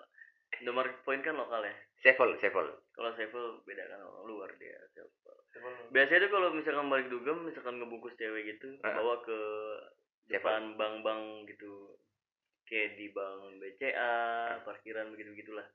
Nomor 0.64 0.86
poin 1.04 1.20
kan 1.20 1.36
lokal 1.36 1.64
ya? 1.64 1.76
Sevel 2.02 2.36
Sevel. 2.38 2.68
Kalau 2.92 3.12
Sevel 3.16 3.64
beda 3.64 3.84
kan 3.86 4.00
orang 4.00 4.26
luar 4.26 4.50
dia 4.56 4.76
Sevel. 4.92 5.38
Biasanya 5.90 6.28
tuh 6.28 6.32
kalau 6.32 6.50
misalkan 6.52 6.88
balik 6.88 7.08
dugem 7.08 7.44
misalkan 7.44 7.80
ngebungkus 7.80 8.16
cewek 8.16 8.44
gitu 8.50 8.76
Ah. 8.84 8.92
bawa 8.94 9.24
ke 9.24 9.40
depan 10.28 10.76
bank-bank 10.76 11.48
gitu. 11.48 11.96
Kayak 12.66 12.98
di 12.98 13.08
bank 13.10 13.62
BCA 13.62 14.14
parkiran 14.66 15.14
begitu 15.14 15.30
begitulah 15.32 15.70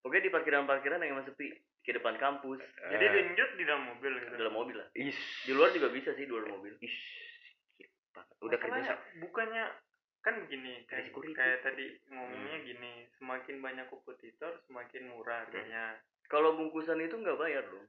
pokoknya 0.00 0.26
di 0.26 0.32
parkiran-parkiran 0.32 0.98
yang 0.98 1.12
emang 1.12 1.28
sepi 1.28 1.52
ke 1.82 1.92
depan 1.92 2.14
kampus 2.16 2.62
Jadi 2.84 3.04
genjot 3.04 3.50
di 3.54 3.64
dalam 3.64 3.84
mobil 3.86 4.12
gitu. 4.16 4.34
dalam 4.34 4.54
mobil 4.54 4.76
lah 4.76 4.88
Is. 4.94 5.18
di 5.42 5.52
luar 5.52 5.70
juga 5.70 5.88
bisa 5.88 6.10
sih 6.12 6.22
di 6.22 6.30
luar 6.30 6.46
mobil 6.48 6.78
Is. 6.78 6.94
Udah 8.38 8.56
kerja 8.56 8.70
Masalahnya 8.76 8.92
sa- 8.92 9.02
bukannya 9.18 9.64
kan 10.20 10.34
gini 10.46 10.86
kayak, 10.86 11.10
kayak 11.10 11.58
tadi 11.62 11.84
ngomongnya 12.08 12.56
Hmm. 12.56 12.66
gini 12.68 12.92
semakin 13.12 13.58
banyak 13.58 13.86
kompetitor 13.88 14.54
semakin 14.62 15.10
murah 15.10 15.42
harganya 15.42 15.98
kalau 16.24 16.54
bungkusan 16.54 16.98
itu 16.98 17.12
nggak 17.12 17.34
bayar 17.36 17.66
dong 17.66 17.86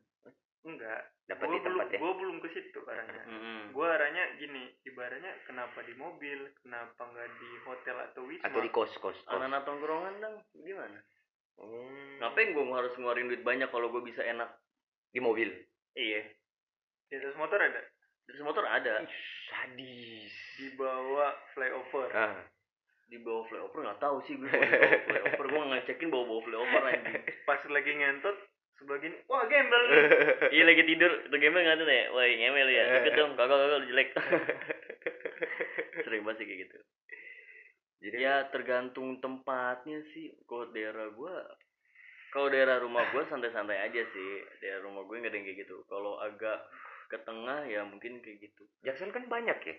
enggak 0.63 1.13
dapat 1.27 1.43
gua 1.43 1.51
di 1.51 1.59
belum 1.59 1.67
tempat 1.69 1.87
ya. 1.89 1.99
gua 1.99 2.13
belum 2.15 2.37
ke 2.39 2.49
situ 2.49 2.79
arahnya 2.81 3.23
Mm-mm. 3.27 3.59
gua 3.69 3.87
arahnya 3.93 4.23
gini 4.35 4.63
ibaratnya 4.83 5.29
kenapa 5.43 5.83
di 5.83 5.93
mobil 5.93 6.39
kenapa 6.57 7.01
nggak 7.03 7.29
di 7.35 7.49
hotel 7.61 7.97
atau 8.01 8.21
wisma 8.23 8.47
Atau 8.47 8.61
di 8.61 8.71
kos 8.71 8.89
kos 8.95 9.13
kos. 9.13 9.29
anak-anak 9.29 9.61
tongkrongan 9.63 10.15
dong 10.17 10.35
gimana 10.55 10.97
Hmm. 11.53 12.17
ngapain 12.19 12.49
gue 12.49 12.65
harus 12.65 12.93
ngeluarin 12.95 13.29
duit 13.29 13.43
banyak 13.43 13.69
kalau 13.69 13.87
gue 13.87 14.01
bisa 14.01 14.21
enak 14.21 14.49
Di 15.09 15.21
mobil. 15.21 15.49
iya. 15.93 16.25
Di 17.05 17.21
atas 17.21 17.37
motor 17.37 17.61
ada? 17.61 17.77
Terus 18.25 18.41
motor 18.41 18.65
ada. 18.65 19.03
Ih, 19.03 19.13
sadis. 19.45 20.33
di 20.57 20.73
bawah 20.73 21.29
flyover. 21.53 22.09
Ah. 22.11 22.41
di 23.05 23.21
bawah 23.21 23.45
flyover 23.45 23.85
nggak 23.85 24.01
tahu 24.01 24.17
sih 24.25 24.33
gue 24.33 24.49
di 24.49 24.69
flyover. 25.05 25.45
Gue 25.45 25.61
ngecekin 25.69 26.09
bawa 26.09 26.25
bawa 26.25 26.41
flyover 26.41 26.81
anjing. 26.89 27.21
Pas 27.45 27.61
lagi 27.69 27.91
ngentot 27.93 28.37
sebelah 28.73 28.97
gini 28.97 29.15
wah 29.29 29.45
gembel 29.45 29.81
nih. 29.85 30.01
Iya 30.57 30.63
lagi 30.65 30.83
tidur. 30.89 31.11
Tuh 31.29 31.37
gembel 31.37 31.61
nggak 31.61 31.77
tuh 31.77 31.85
ya 31.85 32.05
wah 32.09 32.25
ngemel 32.25 32.67
ya. 32.73 32.83
Deket 32.97 33.13
dong. 33.13 33.31
Kakak 33.37 33.57
lu 33.61 33.85
jelek. 33.87 34.09
Sering 36.03 36.23
banget 36.25 36.37
sih 36.41 36.47
kayak 36.49 36.59
gitu 36.67 36.77
Jadi 38.03 38.19
ya 38.19 38.51
tergantung 38.51 39.23
tempatnya 39.23 40.03
sih 40.11 40.27
kalau 40.43 40.67
daerah 40.69 41.07
gua 41.15 41.39
kalau 42.35 42.51
daerah 42.51 42.83
rumah 42.83 43.07
gua 43.09 43.23
santai-santai 43.25 43.79
aja 43.79 44.03
sih 44.11 44.29
daerah 44.59 44.83
rumah 44.83 45.07
gue 45.07 45.23
nggak 45.23 45.31
ada 45.31 45.37
yang 45.39 45.47
kayak 45.47 45.59
gitu 45.63 45.75
kalau 45.87 46.19
agak 46.19 46.67
ke 47.07 47.15
tengah 47.23 47.63
ya 47.63 47.87
mungkin 47.87 48.19
kayak 48.19 48.43
gitu 48.43 48.67
Jaksel 48.83 49.13
kan 49.13 49.23
banyak 49.27 49.55
ya. 49.55 49.75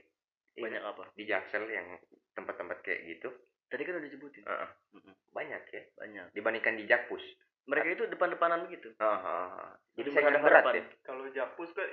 banyak 0.57 0.81
Iya. 0.81 0.89
apa 0.89 1.05
Di 1.13 1.25
Jaksel 1.27 1.67
yang 1.67 1.99
tempat-tempat 2.33 2.79
kayak 2.81 3.01
gitu. 3.11 3.29
tadi 3.69 3.83
kan 3.83 3.99
udah 3.99 4.07
disebutin 4.07 4.45
Heeh. 4.47 4.69
Mm-mm. 4.95 5.15
Banyak 5.35 5.63
ya. 5.69 5.83
banyak 5.99 6.27
Dibandingkan 6.33 6.79
di 6.79 6.87
Jakpus. 6.87 7.25
mereka 7.67 7.91
itu 7.91 8.05
depan-depanan 8.07 8.65
begitu 8.65 8.95
ah, 9.01 9.19
ah. 9.19 9.69
Jadi 9.99 10.09
saingan 10.15 10.41
berat 10.41 10.65
ya. 10.73 10.85
kalau 11.03 11.27
jakpus 11.29 11.75
kan 11.75 11.89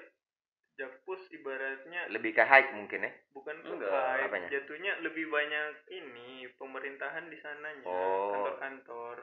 jakpus 0.76 1.22
ibaratnya 1.30 2.08
Lebih 2.10 2.32
ke 2.32 2.44
hype 2.44 2.72
mungkin 2.74 3.04
ya. 3.04 3.12
bukan 3.32 3.56
ke 3.60 3.68
Enggak, 3.70 3.92
hype, 3.92 4.28
apanya? 4.28 4.48
jatuhnya 4.50 4.94
lebih 5.02 5.26
banyak 5.28 5.74
ini 5.90 6.48
pemerintahan 6.56 7.28
di 7.28 7.38
sananya 7.40 7.86
Oh. 7.86 8.32
kantor-kantor 8.32 9.18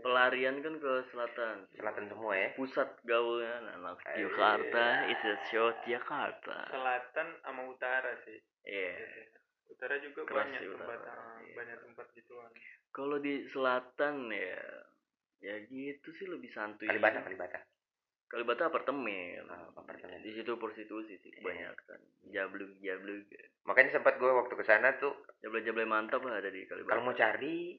pelarian 0.00 0.60
kan 0.60 0.74
ke 0.76 0.92
selatan 1.08 1.64
Selatan 1.72 2.04
semua 2.06 2.36
ya. 2.36 2.48
pusat 2.54 2.88
gaulnya 3.02 3.72
anak. 3.72 3.96
Jakarta 4.12 4.84
is 5.08 5.22
a 5.22 5.34
show 5.48 5.72
Jakarta 5.82 6.68
selatan 6.68 7.28
sama 7.40 7.62
utara 7.64 8.12
sih 8.22 8.36
iya 8.64 9.00
utara 9.66 9.96
juga 9.98 10.28
Keras 10.28 10.44
banyak 10.44 10.60
tempat 10.60 11.00
ah, 11.08 11.40
Iya. 11.40 11.54
banyak 11.56 11.78
tempat 11.82 12.06
gituan 12.12 12.52
kalau 12.92 13.16
di 13.16 13.48
selatan 13.48 14.28
ya 14.28 14.60
ya 15.40 15.54
gitu 15.66 16.08
sih 16.14 16.24
lebih 16.24 16.52
santuy 16.52 16.84
Kalibata, 16.84 17.20
Kalibata. 17.20 17.60
Kalibata 18.34 18.66
apartemen 18.66 19.46
Ah, 19.46 19.70
apartemen. 19.72 20.18
di 20.20 20.34
situ 20.34 20.50
prostitusi 20.54 21.14
sih 21.16 21.30
Iya. 21.30 21.40
banyak 21.40 21.74
kan 21.80 22.00
jablug 22.26 22.72
jablug 22.78 23.22
Makanya 23.62 23.94
sempat 23.94 24.18
gue 24.18 24.26
waktu 24.26 24.50
ke 24.52 24.64
sana 24.64 24.98
tuh 24.98 25.14
jablug 25.38 25.62
jablug 25.62 25.86
mantap 25.86 26.18
lah 26.20 26.36
ada 26.36 26.50
di 26.50 26.66
Kalibata 26.66 26.90
kalau 26.90 27.04
mau 27.04 27.14
cari 27.14 27.78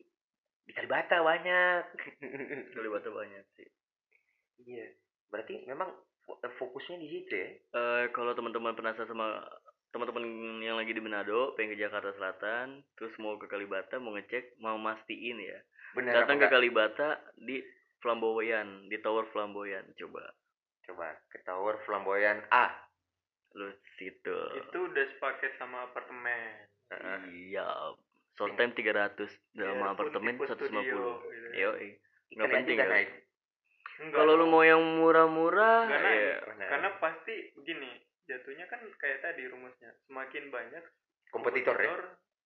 di 0.63 0.71
Kalibata 0.71 1.19
banyak. 1.19 1.83
Kalibata 2.73 3.09
banyak 3.09 3.43
sih 3.53 3.67
Iya. 4.63 4.87
Berarti 5.27 5.67
memang 5.67 5.91
fokusnya 6.25 6.97
di 6.97 7.07
situ 7.11 7.33
ya. 7.33 7.49
Eh 7.75 8.05
kalau 8.09 8.31
teman-teman 8.31 8.73
penasaran 8.73 9.05
sama 9.05 9.43
teman-teman 9.91 10.23
yang 10.59 10.75
lagi 10.75 10.89
di 10.89 10.99
Manado 10.99 11.51
pengen 11.53 11.71
ke 11.71 11.81
Jakarta 11.81 12.11
Selatan 12.11 12.79
terus 12.95 13.11
mau 13.15 13.35
ke 13.35 13.45
Kalibata 13.45 13.95
mau 13.95 14.11
ngecek 14.11 14.55
mau 14.57 14.75
mastiin 14.75 15.37
ya 15.37 15.59
Benar 15.93 16.23
datang 16.23 16.35
ke? 16.37 16.47
Kalibata 16.47 17.15
di 17.37 17.59
Flamboyan 17.99 18.87
di 18.87 18.99
Tower 18.99 19.23
Flamboyan 19.29 19.87
coba 19.95 20.23
Coba 20.85 21.07
ke 21.27 21.41
Tower 21.41 21.75
Flamboyan 21.83 22.45
A. 22.49 22.69
lu 23.55 23.71
situ 23.95 24.35
itu 24.51 24.77
udah 24.77 25.05
sepaket 25.15 25.55
sama 25.55 25.87
apartemen. 25.87 26.67
Heeh. 26.91 27.19
iya. 27.49 27.63
Short 28.35 28.51
time 28.59 28.75
300 28.75 29.15
dalam 29.55 29.79
Biarpun 29.79 29.93
apartemen 29.95 30.33
tipe 30.35 30.43
150 30.43 30.67
studio, 30.67 30.83
gitu 31.23 31.47
ya. 31.55 31.59
yo 31.63 31.69
nggak 31.71 31.95
Ikan 32.35 32.51
penting 32.51 32.75
ya 32.75 32.87
naik. 32.91 33.09
Enggak 33.95 34.17
kalau 34.19 34.33
lu 34.35 34.45
mau 34.51 34.59
yang 34.59 34.83
murah-murah 34.99 35.87
Nggak 35.87 36.03
naik. 36.03 36.19
ya 36.19 36.35
karena 36.67 36.89
pasti 36.99 37.35
begini 37.55 37.91
jatuhnya 38.27 38.65
kan 38.67 38.83
kayak 38.99 39.23
tadi 39.23 39.47
rumusnya. 39.47 39.95
Semakin 40.03 40.51
banyak 40.51 40.83
kompetitor 41.31 41.79
ya? 41.79 41.95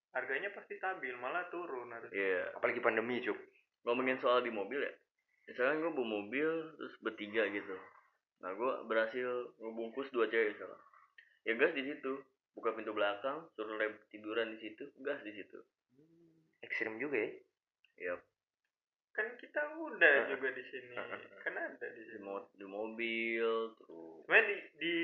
harganya 0.09 0.49
pasti 0.53 0.77
stabil 0.77 1.13
malah 1.17 1.49
turun 1.49 1.89
harus 1.89 2.13
Iya. 2.13 2.53
apalagi 2.53 2.85
pandemi 2.85 3.17
cuk. 3.19 3.37
Ngomongin 3.81 4.21
soal 4.21 4.45
di 4.45 4.53
mobil 4.53 4.77
ya. 4.77 4.93
Misalkan 5.49 5.81
gue 5.81 5.89
bawa 5.89 6.05
mobil 6.21 6.45
terus 6.77 6.93
bertiga 7.01 7.49
gitu 7.49 7.73
nah 8.39 8.55
gue 8.55 8.71
berhasil 8.87 9.51
ngebungkus 9.59 10.07
dua 10.15 10.31
cewek 10.31 10.55
misalnya 10.55 10.79
ya 11.43 11.53
gas 11.55 11.73
di 11.75 11.83
situ. 11.87 12.13
Buka 12.57 12.75
pintu 12.75 12.91
belakang 12.91 13.47
suruh 13.55 13.79
lem 13.79 13.95
tiduran 14.11 14.51
di 14.51 14.59
situ 14.59 14.91
gas 14.99 15.21
di 15.23 15.31
situ. 15.31 15.59
Ekstrim 16.59 16.99
juga 16.99 17.15
ya? 17.15 17.31
Ya 17.99 18.13
kan 19.15 19.35
kita 19.35 19.59
udah 19.75 19.99
Heeh. 19.99 20.31
juga 20.31 20.47
di 20.55 20.63
sini. 20.71 20.95
Kan 21.43 21.55
ada 21.55 21.87
di 21.91 21.99
di, 21.99 22.03
sini. 22.07 22.23
mo- 22.23 22.47
di 22.55 22.63
mobil 22.67 23.75
terus 23.75 24.23
sebenarnya 24.23 24.47
di, 24.47 24.57
di 24.79 24.95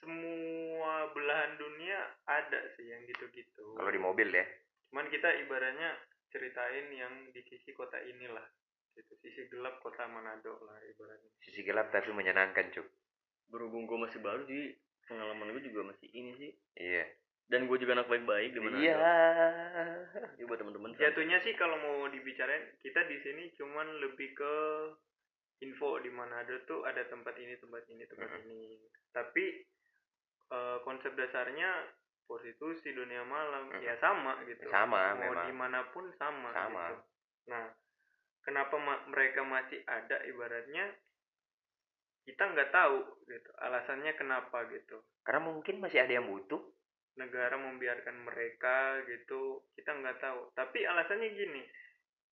semua 0.00 1.06
belahan 1.14 1.54
dunia 1.60 2.00
ada 2.26 2.60
sih 2.74 2.90
yang 2.90 3.02
gitu-gitu. 3.06 3.78
Kalau 3.78 3.90
di 3.90 4.00
mobil 4.00 4.28
ya? 4.30 4.42
Cuman 4.90 5.06
kita 5.06 5.30
ibaratnya 5.46 5.98
ceritain 6.30 6.86
yang 6.90 7.14
di 7.30 7.42
sisi 7.46 7.70
kota 7.74 7.98
inilah 8.02 8.46
gitu. 8.92 9.12
Sisi 9.20 9.46
gelap 9.48 9.78
kota 9.78 10.06
Manado 10.06 10.58
lah 10.64 10.78
ibaratnya. 10.82 11.30
Sisi 11.40 11.60
gelap 11.62 11.90
tapi 11.90 12.10
menyenangkan 12.10 12.70
cuk. 12.70 12.86
Berhubung 13.48 13.84
gue 13.84 13.98
masih 13.98 14.20
baru 14.20 14.42
sih 14.44 14.74
pengalaman 15.04 15.50
gue 15.52 15.62
juga 15.66 15.90
masih 15.90 16.08
ini 16.10 16.32
sih. 16.36 16.50
Iya. 16.76 17.04
Dan 17.50 17.66
gue 17.66 17.76
juga 17.76 17.98
anak 17.98 18.06
baik-baik 18.06 18.54
di 18.54 18.60
mana 18.62 18.76
iya. 18.78 18.94
Ini 20.38 20.46
buat 20.46 20.58
teman-teman 20.58 20.94
jatuhnya 20.94 21.42
sih 21.42 21.54
kalau 21.54 21.74
mau 21.76 22.06
dibicarain 22.06 22.78
kita 22.78 23.02
di 23.04 23.18
sini 23.18 23.50
cuman 23.58 23.90
lebih 23.98 24.38
ke 24.38 24.54
info 25.60 25.98
di 25.98 26.08
Manado 26.08 26.62
tuh 26.64 26.86
ada 26.86 27.02
tempat 27.04 27.34
ini 27.36 27.58
tempat 27.58 27.82
ini 27.90 28.06
tempat 28.06 28.30
Mhm. 28.30 28.40
ini. 28.46 28.62
Tapi 29.10 29.44
eh, 30.50 30.78
konsep 30.82 31.14
dasarnya 31.14 31.70
prostitusi 32.26 32.90
dunia 32.90 33.22
malam. 33.22 33.66
Mhm. 33.70 33.82
ya 33.82 33.94
sama 33.98 34.38
gitu. 34.46 34.70
Sama, 34.70 35.14
mau 35.14 35.30
memang. 35.34 35.46
di 35.46 35.54
mana 35.54 35.80
pun 35.90 36.06
sama 36.14 36.50
Sama. 36.50 36.86
gitu. 36.86 36.96
nah 37.50 37.66
kenapa 38.44 38.76
ma- 38.80 39.04
mereka 39.10 39.44
masih 39.44 39.80
ada 39.84 40.20
ibaratnya 40.26 40.90
kita 42.24 42.42
nggak 42.52 42.70
tahu 42.70 42.98
gitu. 43.26 43.50
Alasannya 43.58 44.12
kenapa 44.14 44.68
gitu. 44.70 45.02
Karena 45.24 45.50
mungkin 45.50 45.80
masih 45.80 46.04
ada 46.04 46.12
yang 46.20 46.28
butuh. 46.28 46.60
Negara 47.18 47.58
membiarkan 47.58 48.22
mereka 48.22 49.02
gitu. 49.08 49.66
Kita 49.74 49.98
nggak 49.98 50.20
tahu. 50.22 50.40
Tapi 50.54 50.84
alasannya 50.86 51.28
gini. 51.34 51.62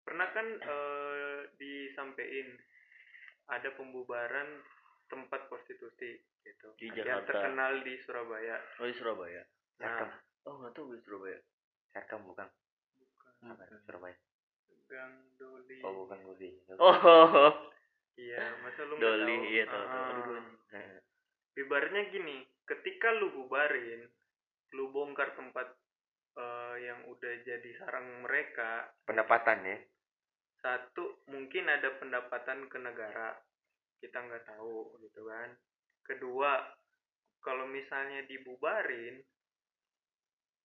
Pernah 0.06 0.28
kan 0.32 0.46
eh, 0.46 1.38
disampaikan 1.58 2.48
ada 3.48 3.68
pembubaran 3.74 4.60
tempat 5.08 5.48
prostitusi 5.48 6.20
gitu. 6.44 6.68
Di 6.76 6.92
yang 6.92 7.24
Jakarta. 7.24 7.28
terkenal 7.32 7.72
di 7.82 7.94
Surabaya. 8.04 8.56
Oh 8.80 8.86
di 8.86 8.94
Surabaya? 8.96 9.42
Sarkam 9.78 10.10
nah 10.10 10.20
oh 10.48 10.54
nggak 10.62 10.72
tahu 10.76 10.94
di 10.94 11.00
Surabaya. 11.04 11.40
Sarkam 11.92 12.20
bukan. 12.28 12.48
Bukan. 13.00 13.32
Surabaya 13.88 14.16
Gang 14.88 15.14
Doli 15.36 15.78
oh 15.84 15.92
bukan 16.04 16.18
Gudi 16.24 16.50
oh. 16.80 17.52
Iya 18.18 18.42
masa 18.66 18.82
lu 18.88 18.98
nggak 18.98 19.04
Doli 19.04 19.34
tahu? 19.36 19.44
iya 19.46 19.64
tahu 19.68 19.84
tahu 19.84 20.02
Ah. 20.02 20.10
Aduh, 20.10 20.42
ibaratnya 21.54 22.02
gini 22.10 22.36
ketika 22.66 23.08
lu 23.14 23.30
bubarin 23.32 24.02
lu 24.76 24.92
bongkar 24.92 25.32
tempat 25.32 25.68
eh, 26.36 26.74
yang 26.84 27.08
udah 27.08 27.32
jadi 27.46 27.70
sarang 27.80 28.22
mereka. 28.26 28.92
Pendapatan 29.08 29.64
ya? 29.64 29.78
Satu 30.60 31.22
mungkin 31.30 31.70
ada 31.70 31.94
pendapatan 31.96 32.68
ke 32.68 32.78
negara. 32.78 33.38
Kita 33.98 34.18
nggak 34.18 34.44
tahu 34.44 34.98
gitu 35.02 35.24
kan. 35.24 35.50
Kedua 36.04 36.58
kalau 37.40 37.64
misalnya 37.70 38.26
dibubarin 38.26 39.22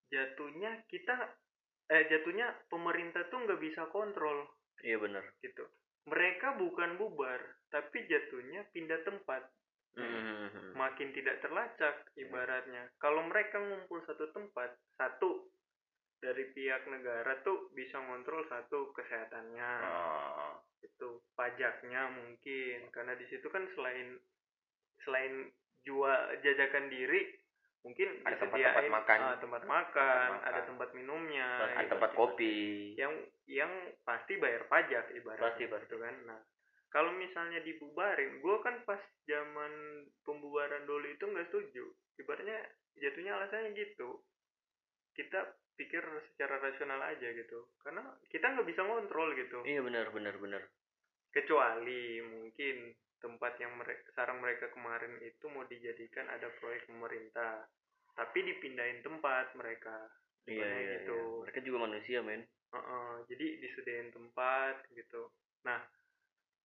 jatuhnya 0.09 0.85
kita 0.89 1.15
eh 1.91 2.03
jatuhnya 2.07 2.47
pemerintah 2.71 3.27
tuh 3.27 3.43
nggak 3.43 3.61
bisa 3.61 3.87
kontrol. 3.91 4.47
Iya 4.83 4.99
benar. 4.99 5.23
Gitu. 5.43 5.63
Mereka 6.07 6.59
bukan 6.59 6.99
bubar 6.99 7.39
tapi 7.71 8.05
jatuhnya 8.05 8.67
pindah 8.71 9.01
tempat. 9.03 9.49
Mhm. 9.93 10.73
makin 10.73 11.13
tidak 11.13 11.37
terlacak 11.45 12.09
ibaratnya. 12.17 12.89
Kalau 12.97 13.21
mereka 13.29 13.61
ngumpul 13.61 14.01
satu 14.09 14.25
tempat 14.33 14.73
satu 14.97 15.53
dari 16.17 16.49
pihak 16.49 16.89
negara 16.89 17.37
tuh 17.45 17.69
bisa 17.77 18.01
ngontrol 18.01 18.41
satu 18.49 18.89
kesehatannya. 18.95 19.71
Oh. 19.85 20.53
itu 20.83 21.23
pajaknya 21.37 22.11
mungkin. 22.11 22.91
Karena 22.91 23.15
di 23.15 23.23
situ 23.31 23.47
kan 23.47 23.63
selain 23.77 24.19
selain 25.07 25.47
jual 25.87 26.19
jajakan 26.43 26.91
diri 26.91 27.42
mungkin 27.83 28.09
Ada 28.23 28.35
tempat-tempat 28.39 28.85
makan. 28.89 29.19
ah, 29.19 29.35
tempat 29.37 29.61
makan 29.63 30.27
makan. 30.31 30.47
ada 30.47 30.61
tempat 30.63 30.89
minumnya 30.95 31.47
Pasti, 31.59 31.75
ada 31.75 31.83
gitu. 31.83 31.91
tempat 31.91 32.11
kopi 32.15 32.55
yang 32.95 33.13
yang 33.45 33.71
pasti 34.01 34.33
bayar 34.39 34.63
pajak 34.65 35.11
ibaratnya 35.11 35.43
Pasti, 35.51 35.63
pasti. 35.67 35.83
gitu 35.85 35.95
kan 35.99 36.15
nah 36.23 36.39
kalau 36.87 37.11
misalnya 37.11 37.59
dibubarin 37.59 38.39
gue 38.39 38.55
kan 38.61 38.79
pas 38.85 39.01
zaman 39.25 39.73
pembubaran 40.23 40.85
dulu 40.85 41.03
itu 41.05 41.23
nggak 41.23 41.47
setuju 41.49 41.83
ibaratnya 42.15 42.59
jatuhnya 42.95 43.35
alasannya 43.35 43.75
gitu 43.75 44.23
kita 45.13 45.43
pikir 45.73 46.01
secara 46.31 46.61
rasional 46.61 47.01
aja 47.01 47.27
gitu 47.33 47.67
karena 47.81 48.01
kita 48.29 48.45
nggak 48.47 48.65
bisa 48.65 48.85
ngontrol 48.85 49.33
gitu 49.33 49.59
iya 49.65 49.81
benar 49.81 50.07
benar 50.13 50.37
benar 50.37 50.61
kecuali 51.33 52.21
mungkin 52.21 52.93
tempat 53.23 53.55
yang 53.63 53.71
mereka 53.79 54.03
sarang 54.13 54.43
mereka 54.43 54.67
kemarin 54.75 55.15
itu 55.23 55.47
mau 55.47 55.63
dijadikan 55.63 56.27
ada 56.27 56.51
proyek 56.59 56.83
pemerintah 56.91 57.63
tapi 58.13 58.43
dipindahin 58.43 58.99
tempat 59.01 59.55
mereka 59.55 60.11
iya 60.45 60.67
iya, 60.67 60.93
gitu. 61.01 61.15
iya. 61.15 61.41
mereka 61.47 61.59
juga 61.63 61.77
manusia 61.87 62.19
men 62.19 62.43
Heeh, 62.73 63.13
jadi 63.31 63.45
disediain 63.63 64.09
tempat 64.11 64.83
gitu 64.91 65.31
nah 65.63 65.79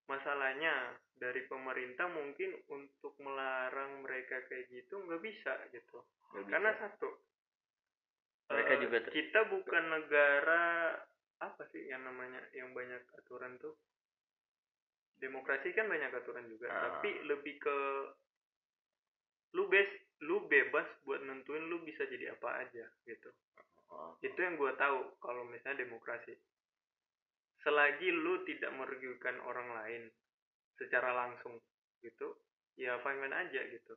masalahnya 0.09 0.97
dari 1.21 1.45
pemerintah 1.45 2.09
mungkin 2.09 2.57
untuk 2.73 3.13
melarang 3.21 4.03
mereka 4.03 4.41
kayak 4.49 4.67
gitu 4.73 4.99
nggak 5.05 5.21
bisa 5.21 5.53
gitu 5.71 6.01
bisa. 6.33 6.49
karena 6.49 6.73
satu 6.81 7.09
Mereka 8.49 8.73
eh, 8.73 8.81
juga 8.81 8.99
ter- 9.05 9.13
kita 9.13 9.41
bukan 9.53 9.85
negara 9.93 10.97
apa 11.39 11.63
sih 11.71 11.87
yang 11.87 12.03
namanya 12.03 12.41
yang 12.57 12.73
banyak 12.73 13.05
aturan 13.21 13.61
tuh 13.61 13.77
demokrasi 15.19 15.75
kan 15.75 15.91
banyak 15.91 16.15
aturan 16.15 16.47
juga 16.47 16.71
Ah. 16.71 16.99
tapi 16.99 17.11
lebih 17.27 17.59
ke 17.59 17.77
lu 19.57 19.67
bes 19.67 19.89
lu 20.23 20.47
bebas 20.51 20.87
buat 21.07 21.23
nentuin 21.23 21.71
lu 21.71 21.83
bisa 21.87 22.03
jadi 22.07 22.35
apa 22.35 22.67
aja 22.67 22.87
gitu. 23.07 23.31
Oh. 23.89 24.13
itu 24.21 24.37
yang 24.37 24.61
gue 24.61 24.69
tahu 24.77 25.17
kalau 25.17 25.49
misalnya 25.49 25.89
demokrasi. 25.89 26.37
Selagi 27.65 28.13
lu 28.13 28.45
tidak 28.45 28.69
merugikan 28.77 29.41
orang 29.49 29.73
lain 29.73 30.03
secara 30.77 31.17
langsung 31.17 31.57
gitu 32.05 32.37
ya 32.77 33.01
fine 33.01 33.19
fine 33.25 33.33
aja 33.35 33.61
gitu. 33.73 33.95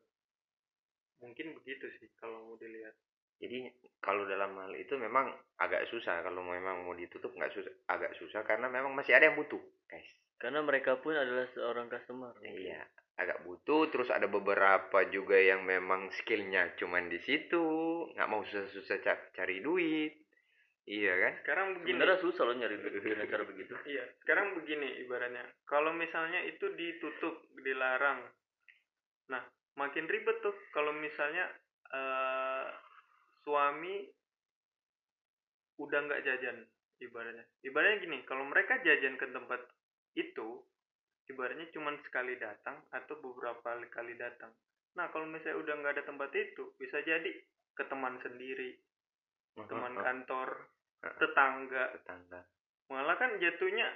Mungkin 1.21 1.53
begitu 1.59 1.91
sih 1.99 2.07
kalau 2.17 2.49
mau 2.49 2.55
dilihat. 2.55 2.95
Jadi 3.41 3.67
kalau 3.99 4.23
dalam 4.29 4.53
hal 4.57 4.73
itu 4.77 4.93
memang 4.95 5.33
agak 5.59 5.89
susah 5.89 6.21
kalau 6.23 6.45
memang 6.45 6.85
mau 6.85 6.93
ditutup 6.93 7.33
nggak 7.33 7.51
susah 7.53 7.73
agak 7.89 8.13
susah 8.17 8.45
karena 8.45 8.69
memang 8.69 8.93
masih 8.93 9.17
ada 9.17 9.29
yang 9.29 9.37
butuh 9.37 9.61
guys 9.89 10.05
karena 10.41 10.65
mereka 10.65 10.97
pun 10.97 11.13
adalah 11.13 11.45
seorang 11.53 11.85
customer 11.87 12.33
iya 12.41 12.81
agak 13.21 13.45
butuh 13.45 13.93
terus 13.93 14.09
ada 14.09 14.25
beberapa 14.25 15.05
juga 15.13 15.37
yang 15.37 15.61
memang 15.61 16.09
skillnya 16.09 16.73
cuman 16.79 17.05
di 17.05 17.21
situ 17.21 17.63
nggak 18.17 18.29
mau 18.29 18.41
susah-susah 18.41 18.97
ca- 19.05 19.29
cari 19.37 19.61
duit. 19.61 20.17
Iya 20.81 21.13
kan? 21.13 21.33
Sekarang 21.45 21.67
begini. 21.77 21.93
Sebenarnya 21.93 22.19
susah 22.25 22.43
loh 22.49 22.55
nyari 22.57 22.75
duit 22.81 22.93
dengan 23.05 23.29
cara 23.29 23.43
begitu. 23.45 23.73
Iya 23.93 24.03
sekarang 24.25 24.57
begini 24.57 25.05
ibaratnya. 25.05 25.45
Kalau 25.69 25.93
misalnya 25.93 26.41
itu 26.49 26.65
ditutup 26.73 27.45
dilarang. 27.61 28.25
Nah 29.29 29.45
makin 29.77 30.09
ribet 30.09 30.41
tuh 30.41 30.57
kalau 30.73 30.89
misalnya 30.97 31.45
eh, 31.93 32.67
suami 33.45 34.09
udah 35.77 35.99
nggak 36.09 36.23
jajan 36.25 36.57
ibaratnya. 37.05 37.45
Ibaratnya 37.61 37.97
gini 38.01 38.17
kalau 38.25 38.49
mereka 38.49 38.81
jajan 38.81 39.21
ke 39.21 39.29
tempat 39.29 39.61
itu 40.13 40.63
ibaratnya 41.27 41.67
cuma 41.71 41.95
sekali 42.03 42.35
datang 42.35 42.81
atau 42.91 43.15
beberapa 43.19 43.79
kali 43.87 44.15
datang. 44.19 44.51
Nah 44.99 45.07
kalau 45.09 45.23
misalnya 45.23 45.61
udah 45.63 45.73
nggak 45.79 45.93
ada 45.99 46.03
tempat 46.03 46.31
itu 46.35 46.75
bisa 46.75 46.99
jadi 47.01 47.31
ke 47.71 47.83
teman 47.87 48.19
sendiri 48.19 48.75
teman 49.55 49.95
Oh, 49.95 50.03
kantor 50.03 50.49
tetangga. 51.19 51.83
Tetangga. 51.95 52.39
Malah 52.91 53.15
kan 53.15 53.35
jatuhnya 53.39 53.87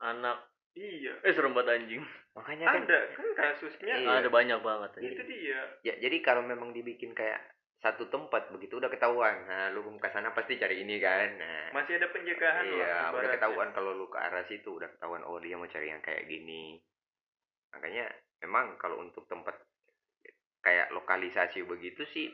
anak. 0.00 0.48
Iya. 0.72 1.20
Eh 1.20 1.36
serem 1.36 1.52
banget 1.52 1.84
anjing. 1.84 2.00
Makanya 2.32 2.64
kan 2.64 2.82
ada 2.88 2.98
kan 3.12 3.28
kasusnya 3.36 3.94
Iya. 4.00 4.24
ada 4.24 4.28
banyak 4.32 4.58
banget 4.64 4.90
anjing. 4.96 5.12
itu 5.12 5.22
dia. 5.28 5.60
Ya 5.84 5.94
jadi 6.00 6.16
kalau 6.24 6.40
memang 6.40 6.72
dibikin 6.72 7.12
kayak 7.12 7.40
satu 7.82 8.06
tempat 8.06 8.54
begitu 8.54 8.78
udah 8.78 8.86
ketahuan. 8.86 9.42
Nah 9.44 9.74
lu 9.74 9.82
ke 9.98 10.08
sana 10.14 10.30
pasti 10.30 10.54
cari 10.54 10.86
ini 10.86 11.02
kan. 11.02 11.28
Nah. 11.34 11.74
Masih 11.74 11.98
ada 11.98 12.08
pencegahan 12.14 12.66
lah 12.70 12.78
iya 12.78 12.94
udah 13.10 13.10
ibaratnya. 13.10 13.34
ketahuan 13.36 13.68
kalau 13.74 13.90
lu 13.98 14.06
ke 14.06 14.18
arah 14.22 14.46
situ 14.46 14.70
udah 14.78 14.88
ketahuan 14.94 15.26
oh 15.26 15.42
dia 15.42 15.58
mau 15.58 15.66
cari 15.66 15.90
yang 15.90 15.98
kayak 15.98 16.30
gini. 16.30 16.78
Makanya 17.74 18.06
memang 18.46 18.78
kalau 18.78 19.02
untuk 19.02 19.26
tempat 19.26 19.58
kayak 20.62 20.94
lokalisasi 20.94 21.66
begitu 21.66 22.06
sih 22.14 22.30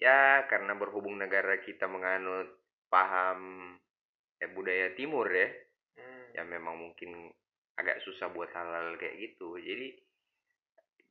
ya 0.00 0.48
karena 0.48 0.72
berhubung 0.72 1.20
negara 1.20 1.60
kita 1.60 1.84
menganut 1.84 2.48
paham 2.88 3.76
eh, 4.40 4.48
budaya 4.48 4.96
timur 4.96 5.28
ya 5.28 5.52
Hmm. 5.98 6.30
ya 6.30 6.46
memang 6.46 6.78
mungkin 6.78 7.26
agak 7.74 7.98
susah 8.06 8.30
buat 8.30 8.54
halal 8.54 8.94
kayak 9.02 9.18
gitu. 9.18 9.58
Jadi 9.58 9.98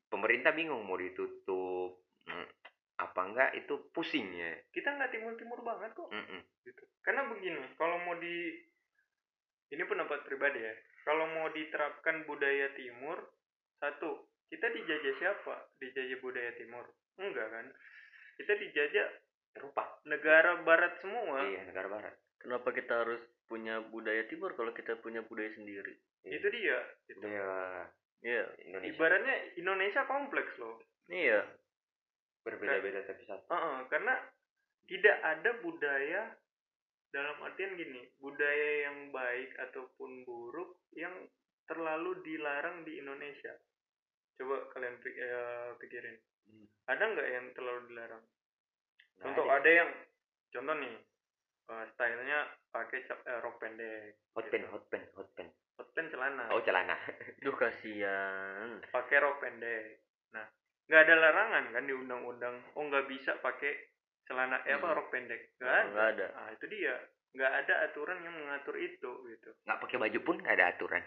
pemerintah 0.08 0.56
bingung 0.56 0.88
mau 0.88 0.96
ditutup 0.96 1.67
enggak 3.38 3.54
itu 3.54 3.78
pusing 3.94 4.34
ya 4.34 4.58
kita 4.74 4.90
nggak 4.98 5.14
timur 5.14 5.38
timur 5.38 5.62
banget 5.62 5.94
kok 5.94 6.10
Mm-mm. 6.10 6.42
gitu. 6.66 6.84
Karena 7.06 7.22
begini, 7.30 7.62
kalau 7.78 8.02
mau 8.02 8.18
di 8.18 8.58
ini 9.70 9.84
pendapat 9.86 10.26
pribadi 10.26 10.60
ya. 10.60 10.74
Kalau 11.06 11.24
mau 11.30 11.48
diterapkan 11.48 12.28
budaya 12.28 12.68
timur, 12.76 13.16
satu, 13.80 14.28
kita 14.50 14.68
dijajah 14.74 15.14
siapa? 15.16 15.56
Dijajah 15.80 16.20
budaya 16.20 16.52
timur? 16.60 16.84
Enggak 17.16 17.48
kan? 17.48 17.66
Kita 18.36 18.60
dijajah 18.60 19.08
Eropa 19.58 19.84
negara 20.06 20.62
barat 20.62 21.02
semua. 21.02 21.42
iya 21.50 21.66
negara 21.66 21.90
barat 21.90 22.14
kenapa 22.38 22.70
kita 22.70 22.94
harus 22.94 23.18
punya 23.50 23.82
budaya 23.90 24.22
timur 24.30 24.54
kalau 24.54 24.70
kita 24.70 24.94
punya 25.02 25.26
budaya 25.26 25.50
sendiri 25.58 25.98
Iya. 26.28 26.34
Itu 26.38 26.48
dia. 26.54 26.80
Gitu. 27.10 27.18
budaya 27.24 27.50
iya 28.22 28.44
Indonesia 28.68 28.94
Ibaratnya 28.94 29.36
Indonesia 29.58 30.02
kompleks 30.06 30.54
loh. 30.62 30.78
iya 31.10 31.42
berbeda-beda 32.48 33.04
tapi 33.04 33.24
satu 33.28 33.44
Heeh, 33.52 33.78
karena 33.92 34.16
tidak 34.88 35.18
ada 35.20 35.52
budaya 35.60 36.22
dalam 37.12 37.38
artian 37.44 37.76
gini, 37.76 38.08
budaya 38.20 38.88
yang 38.88 39.12
baik 39.12 39.52
ataupun 39.60 40.24
buruk 40.24 40.80
yang 40.96 41.12
terlalu 41.68 42.20
dilarang 42.24 42.88
di 42.88 43.00
Indonesia. 43.00 43.52
Coba 44.40 44.72
kalian 44.72 44.96
eh, 45.04 45.70
pikirin. 45.82 46.16
Hmm. 46.48 46.66
Ada 46.88 47.04
nggak 47.04 47.30
yang 47.32 47.46
terlalu 47.52 47.82
dilarang? 47.92 48.24
Nah, 48.24 49.24
Contoh 49.28 49.46
ada. 49.52 49.60
ada 49.60 49.70
yang 49.72 49.90
contoh 50.54 50.76
nih 50.80 50.96
eh, 51.68 51.86
stylenya 51.96 52.40
pakai 52.72 53.00
eh, 53.04 53.40
rok 53.44 53.56
pendek, 53.60 54.24
hot 54.32 54.46
gitu. 54.48 54.54
pen 54.56 54.64
hot 54.72 54.86
pen 54.88 55.04
hot 55.18 55.30
pen 55.36 55.48
hot 55.76 55.90
pen 55.92 56.06
celana, 56.08 56.46
oh 56.54 56.62
celana 56.64 56.96
duh 57.44 57.56
kasihan 57.58 58.80
pakai 58.94 59.18
rok 59.20 59.42
pendek. 59.44 60.06
Nah, 60.32 60.46
nggak 60.88 61.02
ada 61.02 61.16
larangan 61.16 61.64
kan 61.70 61.84
di 61.84 61.94
undang-undang. 61.94 62.56
Oh 62.74 62.84
nggak 62.84 63.06
bisa 63.06 63.36
pakai 63.38 63.72
celana 64.24 64.60
eh, 64.62 64.74
apa 64.74 64.86
Hmm. 64.86 64.96
rok 64.96 65.08
pendek? 65.08 65.56
Nggak 65.58 65.82
Nggak 65.86 66.08
ada. 66.10 66.26
ada 66.26 66.26
Nah, 66.34 66.50
itu 66.52 66.66
dia. 66.68 66.96
Nggak 67.30 67.52
ada 67.56 67.74
aturan 67.84 68.18
yang 68.20 68.36
mengatur 68.36 68.76
itu 68.76 69.12
gitu. 69.28 69.50
nggak 69.62 69.80
pakai 69.80 69.98
baju 69.98 70.20
pun 70.22 70.36
nggak 70.38 70.56
ada 70.56 70.68
aturan 70.70 71.04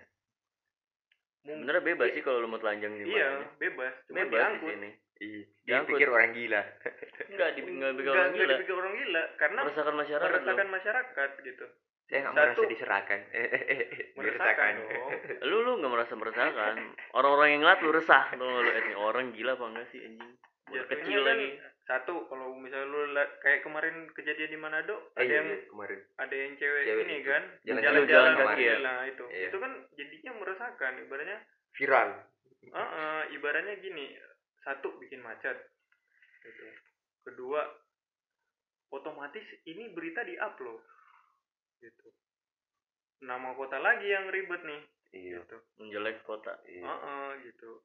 sebenarnya 1.41 1.81
bebas 1.83 2.09
sih 2.13 2.21
kalau 2.21 2.39
lu 2.39 2.49
mau 2.49 2.61
telanjang 2.61 2.93
di 2.95 3.09
Iya, 3.09 3.29
mana 3.35 3.49
bebas. 3.57 3.93
Cuma 4.05 4.17
bebas 4.19 4.29
di 4.29 4.37
diangkut. 4.37 4.71
sini 4.71 4.91
iya 5.19 5.41
dia 5.65 5.77
dia 5.77 5.81
pikir 5.87 6.09
orang 6.09 6.33
gila 6.33 6.63
enggak 7.31 7.49
di 7.51 7.61
enggak 7.63 7.93
pikir 7.95 8.05
Nggak- 8.05 8.13
orang 8.15 8.33
gila 8.33 8.53
dipikir 8.53 8.75
orang 8.75 8.95
gila 8.95 9.23
karena 9.37 9.61
meresahkan 9.63 9.97
masyarakat 9.97 10.31
meresahkan 10.35 10.69
masyarakat 10.71 11.31
gitu. 11.43 11.67
Saya 12.11 12.27
nggak 12.27 12.35
merasa 12.35 12.67
diserahkan. 12.67 13.21
Meresahkan. 14.19 14.73
Dong. 14.77 15.11
lu 15.47 15.57
lu 15.63 15.73
nggak 15.79 15.93
merasa 15.93 16.13
meresahkan. 16.15 16.75
Orang-orang 17.15 17.49
yang 17.55 17.61
ngeliat 17.63 17.81
lu 17.81 17.91
resah. 17.95 18.25
Lu 18.35 18.45
lu 18.45 18.67
ini 18.67 18.93
orang 18.95 19.31
gila 19.31 19.55
apa 19.55 19.65
enggak 19.65 19.87
sih 19.89 20.03
anjing? 20.03 20.33
Jatuhnya 20.69 20.91
kecil 20.93 21.21
kan 21.23 21.39
lagi. 21.39 21.51
Satu, 21.81 22.15
kalau 22.31 22.55
misalnya 22.55 22.87
lu 22.87 23.01
kayak 23.43 23.67
kemarin 23.67 24.07
kejadian 24.15 24.51
di 24.51 24.59
Manado, 24.59 25.11
Eh, 25.19 25.23
ada 25.23 25.27
iya, 25.27 25.35
yang 25.43 25.49
iya, 25.51 25.59
kemarin. 25.67 25.99
ada 26.23 26.35
yang 26.37 26.53
cewek, 26.55 26.83
Cewek 26.87 27.03
ini 27.03 27.15
itu. 27.19 27.27
kan 27.27 27.43
Jalan-jalan 27.67 27.83
jalan 27.83 28.07
jalan-jalan 28.07 28.47
kaki 28.47 28.63
ya. 28.63 28.75
nah 28.79 28.99
itu. 29.03 29.25
Iya. 29.27 29.47
itu 29.51 29.59
kan 29.59 29.73
jadinya 29.99 30.33
meresahkan 30.39 30.93
ibaratnya 31.03 31.39
viral. 31.75 32.09
Ah 32.71 32.79
ah, 32.79 33.21
ibaratnya 33.31 33.75
gini 33.79 34.05
satu 34.61 34.99
bikin 34.99 35.19
macet. 35.21 35.57
Gitu. 36.41 36.63
kedua 37.21 37.61
otomatis 38.89 39.45
ini 39.65 39.93
berita 39.93 40.25
di 40.25 40.35
upload 40.35 40.81
gitu. 41.81 42.09
Nama 43.25 43.53
kota 43.57 43.77
lagi 43.81 44.09
yang 44.09 44.29
ribet 44.33 44.63
nih 44.65 44.83
iya. 45.17 45.41
gitu. 45.43 45.57
Menjelek 45.81 46.23
kota 46.25 46.57
iya. 46.69 46.85
ah 46.85 47.01
ah, 47.01 47.29
gitu. 47.41 47.81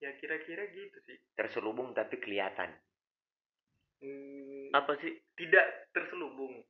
Ya 0.00 0.12
kira-kira 0.20 0.68
gitu 0.72 0.98
sih. 1.08 1.16
Terselubung 1.36 1.96
tapi 1.96 2.20
kelihatan. 2.20 2.72
Hmm, 3.96 4.68
apa 4.76 4.92
sih? 5.00 5.16
tidak 5.40 5.88
terselubung. 5.92 6.64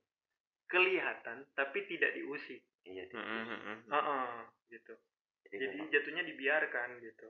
Kelihatan 0.70 1.46
tapi 1.54 1.86
tidak 1.90 2.14
diusik. 2.14 2.62
Iya 2.86 3.02
Mm, 3.10 3.18
mm, 3.18 3.46
mm, 3.50 3.60
mm. 3.66 3.78
ah 3.90 3.98
ah, 3.98 4.38
gitu. 4.70 4.94
Jadi, 5.46 5.58
jadi 5.58 5.78
memang. 5.78 5.90
jatuhnya 5.90 6.22
dibiarkan 6.22 6.88
gitu. 7.02 7.28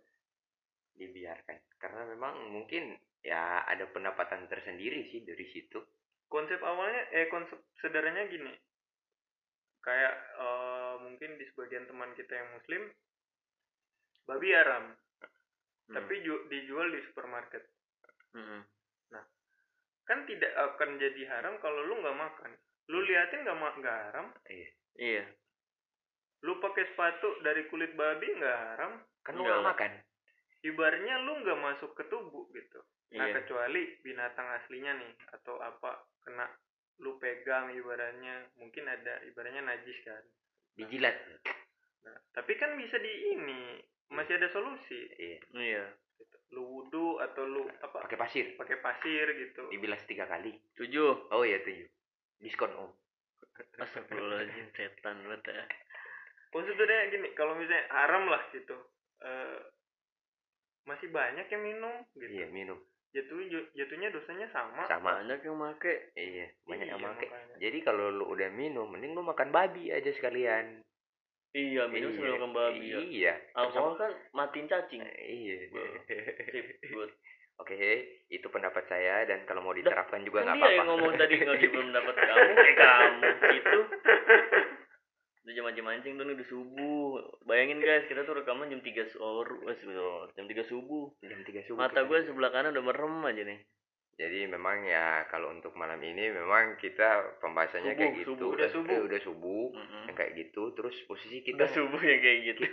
Dibiarkan. 1.01 1.57
Karena 1.81 2.03
memang 2.13 2.53
mungkin 2.53 2.93
ya 3.25 3.65
ada 3.65 3.89
pendapatan 3.89 4.49
tersendiri 4.53 5.09
sih 5.09 5.25
dari 5.25 5.49
situ 5.49 5.81
konsep 6.27 6.59
awalnya 6.63 7.03
eh 7.15 7.27
konsep 7.31 7.59
sederhananya 7.81 8.31
gini. 8.31 8.53
Kayak 9.83 10.15
eh, 10.39 10.95
mungkin 11.07 11.39
di 11.39 11.45
sebagian 11.55 11.87
teman 11.87 12.11
kita 12.19 12.33
yang 12.35 12.49
muslim 12.55 12.83
babi 14.27 14.51
haram. 14.53 14.95
Hmm. 15.87 16.03
tapi 16.03 16.19
ju- 16.27 16.51
dijual 16.51 16.91
di 16.91 16.99
supermarket. 17.07 17.63
Mm, 18.35 18.59
mm. 18.59 19.25
kan 20.03 20.19
tidak 20.27 20.51
akan 20.59 20.99
jadi 20.99 21.23
haram 21.31 21.63
kalau 21.63 21.79
lu 21.87 22.03
nggak 22.03 22.19
makan. 22.19 22.51
Lu 22.91 23.07
liatin 23.07 23.47
nggak 23.47 23.79
nggak 23.79 23.99
haram? 24.11 24.35
Iya. 24.99 25.31
Lu 26.43 26.59
pakai 26.59 26.91
sepatu 26.91 27.39
dari 27.47 27.71
kulit 27.71 27.95
babi 27.95 28.27
nggak 28.35 28.59
haram? 28.75 28.99
Kan 29.23 29.39
lu 29.39 29.47
Enggak 29.47 29.63
nggak. 29.63 29.69
makan 29.71 29.93
ibarnya 30.65 31.21
lu 31.25 31.45
nggak 31.45 31.61
masuk 31.61 31.93
ke 31.93 32.05
tubuh 32.09 32.49
gitu. 32.55 32.81
Nah 33.17 33.29
iya. 33.31 33.35
kecuali 33.41 33.97
binatang 34.03 34.49
aslinya 34.63 34.97
nih 34.97 35.13
atau 35.37 35.61
apa 35.61 36.05
kena 36.25 36.47
lu 37.05 37.21
pegang 37.21 37.71
ibaratnya 37.77 38.49
mungkin 38.57 38.89
ada 38.89 39.21
ibaratnya 39.29 39.63
najis 39.65 39.99
kan. 40.03 40.23
Dijilat. 40.77 41.17
Nah, 42.05 42.17
tapi 42.37 42.57
kan 42.57 42.77
bisa 42.77 42.97
di 43.01 43.13
ini 43.37 43.81
masih 44.13 44.39
ada 44.39 44.49
solusi. 44.53 45.09
iya. 45.19 45.41
Iya. 45.53 45.85
Gitu. 46.17 46.37
Lu 46.57 46.63
wudhu 46.65 47.21
atau 47.21 47.45
lu 47.45 47.63
apa? 47.83 48.07
pakai 48.09 48.19
pasir. 48.21 48.47
Pakai 48.57 48.79
pasir 48.81 49.27
gitu. 49.37 49.69
dibilas 49.73 50.01
tiga 50.09 50.25
kali. 50.25 50.57
Tujuh. 50.79 51.33
Oh 51.33 51.43
iya 51.45 51.61
tujuh. 51.65 51.89
Diskon 52.41 52.73
om. 52.77 52.91
Astagfirullahaladzim 53.83 54.69
setan 54.77 55.17
banget 55.25 55.43
ya. 55.53 55.65
Konsepnya 56.53 57.13
gini, 57.13 57.29
kalau 57.37 57.53
misalnya 57.59 57.85
haram 57.93 58.29
lah 58.29 58.41
gitu. 58.53 58.77
eh, 59.17 59.61
masih 60.87 61.11
banyak 61.11 61.47
yang 61.47 61.63
minum 61.63 61.95
gitu. 62.13 62.31
iya 62.33 62.47
minum. 62.49 62.79
Jatuh 63.11 63.39
jatuhnya 63.73 64.09
dosanya 64.09 64.47
sama. 64.49 64.85
sama 64.85 65.19
banyak 65.19 65.41
yang 65.41 65.57
make. 65.57 65.95
Iya 66.13 66.47
banyak 66.63 66.87
yang 66.87 66.97
Iya, 66.97 67.09
pakai 67.11 67.27
makanya. 67.27 67.55
jadi 67.59 67.79
kalau 67.83 68.05
lu 68.09 68.25
udah 68.29 68.49
minum 68.51 68.87
mending 68.87 69.13
lu 69.13 69.21
makan 69.21 69.51
babi 69.51 69.89
aja 69.89 70.11
sekalian. 70.13 70.85
Iya 71.51 71.89
minum 71.89 72.11
Iya, 72.11 72.17
sebelum 72.17 72.39
makan 72.39 72.53
babi 72.53 72.87
ya. 72.87 72.99
iya. 73.01 73.35
Alkohol 73.55 73.97
kan 73.97 74.13
matiin 74.31 74.67
cacing. 74.67 75.01
Iya. 75.03 75.57
Sip 76.47 76.67
good. 76.87 77.11
Oke 77.57 77.73
itu 78.29 78.45
pendapat 78.47 78.85
saya 78.85 79.25
dan 79.25 79.43
kalau 79.43 79.61
mau 79.61 79.73
diterapkan 79.73 80.21
juga 80.21 80.45
kan 80.45 80.53
nggak 80.53 80.55
dia 80.55 80.61
apa-apa. 80.61 80.77
yang 80.77 80.89
ngomong 80.93 81.13
tadi 81.17 81.35
nggak 81.37 81.57
di 81.57 81.69
belum 81.69 81.89
dapat 81.91 82.15
kamu 82.29 82.53
kayak 82.55 82.77
kamu 82.77 83.29
gitu 83.49 83.79
udah 85.47 85.55
jam 85.55 85.71
jam 85.71 85.87
mancing 85.87 86.19
tuh 86.19 86.27
nih 86.27 86.35
udah 86.35 86.49
subuh 86.51 87.07
bayangin 87.47 87.79
guys 87.79 88.03
kita 88.11 88.27
tuh 88.27 88.35
rekaman 88.35 88.67
jam 88.67 88.83
tiga 88.83 89.07
sore 89.07 89.63
eh, 89.71 89.79
sebentar, 89.79 90.27
jam 90.35 90.47
tiga 90.51 90.67
subuh 90.67 91.07
jam 91.23 91.41
tiga 91.47 91.63
subuh 91.63 91.79
mata 91.79 92.03
gue 92.03 92.19
sebelah 92.27 92.51
kanan 92.51 92.75
udah 92.75 92.83
merem 92.83 93.15
aja 93.23 93.43
nih 93.47 93.61
Jadi 94.17 94.49
memang 94.49 94.81
ya 94.83 95.29
kalau 95.29 95.53
untuk 95.53 95.77
malam 95.77 96.01
ini 96.01 96.33
memang 96.33 96.81
kita 96.81 97.37
pembahasannya 97.37 97.93
Subuh, 97.93 98.01
kayak 98.01 98.13
gitu. 98.17 98.33
subuh, 98.33 98.49
udah 98.49 98.69
subuh. 98.73 98.95
eh, 98.97 99.03
udah 99.05 99.21
subuh, 99.21 99.65
Mm-mm. 99.77 100.03
yang 100.09 100.17
kayak 100.17 100.33
gitu. 100.41 100.63
Terus 100.73 100.97
posisi 101.05 101.45
kita 101.45 101.61
udah 101.61 101.69
subuh 101.69 102.01
ya 102.01 102.17
kayak 102.17 102.39
gitu 102.49 102.65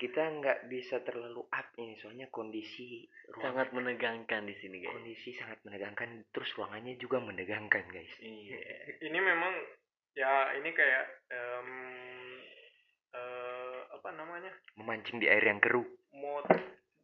kita 0.00 0.18
nggak 0.18 0.66
bisa 0.66 0.98
terlalu 1.06 1.44
up 1.46 1.68
ini 1.78 1.94
soalnya 2.00 2.26
kondisi 2.32 3.06
ruangan 3.30 3.44
sangat 3.44 3.68
menegangkan 3.70 4.42
di 4.48 4.56
sini 4.58 4.82
guys 4.82 4.96
kondisi 4.96 5.30
sangat 5.36 5.60
menegangkan. 5.62 6.24
Terus 6.32 6.50
ruangannya 6.56 6.96
juga 6.96 7.20
menegangkan 7.20 7.84
guys. 7.86 8.10
iya 8.18 8.58
Ini 8.98 9.18
memang 9.20 9.52
ya 10.14 10.30
ini 10.54 10.70
kayak 10.70 11.04
em, 11.28 11.68
eh, 13.12 13.80
apa 13.90 14.08
namanya? 14.12 14.52
Memancing 14.74 15.18
di 15.18 15.26
air 15.26 15.42
yang 15.42 15.58
keruh. 15.58 15.84
Mot 16.12 16.46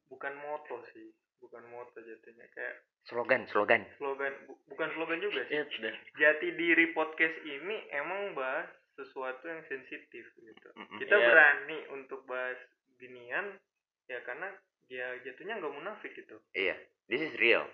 bukan 0.08 0.34
moto 0.38 0.80
sih, 0.90 1.08
bukan 1.38 1.64
moto 1.68 1.98
jatuhnya 1.98 2.48
kayak 2.50 2.76
Slogan, 3.04 3.48
slogan. 3.48 3.88
slogan 3.96 4.34
bu- 4.44 4.60
bukan 4.68 4.88
slogan 4.92 5.16
juga 5.18 5.40
sih. 5.48 5.56
ya 5.56 5.64
sudah 5.64 5.92
Jati 6.14 6.48
diri 6.54 6.92
podcast 6.92 7.36
ini 7.40 7.88
emang 7.90 8.36
bahas 8.36 8.68
sesuatu 8.92 9.48
yang 9.48 9.64
sensitif 9.64 10.28
gitu 10.34 10.68
Mm-mm. 10.74 10.98
kita 10.98 11.14
Iya. 11.14 11.24
berani 11.24 11.78
untuk 11.88 12.26
bahas 12.26 12.58
ginian 12.98 13.56
ya 14.04 14.20
karena 14.26 14.52
dia 14.90 15.06
jatuhnya 15.22 15.56
nggak 15.56 15.72
munafik 15.72 16.12
gitu 16.12 16.36
iya 16.52 16.74
this 17.06 17.22
is 17.22 17.32
real 17.38 17.64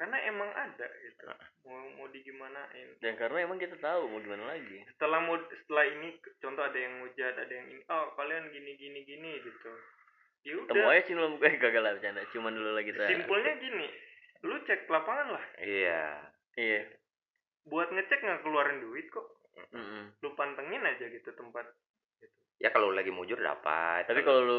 karena 0.00 0.16
emang 0.24 0.48
ada 0.56 0.88
gitu. 1.04 1.28
Mau 1.68 1.76
mau 2.00 2.08
digimanain. 2.08 2.88
Dan 3.04 3.20
karena 3.20 3.44
emang 3.44 3.60
kita 3.60 3.76
tahu 3.76 4.08
mau 4.08 4.16
gimana 4.24 4.56
lagi. 4.56 4.80
Setelah 4.96 5.20
mau 5.28 5.36
setelah 5.36 5.84
ini 5.92 6.16
contoh 6.40 6.64
ada 6.64 6.78
yang 6.80 7.04
ngujat 7.04 7.34
ada 7.36 7.52
yang 7.52 7.68
ini 7.68 7.84
oh 7.92 8.16
kalian 8.16 8.48
gini 8.48 8.80
gini 8.80 9.04
gini 9.04 9.30
gitu. 9.44 9.72
Ya 10.40 10.56
temu 10.64 10.88
udah 10.88 10.96
aja 10.96 11.04
sih 11.04 11.12
lu 11.12 11.36
eh 11.44 11.54
gagal 11.60 11.82
lah 11.84 11.92
bercanda. 12.00 12.24
Cuman 12.32 12.56
dulu 12.56 12.72
lagi 12.72 12.88
kita 12.96 13.12
simpelnya 13.12 13.52
gini 13.60 13.86
lu 14.40 14.56
cek 14.64 14.88
lapangan 14.88 15.36
lah. 15.36 15.44
Iya. 15.60 16.02
Iya. 16.56 16.80
Buat 17.68 17.92
ngecek 17.92 18.24
nggak 18.24 18.40
keluarin 18.40 18.80
duit 18.80 19.04
kok. 19.12 19.36
Mm-mm. 19.70 20.16
lu 20.24 20.30
pantengin 20.38 20.80
aja 20.80 21.04
gitu 21.10 21.30
tempat 21.36 21.68
ya 22.60 22.68
kalau 22.68 22.92
lagi 22.92 23.08
mujur 23.08 23.36
dapat 23.36 24.04
tapi 24.04 24.20
kalau 24.20 24.40
lu 24.40 24.58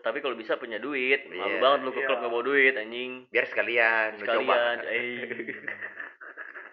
tapi 0.00 0.18
kalau 0.18 0.32
bisa 0.34 0.56
punya 0.56 0.76
duit 0.76 1.28
malu 1.28 1.52
Iya. 1.52 1.60
banget 1.60 1.80
lu 1.82 1.90
ke 1.90 2.00
Iya. 2.00 2.06
klub 2.06 2.18
nggak 2.18 2.32
bawa 2.32 2.42
duit 2.42 2.74
anjing. 2.74 3.12
Biar 3.28 3.44
sekalian 3.44 4.08
sekalian 4.16 4.76
eh. 4.88 5.52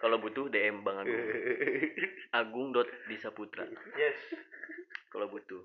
Kalau 0.00 0.16
butuh 0.16 0.48
DM 0.48 0.80
Bang 0.80 0.96
Agung. 0.98 1.20
Agung 2.40 2.66
dot 2.70 2.88
Disaputra 3.06 3.68
yes. 3.94 4.16
Kalau 5.10 5.26
butuh. 5.26 5.58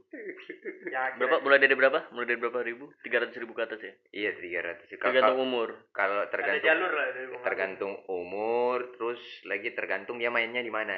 Ya 0.86 1.14
berapa? 1.16 1.38
mulai 1.40 1.62
dari 1.62 1.72
berapa? 1.72 2.10
Mulai 2.10 2.28
dari 2.28 2.40
berapa 2.42 2.60
ribu? 2.60 2.90
Tiga 3.00 3.22
ratus 3.22 3.38
ribu 3.38 3.54
ke 3.54 3.62
atas 3.62 3.78
ya? 3.80 3.94
Iya 4.12 4.34
tiga 4.36 4.60
ratus. 4.64 4.90
Tergantung 4.92 5.38
umur. 5.40 5.70
kalau 5.92 6.18
ada 6.20 6.28
tergantung 6.28 6.66
jalur 6.66 6.92
lah 6.92 7.06
dari 7.08 7.16
Bang 7.16 7.30
Agung. 7.32 7.46
tergantung 7.46 7.94
umur 8.08 8.78
terus 8.92 9.22
lagi 9.46 9.70
tergantung 9.72 10.18
dia 10.18 10.28
mainnya 10.28 10.60
di 10.60 10.74
mana 10.74 10.98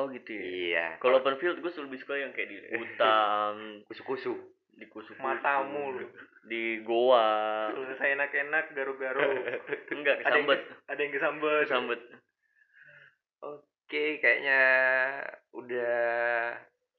oh 0.00 0.06
gitu 0.08 0.30
ya? 0.32 0.42
Iya. 0.42 0.86
Kalau 1.02 1.20
open 1.20 1.36
field 1.40 1.60
gue 1.60 1.72
lebih 1.72 1.98
suka 2.00 2.14
yang 2.16 2.32
kayak 2.32 2.48
di 2.48 2.56
hutan 2.76 3.54
kusu-kusu 3.88 4.34
di 4.76 4.86
kusu 4.88 5.12
matamu 5.20 6.00
lu. 6.00 6.06
Di 6.48 6.80
goa. 6.82 7.70
Selesai 7.70 8.18
enak-enak 8.18 8.64
garu-garu 8.72 9.20
enggak 9.96 10.24
ada 10.24 10.40
yang 10.40 10.48
kesambet. 10.48 10.60
ada 10.88 11.00
yang 11.00 11.12
kesambet. 11.12 11.64
Kesambet. 11.68 12.00
Oke 13.42 14.04
kayaknya 14.22 14.60
udah 15.52 16.00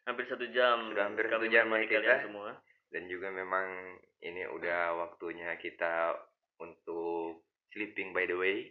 hampir 0.05 0.25
satu 0.29 0.45
jam 0.53 0.93
Sudah 0.93 1.05
hampir 1.09 1.25
satu 1.27 1.47
jam 1.49 1.65
ya 1.71 1.77
kita. 1.87 1.99
kalian 1.99 2.23
semua. 2.23 2.49
Dan 2.93 3.09
juga 3.09 3.33
memang 3.33 3.97
ini 4.21 4.45
udah 4.47 4.93
waktunya 5.01 5.57
kita 5.57 6.13
untuk 6.61 7.41
sleeping 7.73 8.13
by 8.13 8.29
the 8.29 8.37
way. 8.37 8.69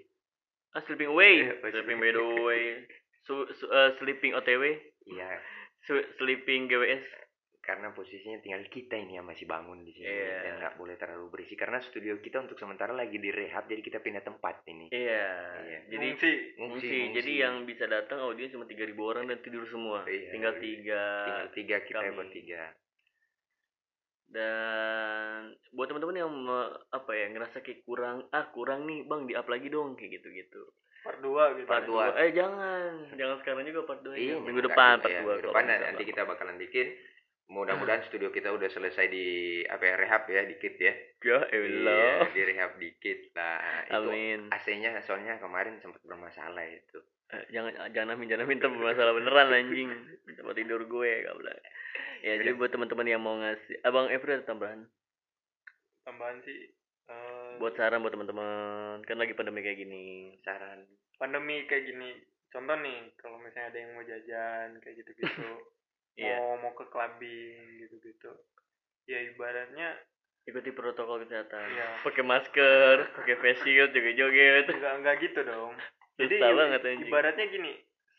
Ah 0.73 0.81
sleeping 0.89 1.11
away 1.13 1.43
oh, 1.53 1.69
sleeping 1.69 2.01
by 2.01 2.15
the 2.15 2.27
way 2.49 2.87
Su- 3.23 3.49
su- 3.53 3.69
eh, 3.69 3.95
sleeping 3.97 4.33
otw 4.33 4.63
iya 5.07 5.39
Su- 5.83 6.07
sleeping 6.17 6.67
gws 6.67 7.03
karena 7.63 7.91
posisinya 7.91 8.43
tinggal 8.43 8.67
kita 8.67 8.99
ini 8.99 9.15
yang 9.15 9.25
masih 9.25 9.47
bangun 9.47 9.87
di 9.87 9.95
sini 9.95 10.03
Iya. 10.05 10.39
dan 10.43 10.53
nggak 10.59 10.75
boleh 10.75 10.99
terlalu 10.99 11.31
berisik 11.31 11.55
karena 11.57 11.79
studio 11.81 12.19
kita 12.19 12.43
untuk 12.43 12.59
sementara 12.59 12.91
lagi 12.91 13.15
direhab 13.17 13.65
jadi 13.65 13.79
kita 13.79 13.99
pindah 13.99 14.19
tempat 14.21 14.67
ini 14.67 14.91
iya 14.91 15.31
Iya. 15.63 15.79
jadi 15.89 16.07
Ngungsi. 16.11 16.33
Ngungsi. 16.59 16.91
ngungsi. 16.91 16.99
Jadi 17.15 17.33
yang 17.37 17.63
bisa 17.63 17.87
datang 17.87 18.19
audiens 18.21 18.51
cuma 18.51 18.67
3000 18.67 18.83
orang 19.01 19.25
dan 19.27 19.39
tidur 19.39 19.63
semua. 19.65 20.03
Iya, 20.05 20.35
Tinggal 20.35 20.55
tiga. 20.59 21.03
tinggal 21.23 21.49
tiga 21.53 21.77
kita 21.83 22.03
kami. 22.03 22.19
bertiga 22.19 22.63
Dan 24.27 25.41
buat 25.71 25.87
teman-teman 25.87 26.17
yang 26.17 26.33
me- 26.33 26.73
apa 26.91 27.13
ya 27.13 27.29
ngerasa 27.29 27.61
kayak 27.61 27.85
kurang 27.85 28.25
ah 28.31 28.49
kurang 28.49 28.89
nih 28.89 29.05
bang 29.05 29.23
di 29.23 29.37
up 29.37 29.45
lagi 29.45 29.69
dong 29.69 29.93
kayak 29.93 30.19
gitu-gitu. 30.19 30.63
Part 31.03 31.19
2 31.19 31.59
gitu 31.59 31.67
Part 31.67 31.85
dua. 31.85 32.15
Eh 32.17 32.31
jangan, 32.31 33.11
jangan 33.13 33.37
sekarang 33.43 33.67
juga 33.67 33.83
part 33.85 34.01
2 34.01 34.15
Iya, 34.15 34.39
Minggu 34.39 34.63
depan 34.63 34.99
part 34.99 35.11
ya. 35.11 35.21
2 35.21 35.29
Minggu 35.29 35.45
depan 35.51 35.63
nanti 35.67 36.03
kita 36.03 36.23
bakalan 36.23 36.57
bikin 36.57 36.95
mudah-mudahan 37.45 38.01
studio 38.03 38.31
kita 38.31 38.49
udah 38.49 38.65
selesai 38.67 39.07
di 39.07 39.27
apa 39.67 39.83
ya 39.83 39.95
rehab 39.99 40.25
ya 40.25 40.43
dikit 40.43 40.73
ya 40.75 40.95
Ya 41.21 41.39
Iya, 41.45 41.59
elah. 41.61 42.25
di 42.31 42.43
rehab 42.43 42.73
dikit 42.79 43.19
lah 43.33 43.61
itu 43.85 44.09
Amin. 44.09 44.41
AC-nya 44.49 44.97
soalnya 45.03 45.37
kemarin 45.37 45.77
sempat 45.79 46.01
bermasalah 46.01 46.65
itu 46.65 47.03
Eh, 47.29 47.45
jangan 47.49 47.73
jangan 47.91 48.13
amin 48.13 48.29
jangan 48.29 48.45
minta 48.45 48.69
masalah 48.69 49.13
beneran 49.13 49.49
anjing. 49.51 49.89
Tempat 50.29 50.53
tidur 50.53 50.85
gue 50.85 51.11
gak 51.23 51.33
boleh. 51.33 51.57
Ya 52.21 52.37
jadi 52.37 52.53
buat 52.53 52.69
teman-teman 52.69 53.09
yang 53.09 53.21
mau 53.21 53.35
ngasih 53.35 53.81
Abang 53.83 54.07
Evri 54.07 54.33
ada 54.33 54.45
tambahan 54.45 54.85
tambahan 56.03 56.39
sih 56.43 56.69
eh, 57.09 57.51
buat 57.59 57.75
saran 57.75 58.03
buat 58.05 58.15
teman-teman 58.15 59.03
kan 59.07 59.17
lagi 59.19 59.33
pandemi 59.35 59.65
kayak 59.65 59.79
gini. 59.81 60.37
saran. 60.45 60.87
Pandemi 61.19 61.65
kayak 61.67 61.87
gini 61.89 62.11
contoh 62.53 62.77
nih 62.79 62.99
kalau 63.17 63.41
misalnya 63.41 63.73
ada 63.73 63.79
yang 63.81 63.91
mau 63.97 64.05
jajan 64.05 64.69
kayak 64.83 64.97
gitu-gitu. 65.03 65.51
Iya. 66.13 66.37
mau 66.37 66.61
mau 66.61 66.77
ke 66.77 66.85
clubbing 66.93 67.89
gitu-gitu. 67.89 68.37
Ya 69.09 69.25
ibaratnya 69.33 69.97
ikuti 70.45 70.69
protokol 70.69 71.25
kesehatan. 71.25 71.65
Iya. 71.73 72.05
pakai 72.05 72.21
masker 72.21 73.17
pakai 73.17 73.41
face 73.41 73.65
shield 73.65 73.97
joget-joget. 73.97 74.69
Enggak 74.69 74.93
enggak 75.01 75.17
gitu 75.25 75.41
dong. 75.41 75.73
Jadi 76.21 76.37
banget, 76.37 76.85
ibaratnya 77.09 77.49
gini 77.49 77.73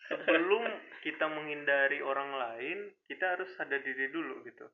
sebelum 0.10 0.64
kita 1.04 1.26
menghindari 1.32 2.00
orang 2.04 2.32
lain 2.36 2.78
kita 3.08 3.36
harus 3.38 3.50
sadar 3.56 3.80
diri 3.84 4.12
dulu 4.12 4.44
gitu 4.48 4.68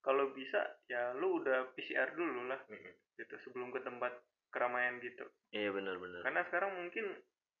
kalau 0.00 0.30
bisa 0.32 0.58
ya 0.86 1.12
lu 1.14 1.42
udah 1.42 1.74
PCR 1.74 2.12
dulu 2.12 2.46
lah 2.46 2.60
Mm-mm. 2.66 2.92
gitu 3.16 3.34
sebelum 3.42 3.68
ke 3.70 3.80
tempat 3.80 4.14
keramaian 4.48 4.96
gitu. 4.98 5.26
Iya 5.50 5.70
benar-benar 5.70 6.22
karena 6.22 6.42
sekarang 6.48 6.72
mungkin 6.74 7.06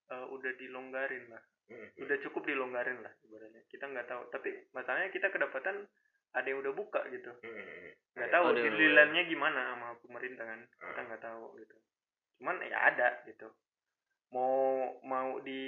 eh, 0.08 0.26
udah 0.28 0.52
dilonggarin 0.56 1.28
lah. 1.28 1.42
Mm-mm. 1.68 2.00
udah 2.00 2.16
cukup 2.24 2.42
dilonggarin 2.44 2.98
lah 3.00 3.12
ibaratnya. 3.22 3.60
Kita 3.68 3.84
nggak 3.84 4.08
tahu 4.08 4.22
tapi 4.30 4.48
masalahnya 4.72 5.10
kita 5.10 5.28
kedapatan 5.28 5.84
ada 6.32 6.46
yang 6.46 6.60
udah 6.60 6.72
buka 6.72 7.00
gitu. 7.08 7.28
Nggak 8.16 8.28
Ada- 8.28 8.34
tahu 8.34 8.44
Ada 8.48 8.60
yang 8.60 8.72
dililannya 8.72 9.22
gimana 9.26 9.60
sama 9.72 9.88
pemerintah 10.00 10.44
kan 10.44 10.60
kita 10.64 11.00
Ah. 11.00 11.04
nggak 11.04 11.22
tahu 11.22 11.44
gitu. 11.58 11.76
Cuman 12.38 12.56
ya 12.64 12.78
ada 12.86 13.08
gitu. 13.24 13.48
Mau 14.28 14.96
mau 15.02 15.40
di 15.40 15.62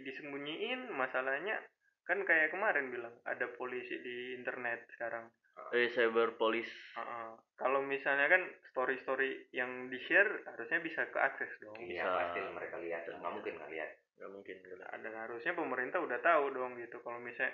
disembunyiin 0.00 0.88
masalahnya 0.90 1.56
kan 2.04 2.20
kayak 2.24 2.50
kemarin 2.50 2.90
bilang 2.90 3.14
ada 3.24 3.46
polisi 3.54 4.00
di 4.00 4.34
internet 4.34 4.88
sekarang 4.96 5.28
eh 5.70 5.88
cyber 5.94 6.34
police. 6.34 6.70
Heeh. 6.98 7.30
kalau 7.60 7.84
misalnya 7.84 8.24
kan 8.26 8.42
story 8.72 8.96
story 9.04 9.30
yang 9.52 9.92
di 9.92 10.00
share 10.08 10.42
harusnya 10.48 10.80
bisa 10.80 11.04
keakses 11.12 11.52
dong. 11.60 11.76
Iya 11.76 12.02
Bisa. 12.02 12.08
pasti 12.16 12.38
mereka 12.40 12.76
lihat 12.80 13.02
nggak 13.06 13.32
mungkin 13.36 13.52
nggak 13.60 13.70
lihat. 13.70 13.90
Nggak 14.16 14.30
mungkin 14.32 14.56
dan 15.04 15.14
harusnya 15.16 15.52
pemerintah 15.52 15.98
udah 16.00 16.18
tahu 16.24 16.44
dong 16.56 16.72
gitu 16.80 16.96
kalau 17.04 17.20
misalnya 17.20 17.52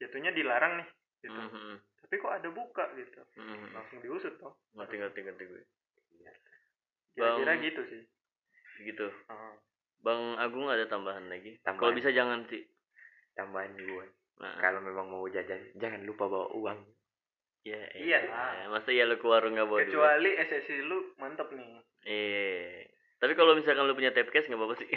jatuhnya 0.00 0.32
dilarang 0.32 0.80
nih 0.80 0.88
gitu. 1.24 1.36
Mhm, 1.36 1.76
tapi 2.04 2.14
kok 2.20 2.32
ada 2.40 2.48
buka 2.52 2.84
gitu? 2.96 3.20
Mhm. 3.36 3.66
langsung 3.76 3.98
diusut 4.00 4.34
toh 4.40 4.56
ngerti 4.76 4.96
ngerti 5.00 5.20
ngerti 5.28 5.44
gue. 5.44 5.62
Kira-kira 7.16 7.52
Bang- 7.56 7.64
gitu 7.64 7.82
sih. 7.88 8.02
Gitu. 8.84 9.06
Heeh. 9.08 9.54
bang 10.04 10.22
Agung 10.36 10.68
ada 10.68 10.84
tambahan 10.84 11.26
lagi? 11.32 11.56
Tambahan. 11.64 11.80
kalau 11.80 11.92
bisa 11.96 12.12
jangan 12.12 12.44
sih 12.52 12.62
tambahan 13.32 13.72
gue 13.76 14.06
nah, 14.38 14.54
kalau 14.58 14.80
memang 14.80 15.06
mau 15.06 15.24
jajan 15.26 15.58
jangan 15.74 16.02
lupa 16.02 16.26
bawa 16.26 16.48
uang. 16.52 16.78
Ya, 17.62 17.82
Iya 17.92 18.22
iya 18.22 18.30
lah. 18.30 18.70
masa 18.70 18.90
ya 18.90 19.02
lu 19.02 19.16
ke 19.16 19.26
warung 19.26 19.52
nggak 19.52 19.66
bawa 19.66 19.80
duit. 19.80 19.90
Kecuali 19.90 20.30
SSI 20.38 20.76
lu 20.82 21.10
mantep 21.16 21.50
nih. 21.50 21.82
Eh 22.04 22.86
tapi 23.16 23.32
kalau 23.32 23.56
misalkan 23.56 23.82
lu 23.82 23.92
punya 23.92 24.12
tapcase 24.12 24.46
nggak 24.46 24.54
apa-apa 24.56 24.76
sih. 24.76 24.88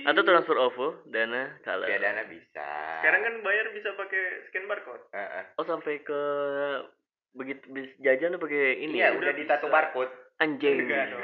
Atau 0.00 0.24
transfer 0.24 0.56
OVO 0.56 1.04
dana 1.06 1.60
kalau 1.60 1.84
ya 1.84 2.00
dana 2.00 2.24
bisa. 2.26 2.66
Sekarang 2.98 3.22
kan 3.22 3.34
bayar 3.40 3.70
bisa 3.70 3.92
pakai 3.94 4.22
scan 4.48 4.66
barcode. 4.66 5.04
Heeh. 5.12 5.44
oh 5.54 5.64
sampai 5.64 6.00
ke 6.00 6.20
begitu 7.30 7.62
bis- 7.70 7.94
jajan 8.00 8.34
tuh 8.34 8.42
pakai 8.42 8.80
ini 8.80 8.98
iya 8.98 9.12
ya? 9.12 9.18
udah 9.20 9.30
ditato 9.30 9.68
barcode. 9.68 10.10
Anjing. 10.40 10.82
Enggak 10.82 11.12
dong. 11.12 11.22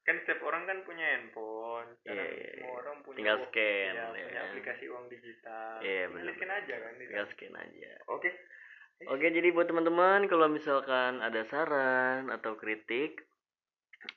Kan 0.00 0.16
setiap 0.24 0.40
orang 0.40 0.64
kan 0.64 0.78
punya 0.86 1.04
handphone 1.12 1.57
sekarang 2.02 2.26
Iya, 2.26 2.34
iya, 2.34 2.50
semua 2.56 2.68
iya. 2.68 2.78
orang 2.80 2.96
punya 3.04 3.16
tinggal 3.18 3.36
scan 3.48 3.92
ya 3.94 4.06
punya 4.10 4.26
kan? 4.32 4.46
aplikasi 4.50 4.84
uang 4.90 5.06
digital. 5.08 5.72
Iya, 5.78 6.02
tinggal 6.02 6.12
bener. 6.14 6.34
scan 6.34 6.50
aja 6.50 6.74
kan 6.78 6.92
tinggal 6.98 7.26
scan 7.34 7.54
aja. 7.54 7.92
Oke. 8.10 8.30
Oke, 9.06 9.26
jadi 9.30 9.48
buat 9.54 9.70
teman-teman 9.70 10.26
kalau 10.26 10.50
misalkan 10.50 11.22
ada 11.22 11.46
saran 11.46 12.34
atau 12.34 12.58
kritik 12.58 13.22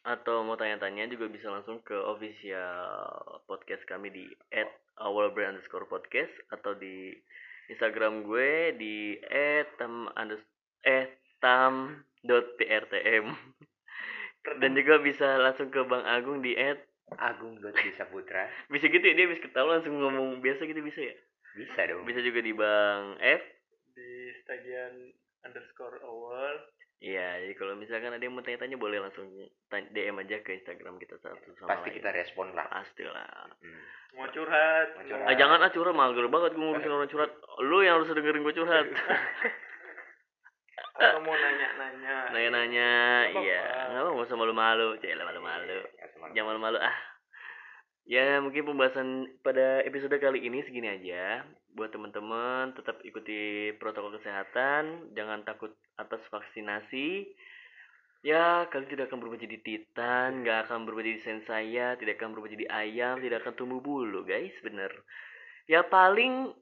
atau 0.01 0.41
mau 0.41 0.57
tanya-tanya 0.57 1.05
juga 1.09 1.29
bisa 1.29 1.53
langsung 1.53 1.81
ke 1.85 1.93
official 1.93 2.81
podcast 3.45 3.85
kami 3.85 4.09
di 4.09 4.25
@awalbrand 4.97 5.57
underscore 5.57 5.85
podcast 5.85 6.33
atau 6.49 6.73
di 6.73 7.13
Instagram 7.69 8.25
gue 8.25 8.73
di 8.77 9.21
@tam 9.77 10.09
unders 10.17 10.41
eh 10.81 11.13
tam 11.41 12.01
dot 12.25 12.57
prtm 12.57 13.29
dan 14.61 14.71
juga 14.73 14.97
bisa 15.01 15.37
langsung 15.37 15.69
ke 15.69 15.81
Bang 15.85 16.05
Agung 16.05 16.41
di 16.41 16.57
at 16.57 16.81
Agung 17.13 17.57
dot 17.57 17.75
bisa 17.75 18.05
putra 18.05 18.47
bisa 18.67 18.85
gitu 18.85 19.01
ya 19.01 19.13
dia 19.13 19.25
habis 19.25 19.39
ketawa 19.39 19.77
langsung 19.77 19.95
ngomong 19.95 20.39
biasa 20.39 20.63
gitu 20.63 20.79
bisa 20.79 21.01
ya 21.01 21.15
bisa 21.53 21.79
dong 21.85 22.03
bisa 22.03 22.19
juga 22.19 22.39
di 22.39 22.51
Bang 22.51 23.17
F 23.17 23.41
di 23.91 24.09
stagian 24.39 25.11
underscore 25.41 25.99
awal 26.01 26.55
Iya, 27.01 27.41
jadi 27.41 27.57
kalau 27.57 27.73
misalkan 27.73 28.13
ada 28.13 28.21
yang 28.21 28.29
mau 28.29 28.45
tanya-tanya 28.45 28.77
boleh 28.77 29.01
langsung 29.01 29.25
tanya- 29.65 29.89
DM 29.89 30.21
aja 30.21 30.37
ke 30.37 30.53
Instagram 30.53 31.01
kita 31.01 31.17
satu 31.17 31.49
sama 31.57 31.73
pasti 31.73 31.89
lain. 31.89 31.97
kita 31.97 32.09
respon 32.13 32.53
lah 32.53 32.69
Pasti 32.69 33.01
lah. 33.01 33.49
Hmm. 33.57 33.81
mau 34.13 34.29
curhat 34.29 34.87
Mau 34.91 35.01
mau- 35.01 35.09
curhat. 35.09 35.25
Ah, 35.25 35.33
jangan 35.33 35.59
ah 35.59 35.71
curhat, 35.73 35.97
mager 35.97 36.29
banget 36.29 36.53
gue 36.53 36.61
ngurusin 36.61 36.93
orang 36.93 37.09
curhat. 37.09 37.31
Lu 37.59 37.81
yang 37.81 37.97
harus 37.97 38.05
dengerin 38.07 38.45
gue 38.45 38.53
curhat. 38.53 38.85
atau 40.93 41.19
mau 41.19 41.33
nanya-nanya 41.33 42.15
Nanya-nanya, 42.29 42.89
iya. 43.33 43.65
Enggak 43.89 44.03
apa-apa, 44.05 44.35
malu-malu. 44.37 44.87
Cila 45.01 45.23
malu-malu. 45.25 45.79
Jangan 46.29 46.47
malu-malu 46.53 46.77
ah. 46.77 46.97
Ya 48.05 48.41
mungkin 48.41 48.65
pembahasan 48.65 49.29
pada 49.45 49.85
episode 49.85 50.13
kali 50.17 50.45
ini 50.45 50.65
segini 50.65 50.89
aja. 50.89 51.45
Buat 51.73 51.95
teman-teman 51.95 52.73
tetap 52.75 52.99
ikuti 53.05 53.71
protokol 53.77 54.17
kesehatan, 54.19 55.13
jangan 55.15 55.45
takut 55.45 55.73
atas 55.95 56.21
vaksinasi. 56.27 57.29
Ya, 58.21 58.69
kalian 58.69 58.85
tidak 58.85 59.09
akan 59.09 59.17
berubah 59.17 59.41
jadi 59.41 59.57
titan, 59.65 60.45
nggak 60.45 60.69
akan 60.69 60.85
berubah 60.85 61.01
jadi 61.01 61.21
sensaya, 61.25 61.97
tidak 61.97 62.21
akan 62.21 62.37
berubah 62.37 62.53
jadi 62.53 62.65
ayam, 62.69 63.17
tidak 63.17 63.41
akan 63.41 63.57
tumbuh 63.57 63.81
bulu, 63.81 64.21
guys, 64.21 64.53
bener. 64.61 64.93
Ya 65.65 65.81
paling, 65.81 66.53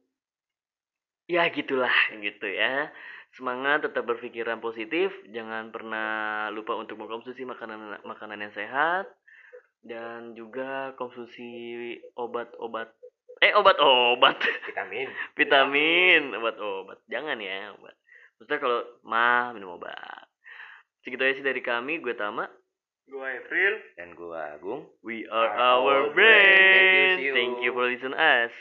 ya 1.28 1.52
gitulah, 1.52 1.92
gitu 2.16 2.48
ya. 2.48 2.88
Semangat, 3.36 3.84
tetap 3.84 4.08
berpikiran 4.08 4.64
positif, 4.64 5.12
jangan 5.36 5.68
pernah 5.76 6.48
lupa 6.56 6.80
untuk 6.80 6.96
mengkonsumsi 6.96 7.44
makanan 7.44 8.08
makanan 8.08 8.40
yang 8.40 8.56
sehat 8.56 9.19
dan 9.84 10.36
juga 10.36 10.94
konsumsi 11.00 11.96
obat-obat 12.16 12.92
eh 13.40 13.56
obat-obat. 13.56 14.36
Vitamin. 14.68 15.08
Vitamin 15.40 16.22
obat-obat. 16.36 17.00
Jangan 17.08 17.40
ya 17.40 17.72
obat. 17.80 17.96
Maksudnya 18.36 18.60
kalau 18.60 18.80
mah 19.08 19.56
minum 19.56 19.80
obat. 19.80 20.28
Segitu 21.04 21.24
aja 21.24 21.36
sih 21.40 21.48
dari 21.48 21.64
kami. 21.64 22.04
Gue 22.04 22.16
Tama. 22.20 22.52
Gue 23.08 23.26
April. 23.42 23.74
Dan 23.98 24.14
gua 24.14 24.54
Agung. 24.54 24.86
We 25.02 25.26
are 25.32 25.50
Our 25.56 25.82
our 25.82 26.00
brain. 26.14 26.36
Thank 26.36 26.94
you, 26.94 27.00
brain 27.00 27.18
see 27.18 27.26
you. 27.26 27.34
thank 27.34 27.56
you 27.64 27.72
for 27.74 27.88
listening 27.88 28.20
us 28.20 28.54